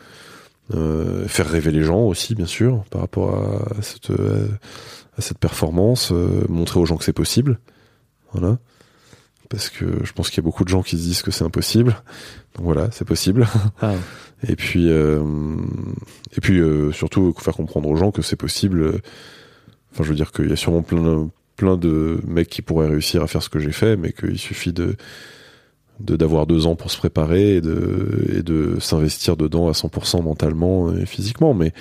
[0.75, 4.47] euh, faire rêver les gens aussi bien sûr par rapport à cette euh,
[5.19, 7.59] à cette performance euh, montrer aux gens que c'est possible.
[8.33, 8.59] Voilà.
[9.49, 11.45] Parce que je pense qu'il y a beaucoup de gens qui se disent que c'est
[11.45, 12.01] impossible.
[12.55, 13.47] Donc voilà c'est possible.
[13.83, 13.95] Ah,
[14.49, 15.23] et puis euh,
[16.37, 19.01] et puis euh, surtout faire comprendre aux gens que c'est possible.
[19.93, 23.23] Enfin je veux dire qu'il y a sûrement plein plein de mecs qui pourraient réussir
[23.23, 24.97] à faire ce que j'ai fait mais qu'il suffit de
[26.01, 30.23] de d'avoir deux ans pour se préparer et de et de s'investir dedans à 100%
[30.23, 31.73] mentalement et physiquement mais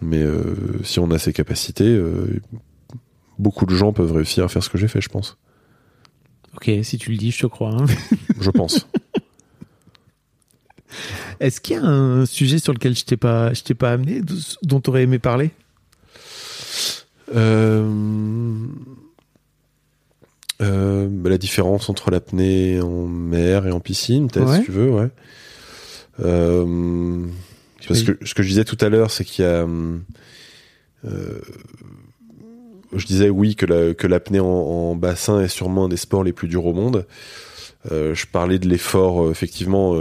[0.00, 2.40] mais euh, si on a ces capacités euh,
[3.38, 5.36] beaucoup de gens peuvent réussir à faire ce que j'ai fait je pense
[6.56, 7.70] ok, si tu le dis, je te crois.
[7.70, 7.86] hein.
[8.40, 8.86] je pense
[11.38, 14.20] Est-ce qu'il y a un sujet sur lequel je t'ai pas, je t'ai pas amené,
[14.62, 15.50] dont tu aurais aimé parler?
[17.34, 17.88] Euh,
[20.60, 24.58] euh, bah, la différence entre l'apnée en mer et en piscine, peut-être, Ouais.
[24.58, 25.08] si tu veux, ouais.
[26.20, 27.26] Euh,
[27.88, 29.66] parce que ce que je disais tout à l'heure, c'est qu'il y a.
[31.06, 31.38] euh,
[32.94, 36.24] je disais oui que la- que l'apnée en, en bassin est sûrement un des sports
[36.24, 37.06] les plus durs au monde.
[37.90, 39.94] Je parlais de l'effort, effectivement,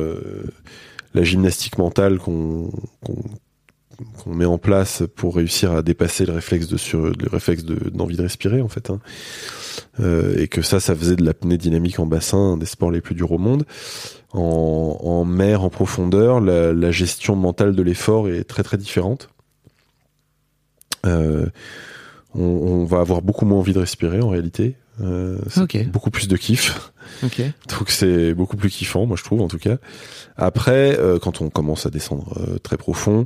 [1.13, 2.69] la gymnastique mentale qu'on
[3.05, 3.15] qu'on
[4.17, 7.89] qu'on met en place pour réussir à dépasser le réflexe de sur le réflexe de-
[7.89, 8.99] d'envie de, respirer en fait hein.
[9.99, 13.01] Euh, et que ça ça faisait de l'apnée dynamique en bassin un des sports les
[13.01, 13.65] plus durs au monde.
[14.33, 19.29] En, en mer en profondeur la, la gestion mentale de l'effort est très très différente.
[21.05, 21.47] Euh,
[22.35, 24.75] on, on va avoir beaucoup moins envie de respirer en réalité.
[25.01, 25.37] Euh,
[25.85, 26.91] beaucoup plus de kiff.
[27.69, 29.77] Donc c'est beaucoup plus kiffant, moi je trouve en tout cas.
[30.37, 33.25] Après, quand on commence à descendre très profond,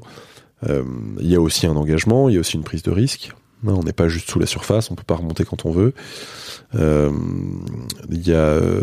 [1.19, 3.31] il y a aussi un engagement, il y a aussi une prise de risque.
[3.67, 5.93] Hein, on n'est pas juste sous la surface, on peut pas remonter quand on veut.
[6.75, 7.11] Euh,
[8.11, 8.81] Il y a, euh,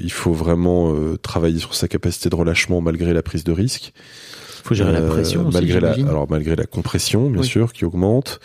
[0.00, 3.92] il faut vraiment euh, travailler sur sa capacité de relâchement malgré la prise de risque.
[4.64, 6.08] Faut gérer la Euh, pression aussi, malgré la, j'imagine.
[6.08, 7.46] alors malgré la compression bien Oui.
[7.46, 8.38] sûr qui augmente,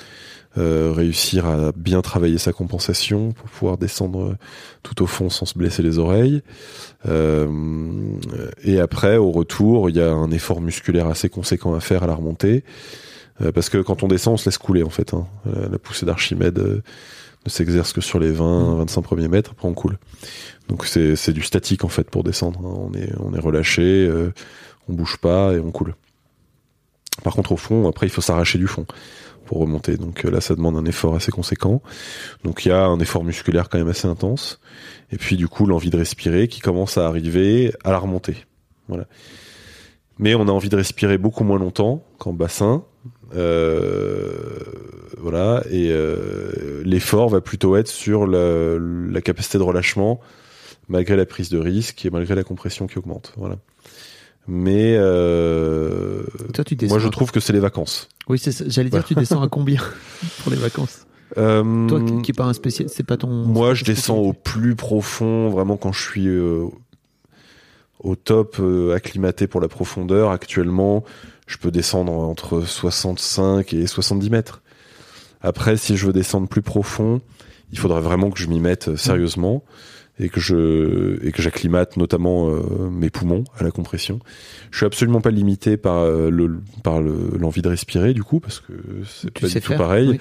[0.57, 4.35] euh, réussir à bien travailler sa compensation pour pouvoir descendre euh,
[4.83, 6.41] tout au fond sans se blesser les oreilles.
[7.07, 7.47] Euh,
[8.63, 12.07] et après au retour, il y a un effort musculaire assez conséquent à faire à
[12.07, 12.63] la remontée.
[13.41, 15.13] Euh, parce que quand on descend, on se laisse couler en fait.
[15.13, 15.27] hein.
[15.45, 19.73] La, la poussée d'Archimède ne s'exerce que sur les 20, 25 premiers mètres, après on
[19.73, 19.97] coule.
[20.69, 22.59] Donc c'est c'est du statique en fait pour descendre.
[22.65, 22.89] hein.
[22.91, 24.09] On est on est relâché,
[24.89, 25.93] on bouge pas et on coule.
[27.23, 28.85] Par contre au fond, après il faut s'arracher du fond
[29.47, 29.97] pour remonter.
[29.97, 31.81] Donc euh, là ça demande un effort assez conséquent.
[32.43, 34.59] Donc il y a un effort musculaire quand même assez intense.
[35.11, 38.45] Et puis du coup l'envie de respirer qui commence à arriver à la remontée.
[38.87, 39.05] Voilà.
[40.19, 42.83] Mais on a envie de respirer beaucoup moins longtemps qu'en bassin.
[43.35, 44.35] Euh,
[45.17, 45.63] voilà.
[45.69, 50.19] Et euh, l'effort va plutôt être sur la, la capacité de relâchement
[50.89, 53.33] malgré la prise de risque et malgré la compression qui augmente.
[53.37, 53.57] Voilà.
[54.47, 58.07] Mais euh, Toi, tu descends moi, je trouve que c'est les vacances.
[58.29, 58.63] Oui, c'est ça.
[58.67, 59.81] j'allais dire, tu descends à combien
[60.43, 61.05] pour les vacances?
[61.37, 63.27] Euh, Toi, qui- qui pas un spécial, c'est pas ton.
[63.27, 66.65] Moi, je descends au plus profond, vraiment quand je suis euh,
[67.99, 70.31] au top, euh, acclimaté pour la profondeur.
[70.31, 71.03] Actuellement,
[71.45, 74.61] je peux descendre entre 65 et 70 mètres.
[75.41, 77.19] Après, si je veux descendre plus profond,
[77.73, 79.63] il faudrait vraiment que je m'y mette euh, sérieusement
[80.19, 84.19] et que je et que j'acclimate notamment euh, mes poumons à la compression.
[84.71, 88.39] Je suis absolument pas limité par euh, le par le- l'envie de respirer du coup
[88.39, 88.73] parce que
[89.05, 90.09] c'est pas du tout faire, pareil.
[90.09, 90.19] oui.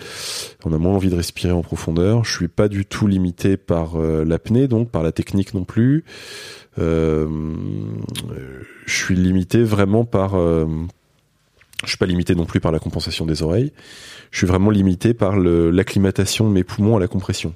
[0.65, 2.25] On a moins envie de respirer en profondeur.
[2.25, 6.05] Je suis pas du tout limité par euh, l'apnée, donc par la technique non plus.
[6.79, 7.27] Je
[8.87, 10.33] suis limité vraiment par.
[10.37, 13.73] je suis pas limité non plus par la compensation des oreilles.
[14.31, 17.55] Je suis vraiment limité par l'acclimatation de mes poumons à la compression.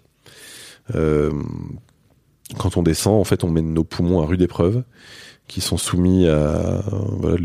[0.94, 1.30] Euh,
[2.58, 4.82] quand on descend, en fait, on met nos poumons à rude épreuve,
[5.48, 6.82] qui sont soumis à
[7.18, 7.36] voilà,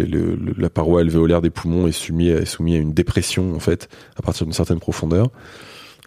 [0.58, 4.46] la paroi alvéolaire des poumons est soumise soumis à une dépression en fait à partir
[4.46, 5.30] d'une certaine profondeur.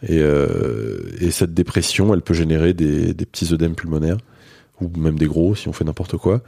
[0.05, 4.19] Et, euh, et cette dépression, elle peut générer des, petits œdèmes pulmonaires
[4.81, 6.43] ou même des gros si on fait n'importe quoi.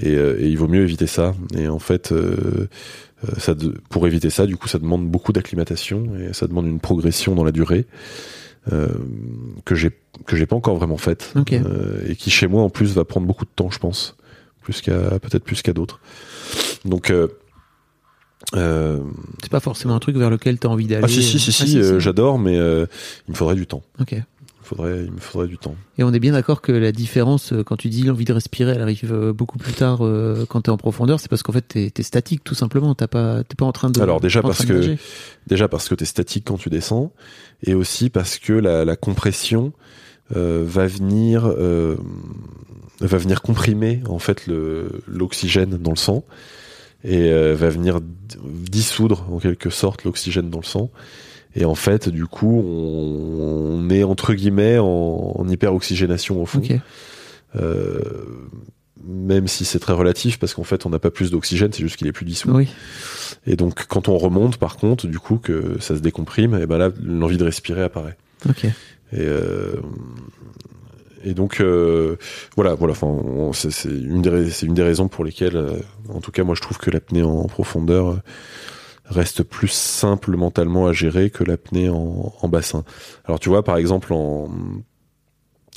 [0.00, 1.34] Et, euh, il vaut mieux éviter ça.
[1.56, 2.68] Et en fait, euh,
[3.28, 7.34] euh, pour éviter ça, du coup, ça demande beaucoup d'acclimatation et ça demande une progression
[7.34, 7.86] dans la durée
[8.70, 8.88] euh,
[9.64, 9.90] que j'ai
[10.26, 11.52] que j'ai pas encore vraiment faite Ok.
[11.52, 14.16] Euh, et qui chez moi en plus va prendre beaucoup de temps, je pense,
[14.60, 16.00] plus qu'à peut-être plus qu'à d'autres.
[16.84, 17.28] Donc euh,
[18.54, 19.00] euh,
[19.42, 21.02] C'est pas forcément un truc vers lequel tu as envie d'aller.
[21.04, 22.86] ah si si si, Ah, si, euh, j'adore, mais euh,
[23.28, 23.82] il me faudrait du temps.
[24.00, 24.14] Ok.
[24.72, 25.74] Il me faudrait il me faudrait du temps.
[25.98, 28.72] Et on est bien d'accord que la différence, euh, quand tu dis l'envie de respirer,
[28.72, 31.52] elle arrive euh, beaucoup plus tard euh, quand tu es en profondeur, c'est parce qu'en
[31.52, 32.94] fait, tu es, statique, tout simplement.
[32.94, 34.00] T'as pas, t'es pas en train de.
[34.00, 34.96] Alors, déjà parce que-.
[35.46, 37.12] Déjà parce que tu es statique quand tu descends,
[37.62, 39.72] et aussi parce que la, la compression
[40.34, 41.96] euh, va venir euh,
[43.00, 44.46] va venir comprimer en fait
[45.06, 46.24] l'oxygène dans le sang
[47.04, 48.00] et euh, va venir
[48.40, 50.90] dissoudre en quelque sorte l'oxygène dans le sang.
[51.54, 56.60] Et en fait, du coup, on, on est entre guillemets en, en hyperoxygénation au fond.
[56.60, 56.72] Ok.
[57.56, 58.00] Euh,
[59.04, 61.96] même si c'est très relatif parce qu'en fait on n'a pas plus d'oxygène, c'est juste
[61.96, 62.50] qu'il est plus dissous.
[62.50, 62.68] Oui.
[63.46, 66.78] Et donc quand on remonte par contre, du coup que ça se décomprime, et ben
[66.78, 68.16] là l'envie de respirer apparaît.
[68.48, 68.64] Ok.
[68.64, 68.72] Et,
[69.12, 69.74] euh,
[71.24, 72.16] et donc euh,
[72.56, 72.92] voilà, voilà.
[72.92, 73.08] Enfin,
[73.86, 76.78] une des c'est une des raisons pour lesquelles, euh, en tout cas moi je trouve
[76.78, 78.16] que l'apnée en profondeur euh,
[79.12, 82.84] reste plus simple mentalement à gérer que l'apnée en, en bassin.
[83.24, 84.48] Alors tu vois par exemple en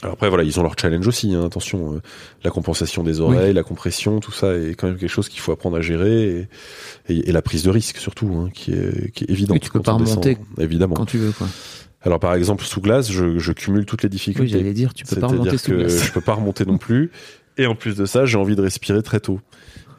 [0.03, 2.01] alors après voilà ils ont leur challenge aussi hein, attention euh,
[2.43, 5.53] la compensation des oreilles la compression tout ça est quand même quelque chose qu'il faut
[5.53, 6.47] apprendre à gérer
[7.07, 9.59] et, et- et la prise de risque surtout hein, qui est qui est évidente Oui,
[9.61, 11.47] tu peux pas descend, remonter évidemment Quand tu veux, quoi.
[12.01, 15.05] alors par exemple sous glace je, je cumule toutes les Oui, difficultés j'allais dire, tu
[15.05, 16.03] peux pas remonter sous que glace.
[16.03, 17.09] je peux pas remonter non plus.
[17.57, 19.39] Et en plus de ça, j'ai envie de respirer très tôt.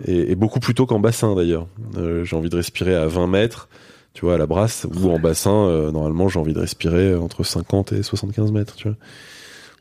[0.04, 1.66] Et, et beaucoup plus tôt qu'en bassin d'ailleurs.
[1.96, 3.68] Euh, j'ai envie de respirer à 20 mètres,
[4.14, 7.44] tu vois, à la brasse, ou en bassin, euh, normalement, j'ai envie de respirer entre
[7.44, 8.96] 50 et 75 mètres, tu vois.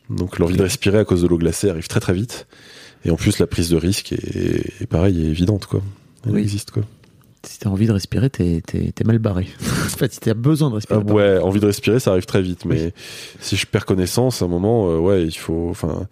[0.10, 2.48] Donc l'envie de respirer à cause de l'eau glacée arrive très très vite.
[3.06, 5.82] Et en plus, la prise de risque est, est pareil, est évidente, quoi.
[6.26, 6.42] Elle Oui.
[6.42, 6.84] existe, quoi.
[7.44, 9.48] Si t'as envie de respirer, t'es, t'es, t'es mal barré.
[9.62, 11.00] en fait, si t'as besoin de respirer.
[11.08, 12.66] Ah, ouais, envie de respirer, ça arrive très vite.
[12.66, 12.94] Mais
[13.40, 16.08] si je perds connaissance, à un moment, euh, ouais, il faut, enfin,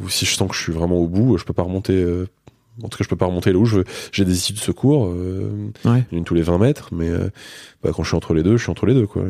[0.00, 1.94] ou si je sens que je suis vraiment au bout, je peux pas remonter.
[1.94, 2.28] euh,
[2.82, 3.84] en tout cas, je peux pas remonter là où je veux.
[4.12, 5.50] J'ai des issues de secours, euh,
[5.84, 6.04] Ouais.
[6.12, 7.28] une tous les 20 mètres, mais euh,
[7.82, 9.22] bah, quand je suis entre les deux, je suis entre les deux, quoi.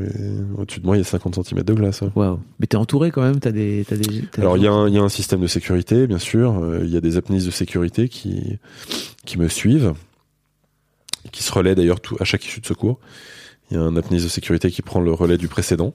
[0.56, 2.00] Au-dessus de moi, il y a 50 cm de glace.
[2.02, 2.10] ouais.
[2.14, 2.40] Waouh.
[2.60, 4.24] Mais t'es entouré quand même, t'as des, t'as des.
[4.38, 6.58] Alors il y, a un- il y a un système de sécurité, bien sûr.
[6.62, 8.58] euh, Il y a des apnéistes de sécurité qui
[9.24, 9.94] qui me suivent,
[11.32, 12.98] qui se relaient d'ailleurs à chaque issue de secours.
[13.70, 15.92] Il y a un apnéiste de sécurité qui prend le relais du précédent,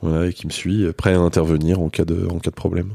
[0.00, 2.92] voilà, et qui me suit, prêt à intervenir en cas de en cas de problème.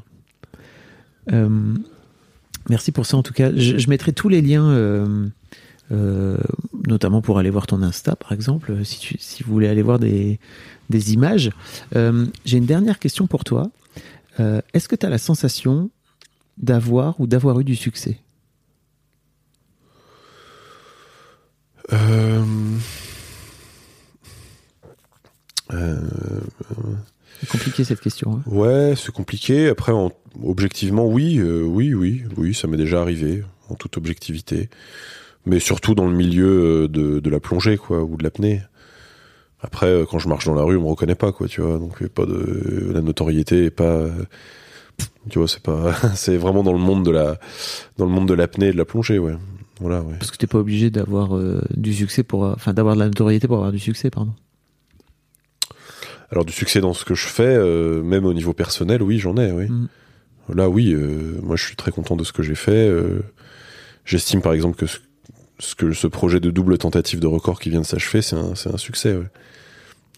[2.69, 3.51] Merci pour ça en tout cas.
[3.55, 5.27] Je, mettrai tous les liens, euh,
[5.91, 6.37] euh,
[6.87, 9.81] notamment pour aller voir ton Insta par exemple, euh, si, tu, si vous voulez aller
[9.81, 10.39] voir des,
[10.89, 11.51] des images.
[11.93, 13.69] J'ai une dernière question pour toi.
[14.39, 15.89] Est-ce que tu as la sensation
[16.57, 18.19] d'avoir ou d'avoir eu du succès?
[27.49, 28.35] Compliqué cette question.
[28.37, 28.41] hein.
[28.45, 29.69] Ouais, c'est compliqué.
[29.69, 30.11] Après, en-
[30.43, 34.69] objectivement, oui, euh, oui, oui, oui, ça m'est déjà arrivé, en toute objectivité.
[35.45, 38.61] Mais surtout dans le milieu euh, de, de la plongée, quoi, ou de l'apnée.
[39.61, 41.77] Après, euh, quand je marche dans la rue, on me reconnaît pas, quoi, tu vois.
[41.77, 44.07] Donc, pas de la notoriété est pas,
[45.29, 47.39] tu vois, c'est pas, c'est vraiment dans le monde de la,
[47.97, 49.33] dans le monde de l'apnée et de la plongée, ouais.
[49.79, 50.15] Voilà, ouais.
[50.19, 53.47] Parce que t'es pas obligé d'avoir euh, du succès pour, enfin d'avoir de la notoriété
[53.47, 54.33] pour avoir du succès, pardon.
[56.31, 59.35] Alors du succès dans ce que je fais, euh, même au niveau personnel, oui, j'en
[59.37, 59.67] ai, oui.
[59.67, 59.87] Mm.
[60.55, 62.87] là, oui, euh, moi, je suis très content de ce que j'ai fait.
[62.87, 63.21] Euh,
[64.05, 64.97] J'estime, par exemple, que ce,
[65.59, 68.77] ce que ce projet de double tentative de record qui vient de s'achever, c'est un,
[68.77, 69.13] succès.
[69.15, 69.27] ouais.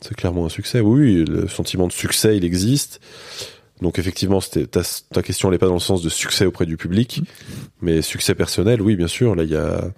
[0.02, 0.80] C'est clairement un succès.
[0.80, 3.02] Oui, oui, le sentiment de succès, il existe.
[3.82, 4.82] Donc effectivement, ta,
[5.12, 7.22] ta question n'est pas dans le sens de succès auprès du public,
[7.82, 9.36] mais succès personnel, oui, bien sûr.
[9.36, 9.92] Là, il y a,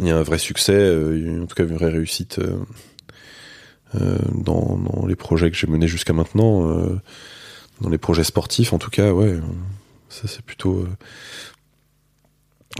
[0.00, 2.56] il y a un vrai succès, euh, en tout cas une vraie réussite euh,
[4.34, 6.98] dans, dans les projets que j'ai menés jusqu'à maintenant, euh,
[7.80, 9.38] dans les projets sportifs, en tout cas, ouais.
[10.08, 10.88] Ça, c'est plutôt euh,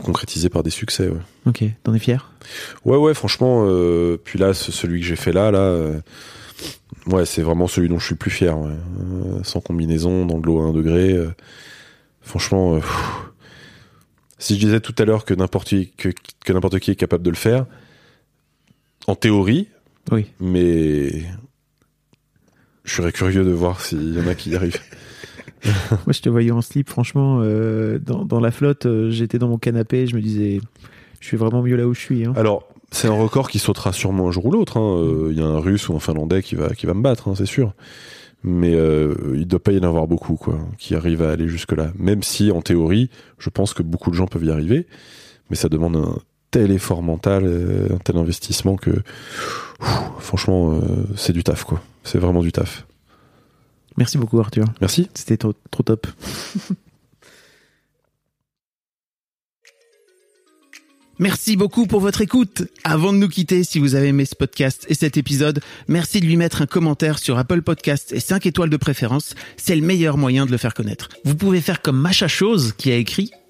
[0.03, 1.09] concrétisé par des succès.
[1.09, 2.31] Ouais, Ok, t'en es fier?
[2.85, 3.65] Ouais, ouais franchement.
[3.67, 5.59] euh, puis là, ce- celui que j'ai fait là, là.
[5.59, 6.01] euh,
[7.07, 8.59] Ouais, c'est vraiment celui dont je suis le plus fier.
[8.59, 8.71] ouais.
[8.71, 11.13] Euh, sans combinaison, dans de l'eau à 1 degré.
[11.13, 11.31] euh,
[12.21, 13.05] franchement, euh, pff.
[14.39, 16.09] si je disais tout à l'heure que n'importe qui, que,
[16.45, 17.67] que n'importe qui est capable de le faire,
[19.07, 19.69] en théorie,
[20.13, 20.27] Oui.
[20.41, 21.25] mais
[22.85, 24.79] je serais curieux de voir s'il y en a qui y arrivent.
[25.65, 29.49] Moi, je te voyais en slip, franchement, euh, dans, dans la flotte, euh, j'étais dans
[29.49, 30.61] mon canapé, je me disais,
[31.21, 32.25] je suis vraiment mieux là où je suis.
[32.25, 32.33] hein.
[32.37, 34.77] Alors, c'est un record qui sautera sûrement un jour ou l'autre.
[34.77, 34.99] hein.
[35.01, 37.27] Euh, Il y a un Russe ou un Finlandais qui va, qui va me battre,
[37.29, 37.73] hein, c'est sûr.
[38.45, 41.91] Mais euh, il doit pas y en avoir beaucoup, quoi, qui arrivent à aller jusque-là.
[41.99, 44.87] Même si, en théorie, je pense que beaucoup de gens peuvent y arriver,
[45.51, 46.17] mais ça demande un
[46.57, 50.81] tel effort mental, euh, un tel investissement que, pff, franchement, euh,
[51.15, 51.83] c'est du taf, quoi.
[52.03, 52.87] C'est vraiment du taf.
[53.99, 54.65] Merci beaucoup, Arthur.
[54.81, 55.11] Merci.
[55.13, 56.07] C'était trop, trop top.
[61.19, 62.63] Merci beaucoup pour votre écoute.
[62.85, 66.27] Avant de nous quitter, si vous avez aimé ce podcast et cet épisode, merci de
[66.27, 69.35] lui mettre un commentaire sur Apple Podcast et 5 étoiles de préférence.
[69.57, 71.09] C'est le meilleur moyen de le faire connaître.
[71.25, 73.31] Vous pouvez faire comme Macha Chose qui a écrit